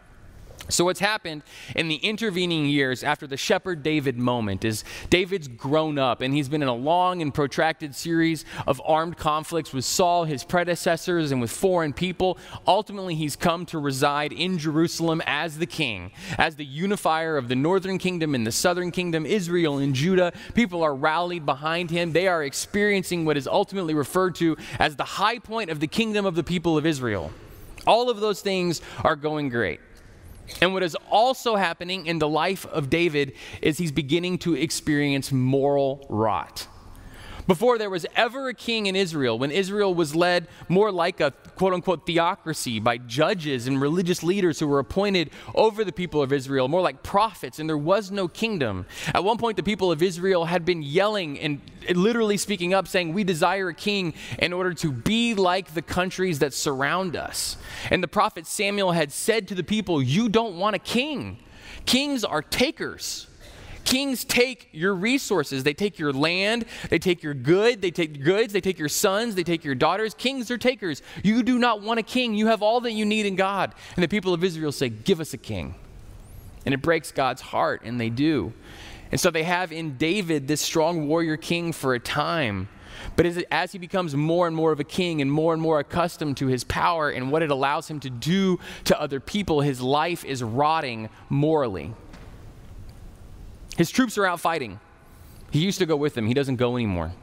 So, 0.70 0.84
what's 0.84 1.00
happened 1.00 1.44
in 1.76 1.88
the 1.88 1.96
intervening 1.96 2.66
years 2.66 3.02
after 3.02 3.26
the 3.26 3.38
shepherd 3.38 3.84
David 3.84 4.18
moment 4.18 4.66
is 4.66 4.84
David's 5.10 5.48
grown 5.48 5.98
up 5.98 6.20
and 6.22 6.34
he's 6.34 6.50
been 6.50 6.62
in 6.62 6.68
a 6.68 6.76
long 6.76 7.22
and 7.22 7.34
protracted 7.34 7.96
series 7.96 8.44
of 8.66 8.82
armed 8.86 9.18
conflicts 9.18 9.72
with 9.72 9.86
Saul, 9.86 10.26
his 10.26 10.44
predecessors, 10.44 11.32
and 11.32 11.40
with 11.40 11.52
foreign 11.52 11.94
people. 11.94 12.38
Ultimately, 12.68 13.16
he's 13.16 13.38
come 13.38 13.66
to 13.68 13.80
reside 13.80 14.34
in 14.34 14.58
Jerusalem 14.58 15.22
as 15.26 15.58
the 15.58 15.66
king, 15.66 16.12
as 16.38 16.58
the 16.58 16.66
unifier 16.66 17.38
of 17.38 17.48
the 17.48 17.56
northern 17.56 17.98
kingdom 17.98 18.36
and 18.36 18.46
the 18.46 18.52
southern 18.52 18.92
kingdom, 18.92 19.26
Israel 19.26 19.78
and 19.78 19.96
Judah. 19.96 20.34
People 20.54 20.84
are 20.84 20.96
rallied 20.96 21.46
behind 21.46 21.90
him. 21.92 22.12
They 22.12 22.28
are 22.28 22.44
experiencing 22.44 23.24
what 23.24 23.38
is 23.38 23.48
ultimately 23.48 23.94
referred 23.94 24.36
to 24.36 24.58
as 24.80 24.98
the 24.98 25.06
high 25.06 25.40
point 25.40 25.70
of 25.70 25.80
the 25.80 25.88
kingdom 25.88 26.26
of 26.26 26.36
the 26.36 26.44
people 26.44 26.78
of 26.78 26.86
Israel. 26.86 27.32
All 27.86 28.10
of 28.10 28.20
those 28.20 28.42
things 28.42 28.82
are 29.06 29.16
going 29.16 29.48
great. 29.48 29.80
And 30.62 30.74
what 30.74 30.84
is 30.84 30.96
also 31.10 31.56
happening 31.56 32.06
in 32.06 32.20
the 32.20 32.28
life 32.28 32.66
of 32.66 32.90
David 32.90 33.34
is 33.62 33.78
he's 33.78 33.92
beginning 33.92 34.38
to 34.40 34.56
experience 34.56 35.32
moral 35.32 36.06
rot. 36.10 36.68
Before 37.48 37.78
there 37.78 37.90
was 37.90 38.06
ever 38.14 38.50
a 38.50 38.54
king 38.54 38.88
in 38.88 38.96
Israel, 38.96 39.40
when 39.40 39.52
Israel 39.52 39.96
was 39.96 40.14
led 40.14 40.48
more 40.68 40.92
like 40.92 41.22
a 41.22 41.32
quote 41.56 41.74
unquote 41.74 42.06
theocracy 42.06 42.80
by 42.80 42.98
judges 42.98 43.68
and 43.68 43.80
religious 43.80 44.22
leaders 44.22 44.60
who 44.60 44.68
were 44.68 44.80
appointed 44.80 45.30
over 45.56 45.86
the 45.86 45.94
people 45.94 46.22
of 46.22 46.34
Israel, 46.34 46.68
more 46.68 46.82
like 46.82 47.04
prophets, 47.04 47.58
and 47.58 47.70
there 47.70 47.78
was 47.78 48.12
no 48.12 48.28
kingdom. 48.28 48.86
At 49.14 49.24
one 49.24 49.38
point, 49.38 49.56
the 49.56 49.64
people 49.64 49.94
of 49.94 50.04
Israel 50.04 50.46
had 50.46 50.66
been 50.66 50.82
yelling 50.82 51.40
and 51.40 51.62
literally 51.94 52.36
speaking 52.36 52.74
up, 52.74 52.86
saying, 52.86 53.14
We 53.14 53.24
desire 53.24 53.70
a 53.70 53.74
king 53.74 54.14
in 54.40 54.52
order 54.52 54.74
to 54.76 54.92
be 54.92 55.34
like 55.34 55.74
the 55.74 55.82
countries 55.82 56.40
that 56.40 56.54
surround 56.54 57.16
us. 57.16 57.56
And 57.90 58.04
the 58.04 58.10
prophet 58.10 58.46
Samuel 58.46 58.92
had 58.92 59.14
said 59.14 59.48
to 59.48 59.56
the 59.56 59.64
people, 59.64 60.02
You 60.02 60.28
don't 60.28 60.58
want 60.58 60.76
a 60.76 60.80
king. 60.80 61.40
Kings 61.86 62.26
are 62.26 62.42
takers. 62.42 63.28
Kings 63.88 64.26
take 64.26 64.68
your 64.74 64.94
resources. 64.94 65.64
They 65.64 65.74
take 65.74 65.98
your 65.98 66.12
land, 66.12 66.66
they 66.90 67.00
take 67.00 67.24
your 67.24 67.34
good, 67.34 67.82
they 67.82 67.90
take 67.90 68.22
goods, 68.22 68.52
they 68.52 68.60
take 68.60 68.78
your 68.78 68.90
sons, 68.90 69.36
they 69.36 69.46
take 69.46 69.64
your 69.64 69.76
daughters. 69.76 70.14
Kings 70.14 70.52
are 70.52 70.58
takers. 70.58 71.02
You 71.24 71.42
do 71.42 71.58
not 71.58 71.82
want 71.82 71.98
a 71.98 72.04
king. 72.04 72.36
You 72.36 72.48
have 72.48 72.62
all 72.62 72.82
that 72.82 72.92
you 72.92 73.06
need 73.06 73.26
in 73.26 73.38
God. 73.38 73.74
And 73.96 74.04
the 74.04 74.10
people 74.10 74.34
of 74.34 74.44
Israel 74.44 74.74
say, 74.74 74.90
Give 74.90 75.22
us 75.22 75.34
a 75.34 75.38
king. 75.38 75.74
And 76.66 76.74
it 76.74 76.82
breaks 76.82 77.14
God's 77.14 77.42
heart, 77.42 77.84
and 77.86 77.98
they 77.98 78.10
do. 78.10 78.52
And 79.10 79.22
so 79.22 79.32
they 79.32 79.44
have 79.44 79.72
in 79.72 79.96
David 79.96 80.50
this 80.50 80.60
strong 80.60 81.08
warrior 81.08 81.38
king 81.38 81.72
for 81.72 81.94
a 81.94 82.00
time. 82.00 82.68
But 83.16 83.26
as, 83.26 83.42
as, 83.50 83.72
he 83.72 83.78
becomes 83.78 84.18
more 84.18 84.48
and 84.48 84.56
more 84.56 84.74
of 84.74 84.82
a 84.82 84.84
king 84.84 85.22
and 85.22 85.32
more 85.32 85.54
and 85.54 85.62
more 85.62 85.80
accustomed 85.80 86.36
to 86.38 86.48
his 86.48 86.66
power 86.66 87.10
and 87.10 87.32
what 87.32 87.42
it 87.42 87.52
allows 87.52 87.88
him 87.88 88.02
to 88.02 88.10
do 88.10 88.60
to 88.84 89.00
other 89.00 89.22
people, 89.22 89.62
his 89.62 89.80
life 89.80 90.26
is 90.26 90.44
rotting 90.44 91.08
morally. 91.30 91.94
His 93.78 93.92
troops 93.92 94.18
are 94.18 94.26
out 94.26 94.40
fighting. 94.40 94.80
He 95.52 95.60
used 95.60 95.80
to 95.80 95.86
go 95.86 95.96
with 95.96 96.16
them, 96.16 96.28
he 96.28 96.34
doesn't 96.34 96.58
go 96.58 96.76
anymore. 96.76 97.14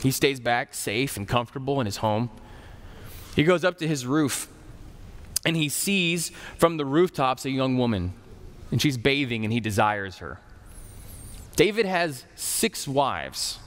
He 0.00 0.10
stays 0.10 0.40
back, 0.40 0.74
safe 0.74 1.16
and 1.16 1.26
comfortable 1.26 1.80
in 1.80 1.86
his 1.86 1.98
home. 1.98 2.28
He 3.34 3.44
goes 3.44 3.64
up 3.64 3.78
to 3.78 3.88
his 3.88 4.04
roof 4.04 4.48
and 5.46 5.56
he 5.56 5.68
sees 5.68 6.30
from 6.58 6.76
the 6.76 6.84
rooftops 6.84 7.44
a 7.44 7.50
young 7.50 7.76
woman, 7.76 8.14
and 8.70 8.80
she's 8.80 8.96
bathing 8.96 9.44
and 9.44 9.52
he 9.52 9.60
desires 9.60 10.18
her. 10.18 10.40
David 11.54 11.86
has 11.86 12.24
six 12.34 12.88
wives, 12.88 13.58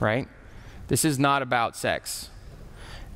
right? 0.00 0.28
This 0.88 1.04
is 1.04 1.18
not 1.18 1.42
about 1.42 1.76
sex. 1.76 2.30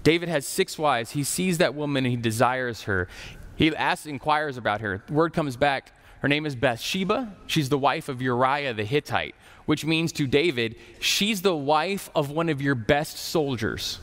David 0.03 0.29
has 0.29 0.47
six 0.47 0.79
wives. 0.79 1.13
He 1.13 1.25
sees 1.25 1.59
that 1.59 1.75
woman 1.75 2.05
and 2.05 2.11
he 2.11 2.21
desires 2.21 2.83
her. 2.83 3.09
He 3.57 3.75
asks, 3.75 4.07
inquires 4.07 4.57
about 4.57 4.81
her. 4.81 5.03
Word 5.09 5.33
comes 5.33 5.57
back 5.57 5.93
her 6.21 6.29
name 6.29 6.47
is 6.47 6.57
Bathsheba. 6.57 7.35
She's 7.47 7.69
the 7.69 7.79
wife 7.79 8.09
of 8.09 8.21
Uriah 8.21 8.75
the 8.75 8.85
Hittite, 8.85 9.35
which 9.67 9.85
means 9.85 10.13
to 10.13 10.27
David, 10.27 10.77
she's 10.99 11.43
the 11.43 11.57
wife 11.57 12.11
of 12.15 12.31
one 12.31 12.49
of 12.49 12.61
your 12.61 12.75
best 12.75 13.19
soldiers, 13.19 14.01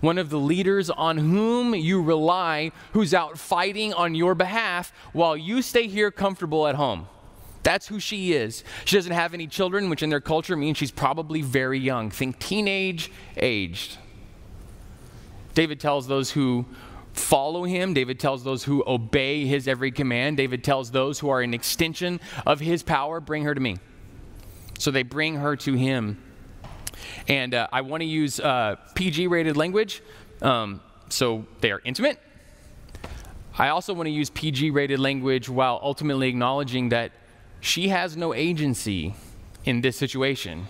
one 0.00 0.18
of 0.18 0.30
the 0.30 0.38
leaders 0.38 0.90
on 0.90 1.18
whom 1.18 1.74
you 1.74 2.02
rely, 2.02 2.72
who's 2.92 3.12
out 3.12 3.38
fighting 3.38 3.92
on 3.94 4.14
your 4.14 4.34
behalf 4.34 4.92
while 5.12 5.36
you 5.36 5.60
stay 5.60 5.88
here 5.88 6.10
comfortable 6.10 6.66
at 6.66 6.74
home. 6.74 7.06
That's 7.62 7.88
who 7.88 8.00
she 8.00 8.32
is. 8.32 8.64
She 8.86 8.96
doesn't 8.96 9.12
have 9.12 9.34
any 9.34 9.46
children, 9.46 9.90
which 9.90 10.02
in 10.02 10.08
their 10.08 10.20
culture 10.20 10.56
means 10.56 10.78
she's 10.78 10.90
probably 10.90 11.42
very 11.42 11.78
young. 11.78 12.10
Think 12.10 12.38
teenage 12.38 13.10
aged. 13.36 13.98
David 15.54 15.80
tells 15.80 16.06
those 16.06 16.30
who 16.30 16.64
follow 17.18 17.64
him. 17.64 17.94
David 17.94 18.18
tells 18.18 18.44
those 18.44 18.64
who 18.64 18.84
obey 18.86 19.44
his 19.44 19.68
every 19.68 19.90
command. 19.90 20.36
David 20.36 20.64
tells 20.64 20.90
those 20.90 21.18
who 21.18 21.28
are 21.28 21.40
an 21.40 21.52
extension 21.52 22.20
of 22.46 22.60
his 22.60 22.82
power, 22.82 23.20
bring 23.20 23.44
her 23.44 23.54
to 23.54 23.60
me. 23.60 23.76
So 24.78 24.90
they 24.90 25.02
bring 25.02 25.36
her 25.36 25.56
to 25.56 25.74
him. 25.74 26.22
And 27.26 27.54
uh, 27.54 27.68
I 27.72 27.82
want 27.82 28.00
to 28.02 28.06
use 28.06 28.40
uh, 28.40 28.76
PG 28.94 29.26
rated 29.26 29.56
language. 29.56 30.02
Um, 30.40 30.80
so 31.08 31.46
they 31.60 31.70
are 31.70 31.80
intimate. 31.84 32.18
I 33.58 33.70
also 33.70 33.92
want 33.92 34.06
to 34.06 34.12
use 34.12 34.30
PG 34.30 34.70
rated 34.70 35.00
language 35.00 35.48
while 35.48 35.80
ultimately 35.82 36.28
acknowledging 36.28 36.90
that 36.90 37.12
she 37.60 37.88
has 37.88 38.16
no 38.16 38.32
agency 38.32 39.14
in 39.64 39.80
this 39.80 39.96
situation. 39.96 40.68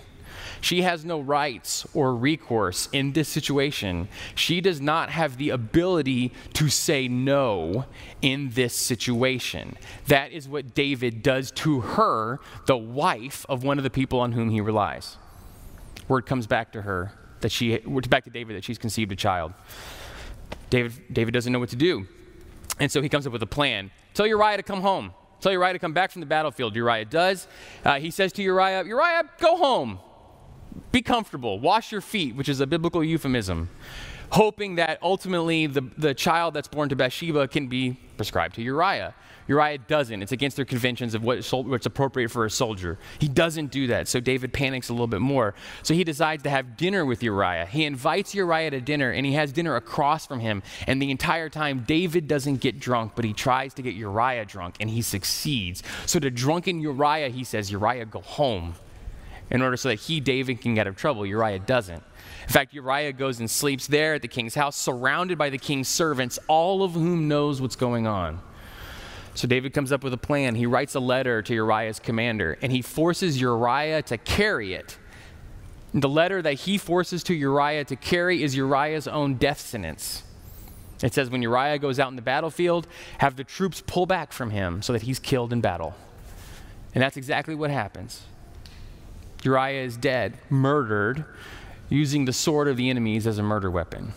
She 0.61 0.83
has 0.83 1.05
no 1.05 1.21
rights 1.21 1.87
or 1.95 2.15
recourse 2.15 2.89
in 2.93 3.13
this 3.13 3.29
situation. 3.29 4.09
She 4.35 4.61
does 4.61 4.81
not 4.81 5.11
have 5.11 5.37
the 5.37 5.51
ability 5.51 6.33
to 6.55 6.69
say 6.69 7.09
no 7.09 7.87
in 8.23 8.51
this 8.51 8.75
situation. 8.75 9.77
That 10.07 10.33
is 10.33 10.49
what 10.49 10.75
David 10.75 11.23
does 11.23 11.51
to 11.53 11.81
her, 11.81 12.41
the 12.67 12.77
wife 12.77 13.47
of 13.49 13.65
one 13.65 13.79
of 13.79 13.85
the 13.85 13.91
people 13.91 14.21
on 14.21 14.33
whom 14.33 14.51
he 14.51 14.61
relies. 14.61 15.17
Word 16.09 16.27
comes 16.27 16.47
back 16.47 16.73
to 16.73 16.83
her 16.83 17.13
that 17.41 17.53
she, 17.53 17.79
back 17.79 18.25
to 18.25 18.31
David 18.31 18.57
that 18.57 18.65
she's 18.65 18.79
conceived 18.79 19.13
a 19.13 19.17
child. 19.17 19.53
David, 20.71 20.93
David 21.13 21.33
doesn't 21.33 21.53
know 21.53 21.59
what 21.59 21.71
to 21.71 21.77
do. 21.77 22.07
And 22.81 22.91
so 22.91 23.03
he 23.03 23.09
comes 23.09 23.27
up 23.27 23.33
with 23.33 23.43
a 23.43 23.47
plan. 23.47 23.91
Tell 24.15 24.27
Uriah 24.27 24.57
to 24.57 24.63
come 24.63 24.81
home. 24.81 25.13
Tell 25.41 25.53
Uriah 25.53 25.73
to 25.73 25.79
come 25.79 25.93
back 25.93 26.11
from 26.11 26.21
the 26.21 26.27
battlefield. 26.27 26.75
Uriah 26.75 27.05
does. 27.05 27.47
Uh, 27.85 28.01
he 28.01 28.11
says 28.11 28.33
to 28.35 28.43
Uriah, 28.43 28.85
Uriah, 28.85 29.25
go 29.39 29.57
home 29.57 30.01
be 30.93 31.03
comfortable, 31.03 31.59
wash 31.59 31.93
your 31.93 32.01
feet, 32.01 32.35
which 32.35 32.49
is 32.49 32.61
a 32.61 32.67
biblical 32.67 33.05
euphemism, 33.05 33.69
hoping 34.31 34.77
that 34.77 34.99
ultimately 35.03 35.67
the, 35.67 35.83
the 35.97 36.15
child 36.15 36.55
that's 36.55 36.69
born 36.69 36.89
to 36.89 36.97
Bathsheba 36.97 37.49
can 37.49 37.69
be 37.69 37.99
prescribed 38.17 38.55
to 38.57 38.63
Uriah. 38.63 39.15
Uriah 39.49 39.79
doesn't. 39.79 40.23
It's 40.23 40.33
against 40.33 40.57
their 40.57 40.67
conventions 40.67 41.15
of 41.15 41.25
what, 41.25 41.47
what's 41.53 41.87
appropriate 41.87 42.31
for 42.31 42.45
a 42.45 42.51
soldier. 42.51 42.99
He 43.19 43.29
doesn't 43.29 43.71
do 43.71 43.87
that. 43.87 44.07
So 44.07 44.21
David 44.21 44.53
panics 44.53 44.91
a 44.91 44.93
little 44.93 45.07
bit 45.07 45.23
more. 45.23 45.55
So 45.83 45.95
he 45.95 46.05
decides 46.05 46.43
to 46.43 46.51
have 46.51 46.77
dinner 46.77 47.07
with 47.07 47.23
Uriah. 47.23 47.65
He 47.65 47.85
invites 47.85 48.35
Uriah 48.35 48.71
to 48.73 48.81
dinner, 48.83 49.11
and 49.11 49.25
he 49.25 49.33
has 49.33 49.51
dinner 49.51 49.75
across 49.77 50.27
from 50.27 50.41
him. 50.41 50.63
And 50.87 51.01
the 51.01 51.11
entire 51.11 51.49
time, 51.49 51.85
David 51.87 52.29
doesn't 52.29 52.57
get 52.57 52.79
drunk, 52.79 53.13
but 53.17 53.25
he 53.25 53.33
tries 53.33 53.73
to 53.75 53.83
get 53.83 53.95
Uriah 53.95 54.45
drunk, 54.45 54.77
and 54.81 54.91
he 54.91 55.01
succeeds. 55.01 55.83
So 56.05 56.19
to 56.19 56.31
drunken 56.31 56.81
Uriah, 56.81 57.31
he 57.31 57.43
says, 57.43 57.71
Uriah, 57.71 58.05
go 58.05 58.21
home 58.21 58.75
in 59.51 59.63
order 59.63 59.77
so 59.77 59.89
that 59.89 59.97
he, 60.01 60.21
David, 60.21 60.61
can 60.61 60.75
get 60.75 60.83
out 60.83 60.89
of 60.89 60.97
trouble. 60.97 61.25
Uriah 61.25 61.59
doesn't. 61.59 62.03
In 62.43 62.53
fact, 62.53 62.73
Uriah 62.75 63.13
goes 63.13 63.41
and 63.41 63.51
sleeps 63.51 63.87
there 63.87 64.15
at 64.15 64.23
the 64.23 64.29
king's 64.29 64.55
house, 64.55 64.77
surrounded 64.77 65.39
by 65.39 65.51
the 65.51 65.59
king's 65.59 65.89
servants, 65.89 66.39
all 66.49 66.83
of 66.83 66.93
whom 66.93 67.29
knows 67.29 67.61
what's 67.61 67.77
going 67.77 68.07
on. 68.07 68.41
So 69.35 69.47
David 69.47 69.73
comes 69.73 69.93
up 69.93 70.03
with 70.03 70.13
a 70.13 70.19
plan. 70.19 70.55
He 70.55 70.67
writes 70.67 70.95
a 70.95 71.01
letter 71.01 71.43
to 71.43 71.55
Uriah's 71.55 72.01
commander, 72.01 72.59
and 72.61 72.73
he 72.73 72.83
forces 72.83 73.41
Uriah 73.41 74.03
to 74.03 74.19
carry 74.19 74.75
it. 74.75 74.99
The 75.95 76.09
letter 76.09 76.43
that 76.43 76.55
he 76.55 76.77
forces 76.77 77.23
to 77.25 77.35
Uriah 77.35 77.85
to 77.85 77.97
carry 77.97 78.43
is 78.43 78.57
Uriah's 78.57 79.09
own 79.09 79.35
death 79.35 79.61
sentence. 79.61 80.25
It 81.03 81.15
says, 81.15 81.31
when 81.31 81.43
Uriah 81.43 81.79
goes 81.79 82.01
out 82.01 82.09
in 82.09 82.17
the 82.17 82.23
battlefield, 82.23 82.89
have 83.19 83.37
the 83.37 83.45
troops 83.45 83.83
pull 83.87 84.05
back 84.05 84.33
from 84.33 84.51
him 84.51 84.83
so 84.83 84.93
that 84.93 85.03
he's 85.03 85.19
killed 85.19 85.53
in 85.53 85.61
battle. 85.61 85.95
And 86.95 87.03
that's 87.03 87.17
exactly 87.17 87.55
what 87.55 87.71
happens. 87.71 88.23
Uriah 89.45 89.85
is 89.85 89.97
dead, 89.97 90.39
murdered, 90.51 91.25
using 91.89 92.25
the 92.25 92.33
sword 92.33 92.69
of 92.69 92.77
the 92.77 92.91
enemies 92.91 93.27
as 93.27 93.39
a 93.39 93.43
murder 93.43 93.71
weapon. 93.71 94.13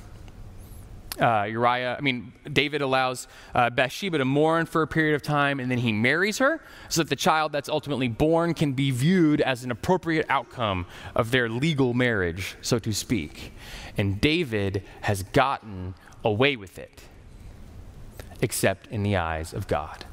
Uh, 1.20 1.44
Uriah, 1.44 1.96
I 1.98 2.02
mean, 2.02 2.34
David 2.52 2.82
allows 2.82 3.28
uh, 3.54 3.70
Bathsheba 3.70 4.18
to 4.18 4.26
mourn 4.26 4.66
for 4.66 4.82
a 4.82 4.88
period 4.88 5.14
of 5.14 5.22
time, 5.22 5.60
and 5.60 5.70
then 5.70 5.78
he 5.78 5.92
marries 5.92 6.40
her 6.40 6.62
so 6.90 7.02
that 7.02 7.10
the 7.10 7.16
child 7.16 7.52
that's 7.52 7.70
ultimately 7.70 8.08
born 8.08 8.54
can 8.54 8.74
be 8.74 8.92
viewed 8.92 9.42
as 9.42 9.64
an 9.64 9.72
appropriate 9.72 10.26
outcome 10.30 10.86
of 11.14 11.32
their 11.32 11.50
legal 11.50 11.94
marriage, 11.94 12.56
so 12.62 12.80
to 12.80 12.94
speak. 12.94 13.54
And 13.98 14.20
David 14.20 14.84
has 15.02 15.24
gotten 15.24 15.94
away 16.24 16.56
with 16.56 16.80
it, 16.80 17.04
except 18.42 18.88
in 18.88 19.04
the 19.04 19.18
eyes 19.18 19.54
of 19.54 19.68
God. 19.68 20.06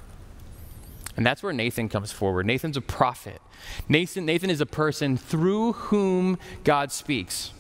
And 1.17 1.25
that's 1.25 1.43
where 1.43 1.53
Nathan 1.53 1.89
comes 1.89 2.13
forward. 2.13 2.45
Nathan's 2.45 2.77
a 2.77 2.83
prophet. 2.83 3.41
Nathan, 3.89 4.27
Nathan 4.27 4.51
is 4.51 4.61
a 4.61 4.67
person 4.67 5.17
through 5.17 5.73
whom 5.73 6.39
God 6.65 6.93
speaks. 6.93 7.53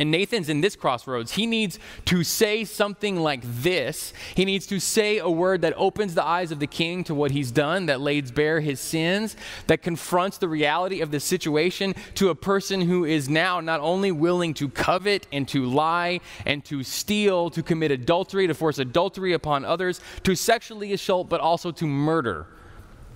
And 0.00 0.12
Nathan's 0.12 0.48
in 0.48 0.60
this 0.60 0.76
crossroads. 0.76 1.32
He 1.32 1.44
needs 1.44 1.78
to 2.04 2.22
say 2.22 2.64
something 2.64 3.16
like 3.16 3.40
this. 3.42 4.12
He 4.36 4.44
needs 4.44 4.66
to 4.68 4.78
say 4.78 5.18
a 5.18 5.28
word 5.28 5.62
that 5.62 5.74
opens 5.76 6.14
the 6.14 6.24
eyes 6.24 6.52
of 6.52 6.60
the 6.60 6.68
king 6.68 7.02
to 7.04 7.14
what 7.14 7.32
he's 7.32 7.50
done, 7.50 7.86
that 7.86 8.00
lays 8.00 8.30
bare 8.30 8.60
his 8.60 8.78
sins, 8.78 9.36
that 9.66 9.82
confronts 9.82 10.38
the 10.38 10.48
reality 10.48 11.00
of 11.00 11.10
the 11.10 11.18
situation 11.18 11.96
to 12.14 12.28
a 12.28 12.34
person 12.36 12.82
who 12.82 13.04
is 13.04 13.28
now 13.28 13.58
not 13.60 13.80
only 13.80 14.12
willing 14.12 14.54
to 14.54 14.68
covet 14.68 15.26
and 15.32 15.48
to 15.48 15.64
lie 15.64 16.20
and 16.46 16.64
to 16.66 16.84
steal, 16.84 17.50
to 17.50 17.62
commit 17.62 17.90
adultery, 17.90 18.46
to 18.46 18.54
force 18.54 18.78
adultery 18.78 19.32
upon 19.32 19.64
others, 19.64 20.00
to 20.22 20.36
sexually 20.36 20.92
assault, 20.92 21.28
but 21.28 21.40
also 21.40 21.72
to 21.72 21.86
murder. 21.86 22.46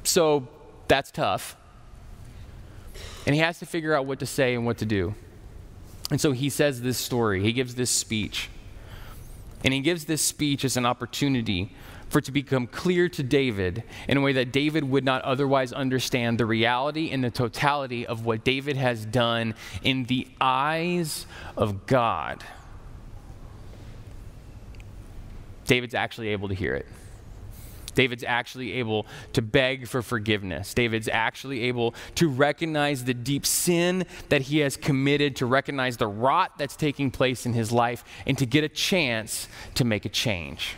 So 0.02 0.48
that's 0.88 1.12
tough. 1.12 1.56
And 3.26 3.34
he 3.34 3.40
has 3.40 3.58
to 3.60 3.66
figure 3.66 3.94
out 3.94 4.06
what 4.06 4.18
to 4.20 4.26
say 4.26 4.54
and 4.54 4.66
what 4.66 4.78
to 4.78 4.86
do. 4.86 5.14
And 6.10 6.20
so 6.20 6.32
he 6.32 6.50
says 6.50 6.82
this 6.82 6.98
story, 6.98 7.42
he 7.42 7.52
gives 7.52 7.74
this 7.74 7.90
speech. 7.90 8.48
And 9.64 9.72
he 9.72 9.80
gives 9.80 10.06
this 10.06 10.22
speech 10.22 10.64
as 10.64 10.76
an 10.76 10.84
opportunity 10.84 11.72
for 12.08 12.18
it 12.18 12.26
to 12.26 12.32
become 12.32 12.66
clear 12.66 13.08
to 13.08 13.22
David 13.22 13.84
in 14.06 14.18
a 14.18 14.20
way 14.20 14.34
that 14.34 14.52
David 14.52 14.84
would 14.84 15.04
not 15.04 15.22
otherwise 15.22 15.72
understand 15.72 16.38
the 16.38 16.44
reality 16.44 17.10
and 17.10 17.24
the 17.24 17.30
totality 17.30 18.06
of 18.06 18.26
what 18.26 18.44
David 18.44 18.76
has 18.76 19.06
done 19.06 19.54
in 19.82 20.04
the 20.04 20.28
eyes 20.40 21.26
of 21.56 21.86
God. 21.86 22.44
David's 25.64 25.94
actually 25.94 26.28
able 26.28 26.48
to 26.48 26.54
hear 26.54 26.74
it. 26.74 26.86
David's 27.94 28.24
actually 28.24 28.72
able 28.74 29.06
to 29.32 29.42
beg 29.42 29.86
for 29.86 30.02
forgiveness. 30.02 30.74
David's 30.74 31.08
actually 31.08 31.62
able 31.62 31.94
to 32.14 32.28
recognize 32.28 33.04
the 33.04 33.14
deep 33.14 33.44
sin 33.44 34.06
that 34.28 34.42
he 34.42 34.58
has 34.58 34.76
committed, 34.76 35.36
to 35.36 35.46
recognize 35.46 35.96
the 35.96 36.06
rot 36.06 36.52
that's 36.58 36.76
taking 36.76 37.10
place 37.10 37.46
in 37.46 37.52
his 37.52 37.72
life, 37.72 38.04
and 38.26 38.38
to 38.38 38.46
get 38.46 38.64
a 38.64 38.68
chance 38.68 39.48
to 39.74 39.84
make 39.84 40.04
a 40.04 40.08
change. 40.08 40.76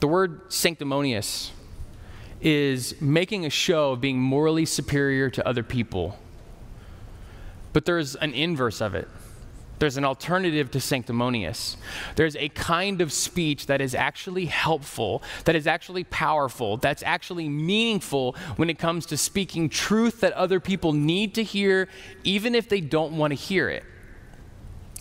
The 0.00 0.08
word 0.08 0.52
sanctimonious 0.52 1.52
is 2.40 3.00
making 3.00 3.46
a 3.46 3.50
show 3.50 3.92
of 3.92 4.00
being 4.00 4.20
morally 4.20 4.66
superior 4.66 5.30
to 5.30 5.48
other 5.48 5.62
people. 5.62 6.18
But 7.72 7.86
there's 7.86 8.14
an 8.16 8.34
inverse 8.34 8.80
of 8.80 8.94
it. 8.94 9.08
There's 9.78 9.96
an 9.96 10.04
alternative 10.04 10.70
to 10.72 10.80
sanctimonious. 10.80 11.76
There's 12.16 12.36
a 12.36 12.48
kind 12.50 13.00
of 13.00 13.12
speech 13.12 13.66
that 13.66 13.80
is 13.80 13.94
actually 13.94 14.46
helpful, 14.46 15.22
that 15.44 15.56
is 15.56 15.66
actually 15.66 16.04
powerful, 16.04 16.76
that's 16.76 17.02
actually 17.02 17.48
meaningful 17.48 18.36
when 18.56 18.70
it 18.70 18.78
comes 18.78 19.06
to 19.06 19.16
speaking 19.16 19.68
truth 19.68 20.20
that 20.20 20.32
other 20.34 20.60
people 20.60 20.92
need 20.92 21.34
to 21.34 21.42
hear, 21.42 21.88
even 22.22 22.54
if 22.54 22.68
they 22.68 22.80
don't 22.80 23.16
want 23.16 23.32
to 23.32 23.34
hear 23.36 23.68
it. 23.68 23.84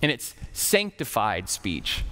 And 0.01 0.11
it's 0.11 0.33
sanctified 0.51 1.49
speech 1.49 2.03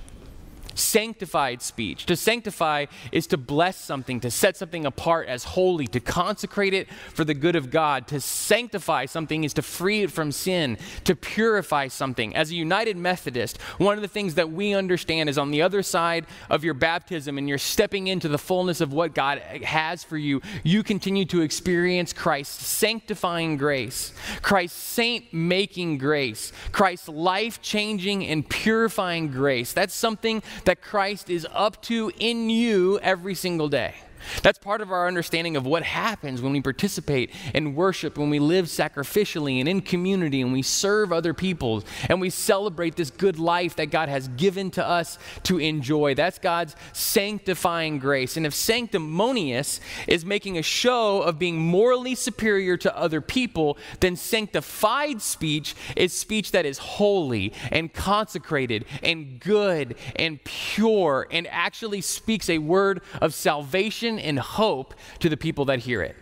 sanctified 0.76 1.62
speech. 1.62 2.06
To 2.08 2.16
sanctify 2.16 2.86
is 3.12 3.28
to 3.28 3.38
bless 3.38 3.78
something, 3.78 4.20
to 4.22 4.32
set 4.32 4.58
something 4.58 4.86
apart 4.86 5.28
as 5.28 5.44
holy, 5.44 5.88
to 5.88 6.00
consecrate 6.00 6.74
it 6.74 6.88
for 7.14 7.24
the 7.24 7.34
good 7.34 7.56
of 7.56 7.72
God. 7.72 8.08
To 8.08 8.20
sanctify 8.20 9.06
something 9.06 9.44
is 9.44 9.54
to 9.56 9.62
free 9.62 10.04
it 10.04 10.12
from 10.12 10.32
sin, 10.32 10.78
to 11.04 11.16
purify 11.16 11.88
something. 11.88 12.36
As 12.36 12.52
a 12.52 12.56
United 12.56 12.98
Methodist, 12.98 13.62
one 13.78 13.98
of 13.98 14.02
the 14.02 14.08
things 14.08 14.36
that 14.36 14.52
we 14.52 14.74
understand 14.74 15.30
is 15.30 15.38
on 15.38 15.52
the 15.52 15.62
other 15.62 15.84
side 15.84 16.26
of 16.50 16.64
your 16.64 16.74
baptism 16.74 17.38
and 17.38 17.48
you're 17.48 17.58
stepping 17.58 18.08
into 18.08 18.28
the 18.28 18.38
fullness 18.38 18.82
of 18.82 18.94
what 18.94 19.14
God 19.14 19.40
has 19.40 20.04
for 20.04 20.18
you, 20.18 20.42
you 20.64 20.84
continue 20.84 21.26
to 21.26 21.42
experience 21.42 22.14
Christ's 22.14 22.66
sanctifying 22.66 23.58
grace, 23.58 24.14
Christ's 24.42 24.80
saint 24.82 25.34
making 25.34 25.98
grace, 25.98 26.52
Christ's 26.72 27.10
life 27.10 27.62
changing 27.62 28.26
and 28.26 28.48
purifying 28.48 29.30
grace. 29.30 29.74
That's 29.74 29.94
something 29.94 30.42
that 30.66 30.82
Christ 30.82 31.30
is 31.30 31.48
up 31.52 31.82
to 31.84 32.12
in 32.20 32.50
you 32.50 33.00
every 33.00 33.36
single 33.36 33.70
day. 33.70 33.96
That's 34.44 34.60
part 34.60 34.82
of 34.82 34.92
our 34.92 35.08
understanding 35.08 35.56
of 35.56 35.66
what 35.66 35.84
happens 35.84 36.42
when 36.42 36.52
we 36.54 36.62
participate 36.62 37.32
in 37.54 37.76
worship, 37.76 38.18
when 38.18 38.30
we 38.30 38.40
live 38.40 38.66
sacrificially 38.66 39.60
and 39.60 39.68
in 39.68 39.82
community, 39.82 40.42
and 40.42 40.54
we 40.54 40.62
serve 40.62 41.12
other 41.12 41.34
people, 41.34 41.84
and 42.10 42.22
we 42.22 42.30
celebrate 42.30 42.96
this 42.96 43.12
good 43.12 43.40
life 43.40 43.76
that 43.76 43.88
God 43.88 44.10
has 44.10 44.28
given 44.30 44.72
to 44.72 44.86
us 44.86 45.18
to 45.44 45.60
enjoy. 45.60 46.16
That's 46.16 46.40
God's 46.40 46.76
sanctifying 46.94 48.00
grace. 48.00 48.38
And 48.38 48.46
if 48.46 48.54
sanctimonious 48.54 49.80
is 50.08 50.26
making 50.26 50.58
a 50.58 50.64
show 50.64 51.22
of 51.22 51.40
being 51.40 51.58
morally 51.58 52.16
superior 52.16 52.78
to 52.78 52.98
other 52.98 53.22
people, 53.22 53.78
then 54.00 54.16
sanctified 54.16 55.22
speech 55.22 55.76
is 55.96 56.14
speech 56.14 56.52
that 56.52 56.66
is 56.66 56.78
holy 56.78 57.54
and 57.72 57.94
consecrated 57.94 58.86
and 59.04 59.40
good 59.40 59.96
and 60.16 60.44
pure 60.44 61.28
and 61.32 61.48
actually 61.48 62.02
speaks 62.02 62.50
a 62.50 62.58
word 62.58 63.02
of 63.22 63.34
salvation 63.34 64.11
and 64.20 64.40
hope 64.40 64.94
to 65.20 65.30
the 65.30 65.38
people 65.38 65.66
that 65.66 65.80
hear 65.80 66.02
it. 66.02 66.16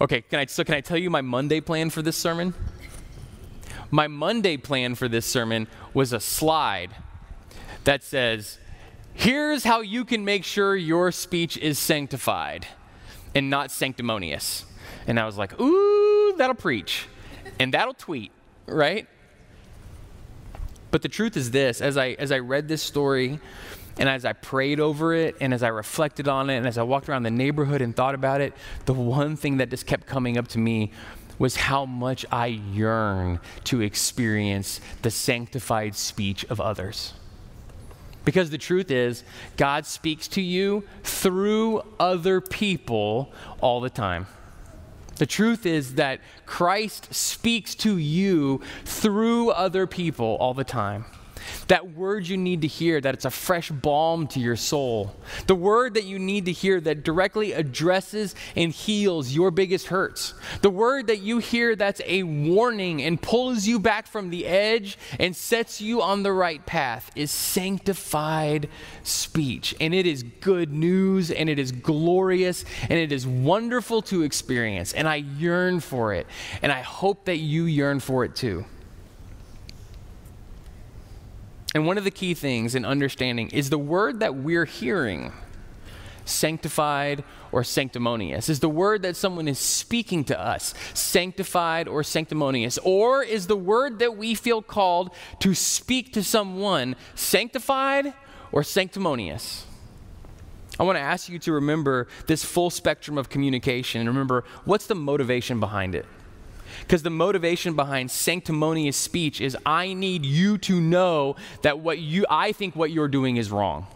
Okay, 0.00 0.22
can 0.22 0.40
I, 0.40 0.46
so 0.46 0.64
can 0.64 0.74
I 0.74 0.80
tell 0.80 0.98
you 0.98 1.08
my 1.08 1.20
Monday 1.20 1.60
plan 1.60 1.90
for 1.90 2.02
this 2.02 2.16
sermon? 2.16 2.54
My 3.90 4.08
Monday 4.08 4.56
plan 4.56 4.94
for 4.96 5.08
this 5.08 5.24
sermon 5.24 5.68
was 5.92 6.12
a 6.12 6.20
slide 6.20 6.90
that 7.84 8.02
says, 8.02 8.58
Here's 9.12 9.62
how 9.62 9.80
you 9.80 10.04
can 10.04 10.24
make 10.24 10.44
sure 10.44 10.74
your 10.74 11.12
speech 11.12 11.56
is 11.58 11.78
sanctified 11.78 12.66
and 13.34 13.48
not 13.48 13.70
sanctimonious. 13.70 14.64
And 15.06 15.20
I 15.20 15.26
was 15.26 15.38
like, 15.38 15.60
Ooh, 15.60 16.34
that'll 16.36 16.56
preach 16.56 17.06
and 17.58 17.72
that'll 17.72 17.94
tweet, 17.94 18.32
right? 18.66 19.06
But 20.90 21.02
the 21.02 21.08
truth 21.08 21.36
is 21.36 21.50
this 21.50 21.80
as 21.80 21.96
I, 21.96 22.10
as 22.18 22.32
I 22.32 22.38
read 22.38 22.68
this 22.68 22.82
story, 22.82 23.38
and 23.98 24.08
as 24.08 24.24
I 24.24 24.32
prayed 24.32 24.80
over 24.80 25.14
it 25.14 25.36
and 25.40 25.54
as 25.54 25.62
I 25.62 25.68
reflected 25.68 26.28
on 26.28 26.50
it 26.50 26.56
and 26.56 26.66
as 26.66 26.78
I 26.78 26.82
walked 26.82 27.08
around 27.08 27.22
the 27.22 27.30
neighborhood 27.30 27.80
and 27.80 27.94
thought 27.94 28.14
about 28.14 28.40
it, 28.40 28.52
the 28.86 28.92
one 28.92 29.36
thing 29.36 29.58
that 29.58 29.70
just 29.70 29.86
kept 29.86 30.06
coming 30.06 30.36
up 30.36 30.48
to 30.48 30.58
me 30.58 30.90
was 31.38 31.56
how 31.56 31.84
much 31.84 32.24
I 32.30 32.46
yearn 32.46 33.40
to 33.64 33.80
experience 33.80 34.80
the 35.02 35.10
sanctified 35.10 35.94
speech 35.96 36.44
of 36.46 36.60
others. 36.60 37.12
Because 38.24 38.50
the 38.50 38.58
truth 38.58 38.90
is, 38.90 39.22
God 39.56 39.84
speaks 39.84 40.28
to 40.28 40.40
you 40.40 40.84
through 41.02 41.82
other 42.00 42.40
people 42.40 43.32
all 43.60 43.80
the 43.80 43.90
time. 43.90 44.26
The 45.16 45.26
truth 45.26 45.66
is 45.66 45.94
that 45.96 46.20
Christ 46.46 47.14
speaks 47.14 47.74
to 47.76 47.98
you 47.98 48.60
through 48.84 49.50
other 49.50 49.86
people 49.86 50.36
all 50.40 50.54
the 50.54 50.64
time. 50.64 51.04
That 51.68 51.92
word 51.92 52.26
you 52.26 52.36
need 52.36 52.62
to 52.62 52.68
hear, 52.68 53.00
that 53.00 53.14
it's 53.14 53.24
a 53.24 53.30
fresh 53.30 53.70
balm 53.70 54.26
to 54.28 54.40
your 54.40 54.56
soul. 54.56 55.14
The 55.46 55.54
word 55.54 55.94
that 55.94 56.04
you 56.04 56.18
need 56.18 56.46
to 56.46 56.52
hear 56.52 56.80
that 56.80 57.04
directly 57.04 57.52
addresses 57.52 58.34
and 58.56 58.72
heals 58.72 59.32
your 59.32 59.50
biggest 59.50 59.88
hurts. 59.88 60.34
The 60.62 60.70
word 60.70 61.06
that 61.08 61.20
you 61.20 61.38
hear 61.38 61.76
that's 61.76 62.00
a 62.04 62.22
warning 62.22 63.02
and 63.02 63.20
pulls 63.20 63.66
you 63.66 63.78
back 63.78 64.06
from 64.06 64.30
the 64.30 64.46
edge 64.46 64.98
and 65.18 65.34
sets 65.34 65.80
you 65.80 66.02
on 66.02 66.22
the 66.22 66.32
right 66.32 66.64
path 66.64 67.10
is 67.14 67.30
sanctified 67.30 68.68
speech. 69.02 69.74
And 69.80 69.94
it 69.94 70.06
is 70.06 70.22
good 70.22 70.72
news 70.72 71.30
and 71.30 71.48
it 71.48 71.58
is 71.58 71.72
glorious 71.72 72.64
and 72.82 72.98
it 72.98 73.12
is 73.12 73.26
wonderful 73.26 74.02
to 74.02 74.22
experience. 74.22 74.92
And 74.92 75.08
I 75.08 75.16
yearn 75.16 75.80
for 75.80 76.14
it. 76.14 76.26
And 76.62 76.72
I 76.72 76.80
hope 76.80 77.26
that 77.26 77.38
you 77.38 77.64
yearn 77.64 78.00
for 78.00 78.24
it 78.24 78.34
too. 78.34 78.64
And 81.74 81.86
one 81.86 81.98
of 81.98 82.04
the 82.04 82.10
key 82.12 82.34
things 82.34 82.76
in 82.76 82.84
understanding 82.84 83.50
is 83.50 83.68
the 83.68 83.78
word 83.78 84.20
that 84.20 84.36
we're 84.36 84.64
hearing, 84.64 85.32
sanctified 86.24 87.24
or 87.50 87.64
sanctimonious. 87.64 88.48
Is 88.48 88.60
the 88.60 88.68
word 88.68 89.02
that 89.02 89.16
someone 89.16 89.48
is 89.48 89.58
speaking 89.58 90.24
to 90.24 90.40
us 90.40 90.72
sanctified 90.94 91.88
or 91.88 92.04
sanctimonious? 92.04 92.78
Or 92.78 93.24
is 93.24 93.48
the 93.48 93.56
word 93.56 93.98
that 93.98 94.16
we 94.16 94.34
feel 94.36 94.62
called 94.62 95.10
to 95.40 95.54
speak 95.54 96.12
to 96.12 96.22
someone 96.22 96.94
sanctified 97.16 98.14
or 98.52 98.62
sanctimonious? 98.62 99.66
I 100.78 100.84
want 100.84 100.96
to 100.96 101.02
ask 101.02 101.28
you 101.28 101.38
to 101.40 101.52
remember 101.52 102.08
this 102.26 102.44
full 102.44 102.70
spectrum 102.70 103.18
of 103.18 103.28
communication 103.28 104.00
and 104.00 104.08
remember 104.08 104.44
what's 104.64 104.86
the 104.86 104.94
motivation 104.94 105.60
behind 105.60 105.94
it. 105.94 106.06
Because 106.86 107.02
the 107.02 107.10
motivation 107.10 107.74
behind 107.74 108.10
sanctimonious 108.10 108.96
speech 108.96 109.40
is 109.40 109.56
I 109.64 109.94
need 109.94 110.26
you 110.26 110.58
to 110.58 110.80
know 110.80 111.36
that 111.62 111.78
what 111.78 111.98
you 111.98 112.26
I 112.28 112.52
think 112.52 112.76
what 112.76 112.90
you're 112.90 113.08
doing 113.08 113.38
is 113.38 113.50
wrong. 113.50 113.86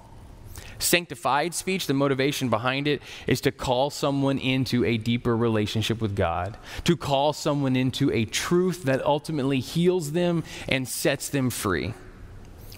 Sanctified 0.79 1.55
speech, 1.55 1.87
the 1.87 1.93
motivation 1.93 2.49
behind 2.49 2.89
it 2.89 3.03
is 3.27 3.43
to 3.43 3.53
call 3.53 3.91
someone 3.91 4.39
into 4.39 4.85
a 4.85 4.97
deeper 4.97 5.37
relationship 5.37 6.01
with 6.01 6.17
God, 6.17 6.57
to 6.85 6.97
call 6.97 7.33
someone 7.33 7.77
into 7.77 8.11
a 8.11 8.25
truth 8.25 8.85
that 8.85 9.05
ultimately 9.05 9.61
heals 9.61 10.13
them 10.13 10.43
and 10.69 10.89
sets 10.89 11.29
them 11.29 11.51
free. 11.51 11.93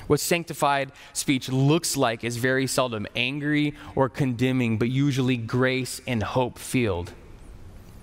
What 0.06 0.18
sanctified 0.18 0.90
speech 1.12 1.48
looks 1.50 1.96
like 1.96 2.24
is 2.24 2.36
very 2.36 2.66
seldom 2.66 3.06
angry 3.14 3.74
or 3.94 4.08
condemning, 4.08 4.76
but 4.76 4.88
usually 4.88 5.36
grace 5.36 6.00
and 6.04 6.20
hope 6.20 6.58
filled. 6.58 7.12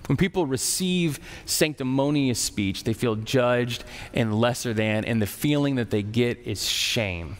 When 0.08 0.16
people 0.16 0.46
receive 0.46 1.20
sanctimonious 1.44 2.40
speech, 2.40 2.84
they 2.84 2.94
feel 2.94 3.14
judged 3.14 3.84
and 4.14 4.40
lesser 4.40 4.72
than, 4.72 5.04
and 5.04 5.20
the 5.20 5.26
feeling 5.26 5.74
that 5.74 5.90
they 5.90 6.02
get 6.02 6.38
is 6.38 6.66
shame. 6.66 7.36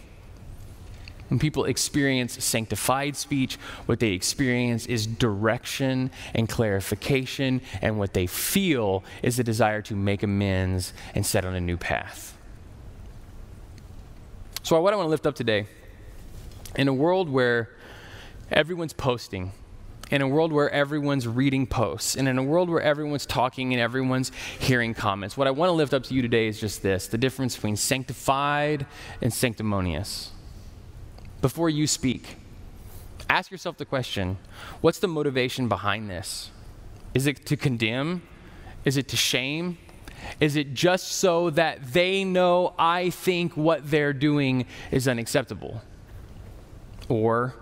When 1.29 1.39
people 1.39 1.65
experience 1.65 2.45
sanctified 2.45 3.17
speech, 3.17 3.57
what 3.87 4.01
they 4.01 4.11
experience 4.11 4.85
is 4.85 5.07
direction 5.07 6.11
and 6.35 6.47
clarification, 6.47 7.63
and 7.81 7.99
what 7.99 8.13
they 8.13 8.27
feel 8.27 9.03
is 9.23 9.39
the 9.39 9.45
desire 9.45 9.81
to 9.83 9.97
make 9.97 10.23
amends 10.23 10.93
and 11.15 11.25
set 11.25 11.47
on 11.47 11.55
a 11.55 11.61
new 11.61 11.79
path. 11.79 12.37
So, 14.63 14.79
what 14.79 14.93
I 14.93 14.97
want 14.97 15.07
to 15.07 15.11
lift 15.11 15.27
up 15.27 15.35
today, 15.35 15.67
in 16.77 16.87
a 16.89 16.93
world 16.93 17.31
where 17.31 17.71
everyone's 18.51 18.93
posting, 18.93 19.53
in 20.11 20.23
a 20.23 20.29
world 20.29 20.53
where 20.53 20.71
everyone's 20.71 21.27
reading 21.27 21.67
posts, 21.67 22.17
and 22.17 22.29
in 22.29 22.39
a 22.39 22.43
world 22.43 22.71
where 22.71 22.81
everyone's 22.81 23.27
talking 23.27 23.73
and 23.73 23.81
everyone's 23.81 24.33
hearing 24.59 24.95
comments, 24.95 25.37
what 25.37 25.47
I 25.47 25.51
want 25.51 25.69
to 25.69 25.75
lift 25.75 25.93
up 25.93 26.05
to 26.05 26.15
you 26.15 26.23
today 26.23 26.49
is 26.49 26.61
just 26.61 26.83
this 26.83 27.07
the 27.07 27.19
difference 27.19 27.55
between 27.55 27.77
sanctified 27.77 28.87
and 29.21 29.33
sanctimonious. 29.33 30.31
Before 31.41 31.71
you 31.71 31.87
speak, 31.87 32.37
ask 33.29 33.51
yourself 33.51 33.77
the 33.77 33.85
question 33.85 34.39
what's 34.81 34.99
the 34.99 35.09
motivation 35.09 35.69
behind 35.69 36.11
this? 36.11 36.51
Is 37.15 37.27
it 37.27 37.47
to 37.47 37.57
condemn? 37.57 38.23
Is 38.85 38.97
it 38.97 39.09
to 39.09 39.17
shame? 39.17 39.79
Is 40.41 40.57
it 40.57 40.75
just 40.75 41.13
so 41.13 41.51
that 41.51 41.93
they 41.93 42.25
know 42.25 42.75
I 42.79 43.11
think 43.11 43.57
what 43.57 43.91
they're 43.91 44.13
doing 44.13 44.67
is 44.91 45.07
unacceptable? 45.07 45.83
Or 47.09 47.55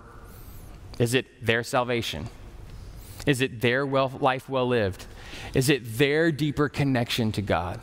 is 0.99 1.13
it 1.13 1.45
their 1.45 1.63
salvation? 1.63 2.27
Is 3.27 3.41
it 3.41 3.61
their 3.61 3.85
life 3.85 4.49
well 4.49 4.67
lived? 4.67 5.05
Is 5.53 5.69
it 5.69 5.97
their 5.97 6.31
deeper 6.31 6.69
connection 6.69 7.31
to 7.33 7.41
God? 7.43 7.79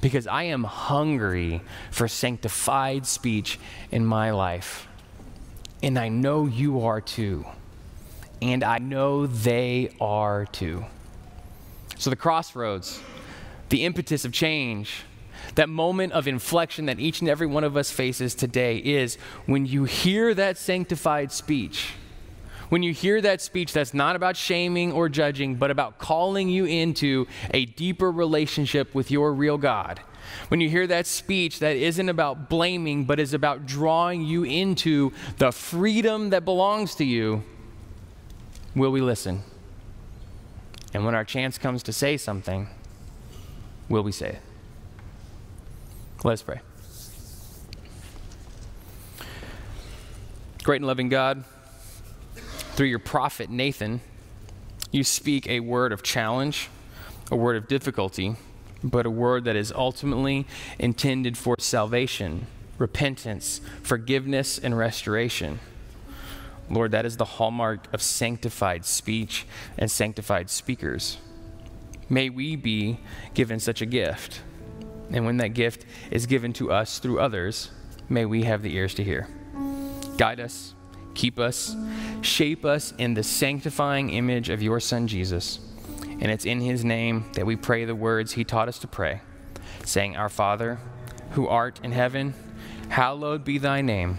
Because 0.00 0.26
I 0.26 0.44
am 0.44 0.64
hungry 0.64 1.60
for 1.90 2.08
sanctified 2.08 3.06
speech 3.06 3.58
in 3.90 4.06
my 4.06 4.30
life. 4.30 4.88
And 5.82 5.98
I 5.98 6.08
know 6.08 6.46
you 6.46 6.80
are 6.82 7.00
too. 7.00 7.44
And 8.40 8.64
I 8.64 8.78
know 8.78 9.26
they 9.26 9.94
are 10.00 10.46
too. 10.46 10.86
So, 11.98 12.08
the 12.08 12.16
crossroads 12.16 13.00
the 13.70 13.84
impetus 13.84 14.24
of 14.24 14.32
change, 14.32 15.04
that 15.54 15.68
moment 15.68 16.12
of 16.12 16.28
inflection 16.28 16.86
that 16.86 17.00
each 17.00 17.20
and 17.20 17.30
every 17.30 17.46
one 17.46 17.64
of 17.64 17.76
us 17.76 17.90
faces 17.90 18.34
today 18.34 18.76
is 18.78 19.16
when 19.46 19.64
you 19.64 19.84
hear 19.84 20.34
that 20.34 20.58
sanctified 20.58 21.32
speech. 21.32 21.92
When 22.70 22.82
you 22.84 22.92
hear 22.92 23.20
that 23.20 23.40
speech 23.40 23.72
that's 23.72 23.92
not 23.92 24.16
about 24.16 24.36
shaming 24.36 24.92
or 24.92 25.08
judging, 25.08 25.56
but 25.56 25.70
about 25.70 25.98
calling 25.98 26.48
you 26.48 26.64
into 26.64 27.26
a 27.52 27.66
deeper 27.66 28.10
relationship 28.10 28.94
with 28.94 29.10
your 29.10 29.34
real 29.34 29.58
God. 29.58 30.00
When 30.48 30.60
you 30.60 30.70
hear 30.70 30.86
that 30.86 31.08
speech 31.08 31.58
that 31.58 31.74
isn't 31.74 32.08
about 32.08 32.48
blaming, 32.48 33.04
but 33.04 33.18
is 33.18 33.34
about 33.34 33.66
drawing 33.66 34.22
you 34.22 34.44
into 34.44 35.12
the 35.38 35.50
freedom 35.50 36.30
that 36.30 36.44
belongs 36.44 36.94
to 36.96 37.04
you, 37.04 37.42
will 38.76 38.92
we 38.92 39.00
listen? 39.00 39.42
And 40.94 41.04
when 41.04 41.16
our 41.16 41.24
chance 41.24 41.58
comes 41.58 41.82
to 41.84 41.92
say 41.92 42.16
something, 42.16 42.68
will 43.88 44.02
we 44.02 44.12
say 44.12 44.28
it? 44.28 44.40
Let's 46.22 46.42
pray. 46.42 46.60
Great 50.62 50.76
and 50.76 50.86
loving 50.86 51.08
God, 51.08 51.42
through 52.80 52.88
your 52.88 52.98
prophet 52.98 53.50
Nathan, 53.50 54.00
you 54.90 55.04
speak 55.04 55.46
a 55.46 55.60
word 55.60 55.92
of 55.92 56.02
challenge, 56.02 56.70
a 57.30 57.36
word 57.36 57.56
of 57.56 57.68
difficulty, 57.68 58.36
but 58.82 59.04
a 59.04 59.10
word 59.10 59.44
that 59.44 59.54
is 59.54 59.70
ultimately 59.70 60.46
intended 60.78 61.36
for 61.36 61.56
salvation, 61.58 62.46
repentance, 62.78 63.60
forgiveness, 63.82 64.58
and 64.58 64.78
restoration. 64.78 65.60
Lord, 66.70 66.92
that 66.92 67.04
is 67.04 67.18
the 67.18 67.26
hallmark 67.26 67.86
of 67.92 68.00
sanctified 68.00 68.86
speech 68.86 69.44
and 69.76 69.90
sanctified 69.90 70.48
speakers. 70.48 71.18
May 72.08 72.30
we 72.30 72.56
be 72.56 72.98
given 73.34 73.60
such 73.60 73.82
a 73.82 73.86
gift. 73.86 74.40
And 75.10 75.26
when 75.26 75.36
that 75.36 75.48
gift 75.48 75.84
is 76.10 76.24
given 76.24 76.54
to 76.54 76.72
us 76.72 76.98
through 76.98 77.20
others, 77.20 77.72
may 78.08 78.24
we 78.24 78.44
have 78.44 78.62
the 78.62 78.74
ears 78.74 78.94
to 78.94 79.04
hear. 79.04 79.28
Guide 80.16 80.40
us, 80.40 80.72
keep 81.20 81.38
us, 81.38 81.76
shape 82.22 82.64
us 82.64 82.94
in 82.96 83.12
the 83.12 83.22
sanctifying 83.22 84.08
image 84.08 84.48
of 84.48 84.62
your 84.62 84.80
Son, 84.80 85.06
Jesus. 85.06 85.60
And 86.02 86.30
it's 86.30 86.46
in 86.46 86.62
his 86.62 86.82
name 86.82 87.26
that 87.34 87.44
we 87.44 87.56
pray 87.56 87.84
the 87.84 87.94
words 87.94 88.32
he 88.32 88.42
taught 88.42 88.68
us 88.68 88.78
to 88.78 88.88
pray, 88.88 89.20
saying, 89.84 90.16
Our 90.16 90.30
Father, 90.30 90.78
who 91.32 91.46
art 91.46 91.78
in 91.84 91.92
heaven, 91.92 92.32
hallowed 92.88 93.44
be 93.44 93.58
thy 93.58 93.82
name. 93.82 94.16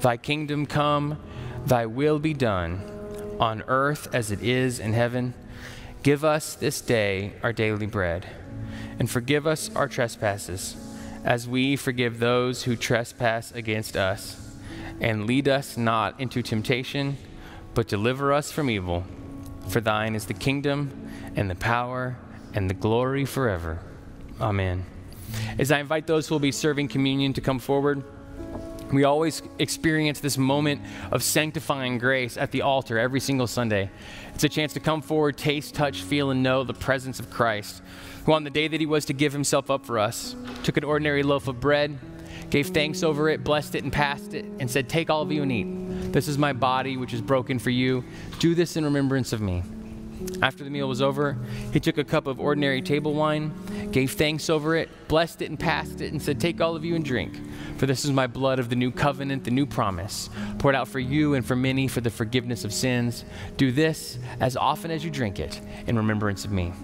Thy 0.00 0.16
kingdom 0.16 0.64
come, 0.64 1.20
thy 1.66 1.84
will 1.84 2.18
be 2.18 2.32
done, 2.32 2.80
on 3.38 3.62
earth 3.68 4.08
as 4.14 4.30
it 4.30 4.42
is 4.42 4.78
in 4.78 4.94
heaven. 4.94 5.34
Give 6.02 6.24
us 6.24 6.54
this 6.54 6.80
day 6.80 7.34
our 7.42 7.52
daily 7.52 7.86
bread, 7.86 8.26
and 8.98 9.10
forgive 9.10 9.46
us 9.46 9.70
our 9.76 9.86
trespasses, 9.86 10.76
as 11.24 11.46
we 11.46 11.76
forgive 11.76 12.20
those 12.20 12.62
who 12.62 12.74
trespass 12.74 13.52
against 13.52 13.98
us. 13.98 14.41
And 15.02 15.26
lead 15.26 15.48
us 15.48 15.76
not 15.76 16.18
into 16.18 16.40
temptation, 16.42 17.18
but 17.74 17.88
deliver 17.88 18.32
us 18.32 18.50
from 18.50 18.70
evil. 18.70 19.04
For 19.68 19.80
thine 19.80 20.14
is 20.14 20.24
the 20.26 20.34
kingdom, 20.34 21.10
and 21.36 21.50
the 21.50 21.54
power, 21.54 22.16
and 22.54 22.70
the 22.70 22.74
glory 22.74 23.24
forever. 23.24 23.80
Amen. 24.40 24.86
As 25.58 25.70
I 25.70 25.80
invite 25.80 26.06
those 26.06 26.28
who 26.28 26.34
will 26.34 26.40
be 26.40 26.52
serving 26.52 26.88
communion 26.88 27.32
to 27.34 27.40
come 27.40 27.58
forward, 27.58 28.04
we 28.92 29.04
always 29.04 29.42
experience 29.58 30.20
this 30.20 30.36
moment 30.36 30.82
of 31.10 31.22
sanctifying 31.22 31.98
grace 31.98 32.36
at 32.36 32.50
the 32.50 32.62
altar 32.62 32.98
every 32.98 33.20
single 33.20 33.46
Sunday. 33.46 33.90
It's 34.34 34.44
a 34.44 34.48
chance 34.48 34.74
to 34.74 34.80
come 34.80 35.00
forward, 35.00 35.38
taste, 35.38 35.74
touch, 35.74 36.02
feel, 36.02 36.30
and 36.30 36.42
know 36.42 36.62
the 36.62 36.74
presence 36.74 37.18
of 37.18 37.30
Christ, 37.30 37.82
who 38.24 38.32
on 38.32 38.44
the 38.44 38.50
day 38.50 38.68
that 38.68 38.80
he 38.80 38.86
was 38.86 39.06
to 39.06 39.14
give 39.14 39.32
himself 39.32 39.70
up 39.70 39.86
for 39.86 39.98
us, 39.98 40.36
took 40.62 40.76
an 40.76 40.84
ordinary 40.84 41.22
loaf 41.22 41.48
of 41.48 41.58
bread, 41.58 41.98
gave 42.52 42.66
thanks 42.66 43.02
over 43.02 43.30
it, 43.30 43.42
blessed 43.42 43.74
it, 43.76 43.82
and 43.82 43.90
passed 43.90 44.34
it, 44.34 44.44
and 44.60 44.70
said, 44.70 44.86
Take 44.86 45.08
all 45.08 45.22
of 45.22 45.32
you 45.32 45.42
and 45.42 45.50
eat. 45.50 46.12
This 46.12 46.28
is 46.28 46.36
my 46.36 46.52
body, 46.52 46.98
which 46.98 47.14
is 47.14 47.22
broken 47.22 47.58
for 47.58 47.70
you. 47.70 48.04
Do 48.40 48.54
this 48.54 48.76
in 48.76 48.84
remembrance 48.84 49.32
of 49.32 49.40
me. 49.40 49.62
After 50.42 50.62
the 50.62 50.68
meal 50.68 50.86
was 50.86 51.00
over, 51.00 51.38
he 51.72 51.80
took 51.80 51.96
a 51.96 52.04
cup 52.04 52.26
of 52.26 52.38
ordinary 52.38 52.82
table 52.82 53.14
wine, 53.14 53.54
gave 53.90 54.12
thanks 54.12 54.50
over 54.50 54.76
it, 54.76 54.90
blessed 55.08 55.40
it, 55.40 55.48
and 55.48 55.58
passed 55.58 56.02
it, 56.02 56.12
and 56.12 56.20
said, 56.20 56.38
Take 56.38 56.60
all 56.60 56.76
of 56.76 56.84
you 56.84 56.94
and 56.94 57.02
drink. 57.02 57.40
For 57.78 57.86
this 57.86 58.04
is 58.04 58.10
my 58.10 58.26
blood 58.26 58.58
of 58.58 58.68
the 58.68 58.76
new 58.76 58.90
covenant, 58.90 59.44
the 59.44 59.50
new 59.50 59.64
promise, 59.64 60.28
poured 60.58 60.74
out 60.74 60.88
for 60.88 61.00
you 61.00 61.32
and 61.32 61.46
for 61.46 61.56
many 61.56 61.88
for 61.88 62.02
the 62.02 62.10
forgiveness 62.10 62.66
of 62.66 62.74
sins. 62.74 63.24
Do 63.56 63.72
this 63.72 64.18
as 64.40 64.58
often 64.58 64.90
as 64.90 65.02
you 65.02 65.10
drink 65.10 65.40
it 65.40 65.58
in 65.86 65.96
remembrance 65.96 66.44
of 66.44 66.52
me. 66.52 66.74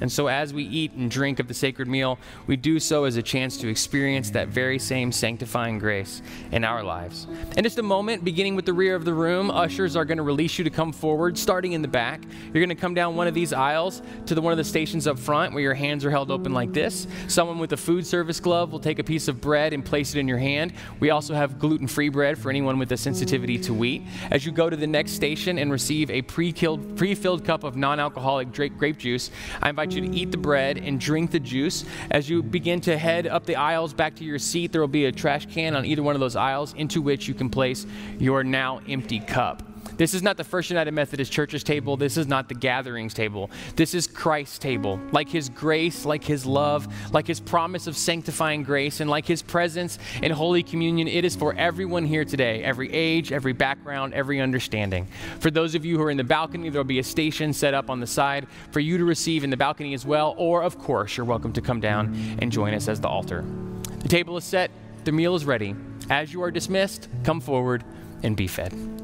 And 0.00 0.12
so, 0.12 0.26
as 0.26 0.52
we 0.52 0.64
eat 0.64 0.92
and 0.92 1.10
drink 1.10 1.38
of 1.38 1.48
the 1.48 1.54
sacred 1.54 1.88
meal, 1.88 2.18
we 2.46 2.56
do 2.56 2.78
so 2.78 3.04
as 3.04 3.16
a 3.16 3.22
chance 3.22 3.56
to 3.58 3.68
experience 3.68 4.30
that 4.30 4.48
very 4.48 4.78
same 4.78 5.10
sanctifying 5.10 5.78
grace 5.78 6.22
in 6.52 6.64
our 6.64 6.82
lives. 6.82 7.26
In 7.56 7.64
just 7.64 7.78
a 7.78 7.82
moment, 7.82 8.24
beginning 8.24 8.56
with 8.56 8.66
the 8.66 8.72
rear 8.72 8.94
of 8.94 9.04
the 9.04 9.14
room, 9.14 9.50
ushers 9.50 9.96
are 9.96 10.04
going 10.04 10.18
to 10.18 10.22
release 10.22 10.58
you 10.58 10.64
to 10.64 10.70
come 10.70 10.92
forward, 10.92 11.38
starting 11.38 11.72
in 11.72 11.82
the 11.82 11.88
back. 11.88 12.22
You're 12.52 12.64
going 12.64 12.68
to 12.68 12.74
come 12.74 12.94
down 12.94 13.16
one 13.16 13.26
of 13.26 13.34
these 13.34 13.52
aisles 13.52 14.02
to 14.26 14.34
the, 14.34 14.40
one 14.40 14.52
of 14.52 14.58
the 14.58 14.64
stations 14.64 15.06
up 15.06 15.18
front 15.18 15.54
where 15.54 15.62
your 15.62 15.74
hands 15.74 16.04
are 16.04 16.10
held 16.10 16.30
open 16.30 16.52
like 16.52 16.72
this. 16.72 17.06
Someone 17.28 17.58
with 17.58 17.72
a 17.72 17.76
food 17.76 18.06
service 18.06 18.38
glove 18.38 18.72
will 18.72 18.80
take 18.80 18.98
a 18.98 19.04
piece 19.04 19.28
of 19.28 19.40
bread 19.40 19.72
and 19.72 19.84
place 19.84 20.14
it 20.14 20.18
in 20.18 20.28
your 20.28 20.38
hand. 20.38 20.74
We 21.00 21.10
also 21.10 21.34
have 21.34 21.58
gluten 21.58 21.88
free 21.88 22.10
bread 22.10 22.38
for 22.38 22.50
anyone 22.50 22.78
with 22.78 22.92
a 22.92 22.96
sensitivity 22.96 23.58
to 23.60 23.72
wheat. 23.72 24.02
As 24.30 24.44
you 24.44 24.52
go 24.52 24.68
to 24.68 24.76
the 24.76 24.86
next 24.86 25.12
station 25.12 25.58
and 25.58 25.72
receive 25.72 26.10
a 26.10 26.20
pre 26.22 26.52
filled 26.52 27.44
cup 27.44 27.64
of 27.64 27.76
non 27.76 27.98
alcoholic 27.98 28.52
grape 28.52 28.98
juice, 28.98 29.30
I 29.62 29.70
invite 29.70 29.85
invite 29.86 30.02
you 30.02 30.10
to 30.10 30.16
eat 30.16 30.32
the 30.32 30.36
bread 30.36 30.78
and 30.78 30.98
drink 30.98 31.30
the 31.30 31.38
juice. 31.38 31.84
As 32.10 32.28
you 32.28 32.42
begin 32.42 32.80
to 32.82 32.98
head 32.98 33.26
up 33.26 33.46
the 33.46 33.54
aisles 33.56 33.92
back 33.94 34.16
to 34.16 34.24
your 34.24 34.38
seat, 34.38 34.72
there 34.72 34.80
will 34.80 34.88
be 34.88 35.04
a 35.04 35.12
trash 35.12 35.46
can 35.46 35.76
on 35.76 35.84
either 35.84 36.02
one 36.02 36.16
of 36.16 36.20
those 36.20 36.34
aisles 36.34 36.74
into 36.74 37.00
which 37.00 37.28
you 37.28 37.34
can 37.34 37.48
place 37.48 37.86
your 38.18 38.42
now 38.42 38.80
empty 38.88 39.20
cup. 39.20 39.62
This 39.96 40.12
is 40.12 40.22
not 40.22 40.36
the 40.36 40.44
First 40.44 40.68
United 40.68 40.92
Methodist 40.92 41.32
Church's 41.32 41.64
table. 41.64 41.96
This 41.96 42.16
is 42.16 42.26
not 42.26 42.48
the 42.48 42.54
gatherings 42.54 43.14
table. 43.14 43.50
This 43.76 43.94
is 43.94 44.06
Christ's 44.06 44.58
table. 44.58 45.00
Like 45.10 45.28
his 45.28 45.48
grace, 45.48 46.04
like 46.04 46.22
his 46.22 46.44
love, 46.44 46.86
like 47.12 47.26
his 47.26 47.40
promise 47.40 47.86
of 47.86 47.96
sanctifying 47.96 48.62
grace, 48.62 49.00
and 49.00 49.08
like 49.08 49.26
his 49.26 49.42
presence 49.42 49.98
in 50.22 50.32
Holy 50.32 50.62
Communion, 50.62 51.08
it 51.08 51.24
is 51.24 51.34
for 51.34 51.54
everyone 51.54 52.04
here 52.04 52.24
today, 52.24 52.62
every 52.62 52.92
age, 52.92 53.32
every 53.32 53.54
background, 53.54 54.12
every 54.12 54.40
understanding. 54.40 55.06
For 55.40 55.50
those 55.50 55.74
of 55.74 55.84
you 55.84 55.96
who 55.96 56.04
are 56.04 56.10
in 56.10 56.18
the 56.18 56.24
balcony, 56.24 56.68
there 56.68 56.80
will 56.80 56.84
be 56.84 56.98
a 56.98 57.04
station 57.04 57.52
set 57.52 57.72
up 57.72 57.88
on 57.88 58.00
the 58.00 58.06
side 58.06 58.46
for 58.72 58.80
you 58.80 58.98
to 58.98 59.04
receive 59.04 59.44
in 59.44 59.50
the 59.50 59.56
balcony 59.56 59.94
as 59.94 60.04
well. 60.04 60.34
Or, 60.36 60.62
of 60.62 60.78
course, 60.78 61.16
you're 61.16 61.26
welcome 61.26 61.52
to 61.54 61.62
come 61.62 61.80
down 61.80 62.14
and 62.40 62.52
join 62.52 62.74
us 62.74 62.88
as 62.88 63.00
the 63.00 63.08
altar. 63.08 63.44
The 64.00 64.08
table 64.08 64.36
is 64.36 64.44
set, 64.44 64.70
the 65.04 65.12
meal 65.12 65.34
is 65.34 65.44
ready. 65.44 65.74
As 66.10 66.32
you 66.32 66.42
are 66.42 66.50
dismissed, 66.50 67.08
come 67.24 67.40
forward 67.40 67.82
and 68.22 68.36
be 68.36 68.46
fed. 68.46 68.95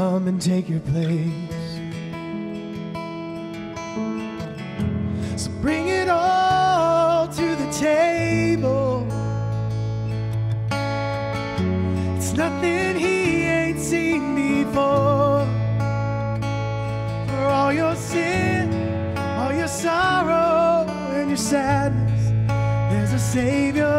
Come 0.00 0.28
and 0.28 0.40
take 0.40 0.66
your 0.66 0.84
place? 0.92 1.68
So 5.42 5.50
bring 5.60 5.88
it 5.88 6.08
all 6.08 7.28
to 7.28 7.46
the 7.62 7.68
table. 7.88 9.06
It's 12.16 12.32
nothing 12.32 12.96
he 13.06 13.42
ain't 13.58 13.80
seen 13.90 14.22
before. 14.46 15.44
For 17.28 17.44
all 17.58 17.72
your 17.82 17.94
sin, 17.94 18.64
all 19.38 19.52
your 19.52 19.72
sorrow, 19.84 20.86
and 21.18 21.28
your 21.28 21.42
sadness, 21.52 22.22
there's 22.90 23.12
a 23.12 23.18
Savior 23.18 23.89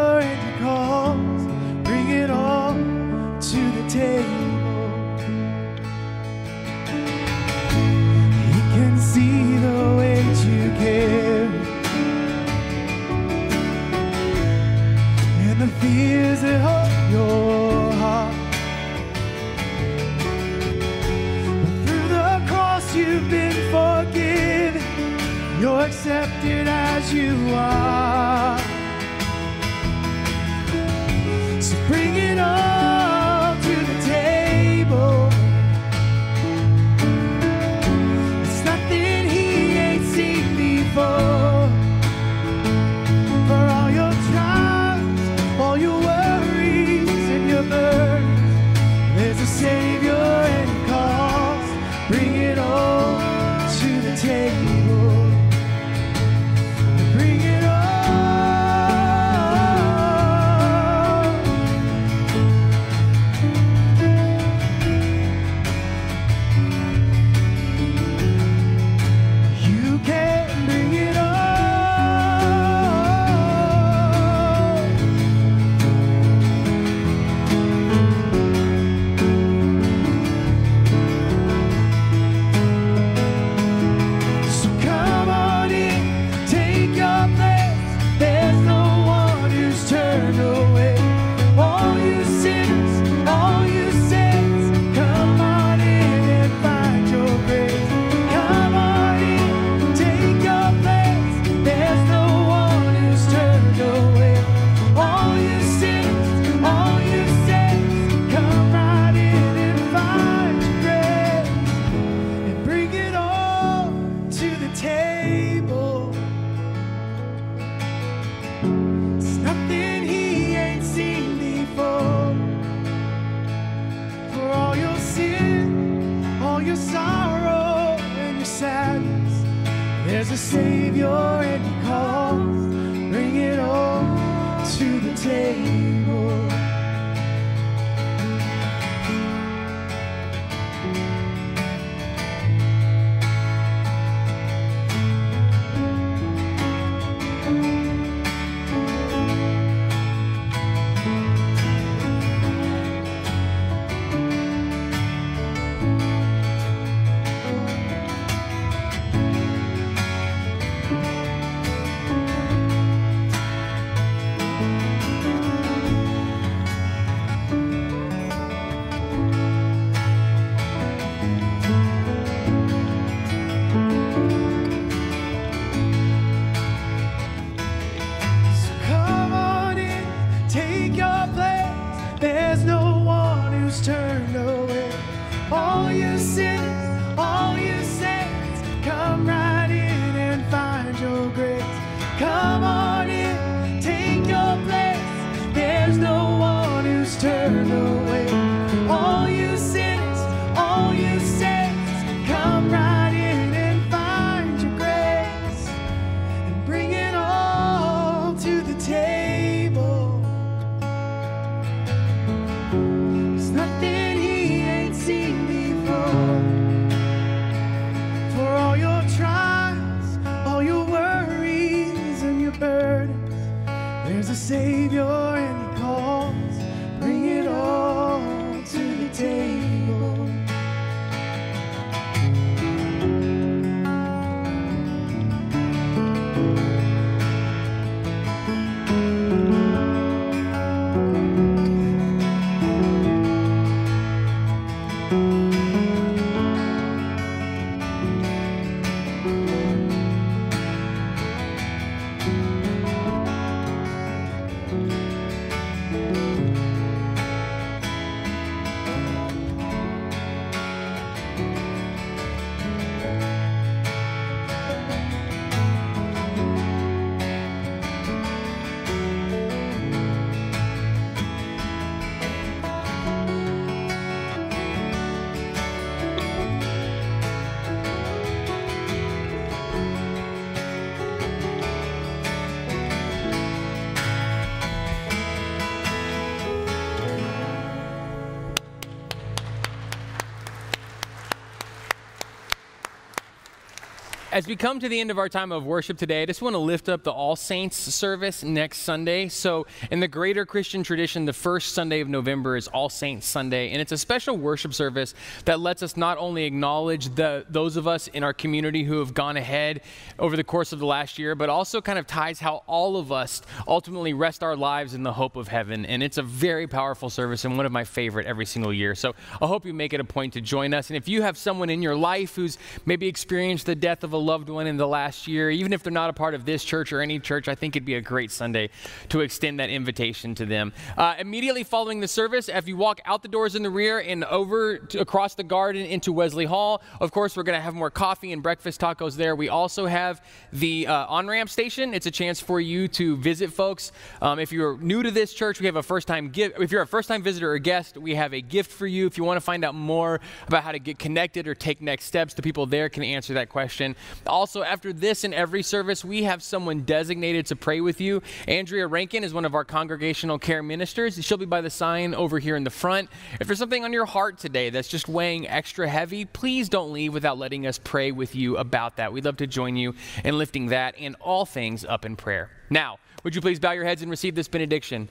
As 294.32 294.46
we 294.46 294.56
come 294.56 294.80
to 294.80 294.88
the 294.88 294.98
end 294.98 295.10
of 295.10 295.18
our 295.18 295.28
time 295.28 295.52
of 295.52 295.66
worship 295.66 295.98
today, 295.98 296.22
I 296.22 296.24
just 296.24 296.40
want 296.40 296.54
to 296.54 296.58
lift 296.58 296.88
up 296.88 297.04
the 297.04 297.10
All 297.10 297.36
Saints 297.36 297.76
service 297.76 298.42
next 298.42 298.78
Sunday. 298.78 299.28
So, 299.28 299.66
in 299.90 300.00
the 300.00 300.08
greater 300.08 300.46
Christian 300.46 300.82
tradition, 300.82 301.26
the 301.26 301.34
first 301.34 301.74
Sunday 301.74 302.00
of 302.00 302.08
November 302.08 302.56
is 302.56 302.66
All 302.66 302.88
Saints 302.88 303.26
Sunday, 303.26 303.72
and 303.72 303.80
it's 303.82 303.92
a 303.92 303.98
special 303.98 304.38
worship 304.38 304.72
service 304.72 305.12
that 305.44 305.60
lets 305.60 305.82
us 305.82 305.98
not 305.98 306.16
only 306.16 306.44
acknowledge 306.44 307.14
the, 307.14 307.44
those 307.50 307.76
of 307.76 307.86
us 307.86 308.08
in 308.08 308.24
our 308.24 308.32
community 308.32 308.84
who 308.84 309.00
have 309.00 309.12
gone 309.12 309.36
ahead 309.36 309.82
over 310.18 310.34
the 310.34 310.44
course 310.44 310.72
of 310.72 310.78
the 310.78 310.86
last 310.86 311.18
year, 311.18 311.34
but 311.34 311.50
also 311.50 311.82
kind 311.82 311.98
of 311.98 312.06
ties 312.06 312.40
how 312.40 312.62
all 312.66 312.96
of 312.96 313.12
us 313.12 313.42
ultimately 313.68 314.14
rest 314.14 314.42
our 314.42 314.56
lives 314.56 314.94
in 314.94 315.02
the 315.02 315.12
hope 315.12 315.36
of 315.36 315.48
heaven. 315.48 315.84
And 315.84 316.02
it's 316.02 316.16
a 316.16 316.22
very 316.22 316.66
powerful 316.66 317.10
service 317.10 317.44
and 317.44 317.58
one 317.58 317.66
of 317.66 317.72
my 317.72 317.84
favorite 317.84 318.26
every 318.26 318.46
single 318.46 318.72
year. 318.72 318.94
So, 318.94 319.14
I 319.42 319.46
hope 319.46 319.66
you 319.66 319.74
make 319.74 319.92
it 319.92 320.00
a 320.00 320.04
point 320.04 320.32
to 320.32 320.40
join 320.40 320.72
us. 320.72 320.88
And 320.88 320.96
if 320.96 321.06
you 321.06 321.20
have 321.20 321.36
someone 321.36 321.68
in 321.68 321.82
your 321.82 321.96
life 321.96 322.34
who's 322.34 322.56
maybe 322.86 323.06
experienced 323.08 323.66
the 323.66 323.74
death 323.74 324.02
of 324.02 324.14
a 324.14 324.22
loved 324.22 324.31
one 324.40 324.66
in 324.66 324.76
the 324.76 324.86
last 324.86 325.26
year, 325.26 325.50
even 325.50 325.72
if 325.72 325.82
they're 325.82 325.92
not 325.92 326.10
a 326.10 326.12
part 326.12 326.34
of 326.34 326.44
this 326.44 326.64
church 326.64 326.92
or 326.92 327.00
any 327.00 327.18
church, 327.18 327.48
I 327.48 327.54
think 327.54 327.76
it'd 327.76 327.86
be 327.86 327.94
a 327.94 328.00
great 328.00 328.30
Sunday 328.30 328.70
to 329.10 329.20
extend 329.20 329.60
that 329.60 329.70
invitation 329.70 330.34
to 330.36 330.46
them. 330.46 330.72
Uh, 330.96 331.14
immediately 331.18 331.64
following 331.64 332.00
the 332.00 332.08
service, 332.08 332.48
if 332.48 332.66
you 332.68 332.76
walk 332.76 333.00
out 333.04 333.22
the 333.22 333.28
doors 333.28 333.54
in 333.54 333.62
the 333.62 333.70
rear 333.70 333.98
and 333.98 334.24
over 334.24 334.78
to, 334.78 335.00
across 335.00 335.34
the 335.34 335.42
garden 335.42 335.84
into 335.84 336.12
Wesley 336.12 336.44
Hall, 336.44 336.82
of 337.00 337.12
course, 337.12 337.36
we're 337.36 337.42
going 337.42 337.58
to 337.58 337.62
have 337.62 337.74
more 337.74 337.90
coffee 337.90 338.32
and 338.32 338.42
breakfast 338.42 338.80
tacos 338.80 339.16
there. 339.16 339.36
We 339.36 339.48
also 339.48 339.86
have 339.86 340.22
the 340.52 340.86
uh, 340.86 341.06
on 341.06 341.28
ramp 341.28 341.50
station. 341.50 341.94
It's 341.94 342.06
a 342.06 342.10
chance 342.10 342.40
for 342.40 342.60
you 342.60 342.88
to 342.88 343.16
visit 343.16 343.52
folks. 343.52 343.92
Um, 344.20 344.38
if 344.38 344.52
you're 344.52 344.78
new 344.78 345.02
to 345.02 345.10
this 345.10 345.32
church, 345.34 345.60
we 345.60 345.66
have 345.66 345.76
a 345.76 345.82
first 345.82 346.08
time 346.08 346.30
gift. 346.30 346.58
If 346.60 346.70
you're 346.70 346.82
a 346.82 346.86
first 346.86 347.08
time 347.08 347.22
visitor 347.22 347.52
or 347.52 347.58
guest, 347.58 347.96
we 347.96 348.14
have 348.14 348.32
a 348.32 348.40
gift 348.40 348.70
for 348.70 348.86
you. 348.86 349.06
If 349.06 349.18
you 349.18 349.24
want 349.24 349.36
to 349.36 349.40
find 349.40 349.64
out 349.64 349.74
more 349.74 350.20
about 350.46 350.64
how 350.64 350.72
to 350.72 350.78
get 350.78 350.98
connected 350.98 351.48
or 351.48 351.54
take 351.54 351.80
next 351.80 352.06
steps, 352.06 352.34
the 352.34 352.42
people 352.42 352.66
there 352.66 352.88
can 352.88 353.02
answer 353.02 353.34
that 353.34 353.48
question. 353.48 353.96
Also, 354.26 354.62
after 354.62 354.92
this 354.92 355.24
and 355.24 355.34
every 355.34 355.62
service, 355.62 356.04
we 356.04 356.24
have 356.24 356.42
someone 356.42 356.82
designated 356.82 357.46
to 357.46 357.56
pray 357.56 357.80
with 357.80 358.00
you. 358.00 358.22
Andrea 358.46 358.86
Rankin 358.86 359.24
is 359.24 359.34
one 359.34 359.44
of 359.44 359.54
our 359.54 359.64
congregational 359.64 360.38
care 360.38 360.62
ministers. 360.62 361.22
She'll 361.24 361.38
be 361.38 361.46
by 361.46 361.60
the 361.60 361.70
sign 361.70 362.14
over 362.14 362.38
here 362.38 362.56
in 362.56 362.64
the 362.64 362.70
front. 362.70 363.10
If 363.40 363.46
there's 363.46 363.58
something 363.58 363.84
on 363.84 363.92
your 363.92 364.06
heart 364.06 364.38
today 364.38 364.70
that's 364.70 364.88
just 364.88 365.08
weighing 365.08 365.48
extra 365.48 365.88
heavy, 365.88 366.24
please 366.24 366.68
don't 366.68 366.92
leave 366.92 367.14
without 367.14 367.38
letting 367.38 367.66
us 367.66 367.78
pray 367.78 368.12
with 368.12 368.34
you 368.34 368.56
about 368.56 368.96
that. 368.96 369.12
We'd 369.12 369.24
love 369.24 369.38
to 369.38 369.46
join 369.46 369.76
you 369.76 369.94
in 370.24 370.38
lifting 370.38 370.66
that 370.66 370.94
and 370.98 371.16
all 371.20 371.46
things 371.46 371.84
up 371.84 372.04
in 372.04 372.16
prayer. 372.16 372.50
Now, 372.70 372.98
would 373.24 373.34
you 373.34 373.40
please 373.40 373.60
bow 373.60 373.72
your 373.72 373.84
heads 373.84 374.02
and 374.02 374.10
receive 374.10 374.34
this 374.34 374.48
benediction? 374.48 375.08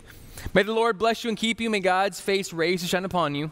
May 0.54 0.64
the 0.64 0.74
Lord 0.74 0.98
bless 0.98 1.24
you 1.24 1.30
and 1.30 1.38
keep 1.38 1.62
you. 1.62 1.70
May 1.70 1.80
God's 1.80 2.20
face 2.20 2.52
raise 2.52 2.82
to 2.82 2.88
shine 2.88 3.06
upon 3.06 3.36
you. 3.36 3.52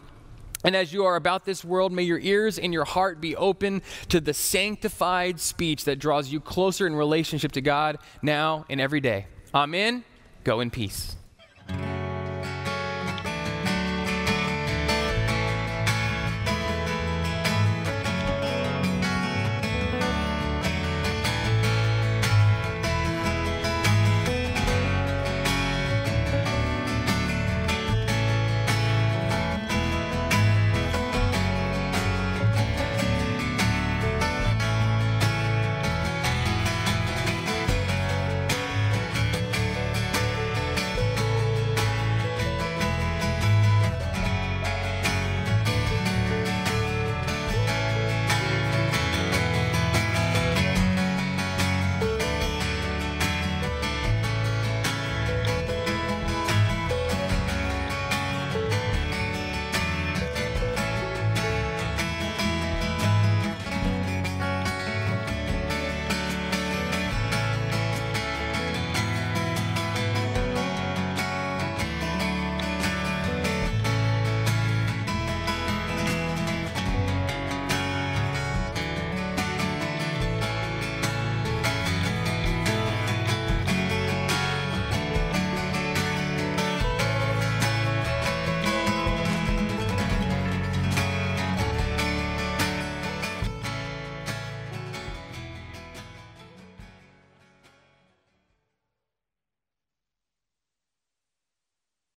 And 0.63 0.75
as 0.75 0.91
you 0.91 1.05
are 1.05 1.15
about 1.15 1.45
this 1.45 1.63
world, 1.63 1.91
may 1.91 2.03
your 2.03 2.19
ears 2.19 2.59
and 2.59 2.73
your 2.73 2.85
heart 2.85 3.21
be 3.21 3.35
open 3.35 3.81
to 4.09 4.19
the 4.19 4.33
sanctified 4.33 5.39
speech 5.39 5.85
that 5.85 5.97
draws 5.97 6.29
you 6.31 6.39
closer 6.39 6.85
in 6.85 6.95
relationship 6.95 7.53
to 7.53 7.61
God 7.61 7.97
now 8.21 8.65
and 8.69 8.81
every 8.81 8.99
day. 8.99 9.27
Amen. 9.53 10.03
Go 10.43 10.59
in 10.59 10.69
peace. 10.69 11.15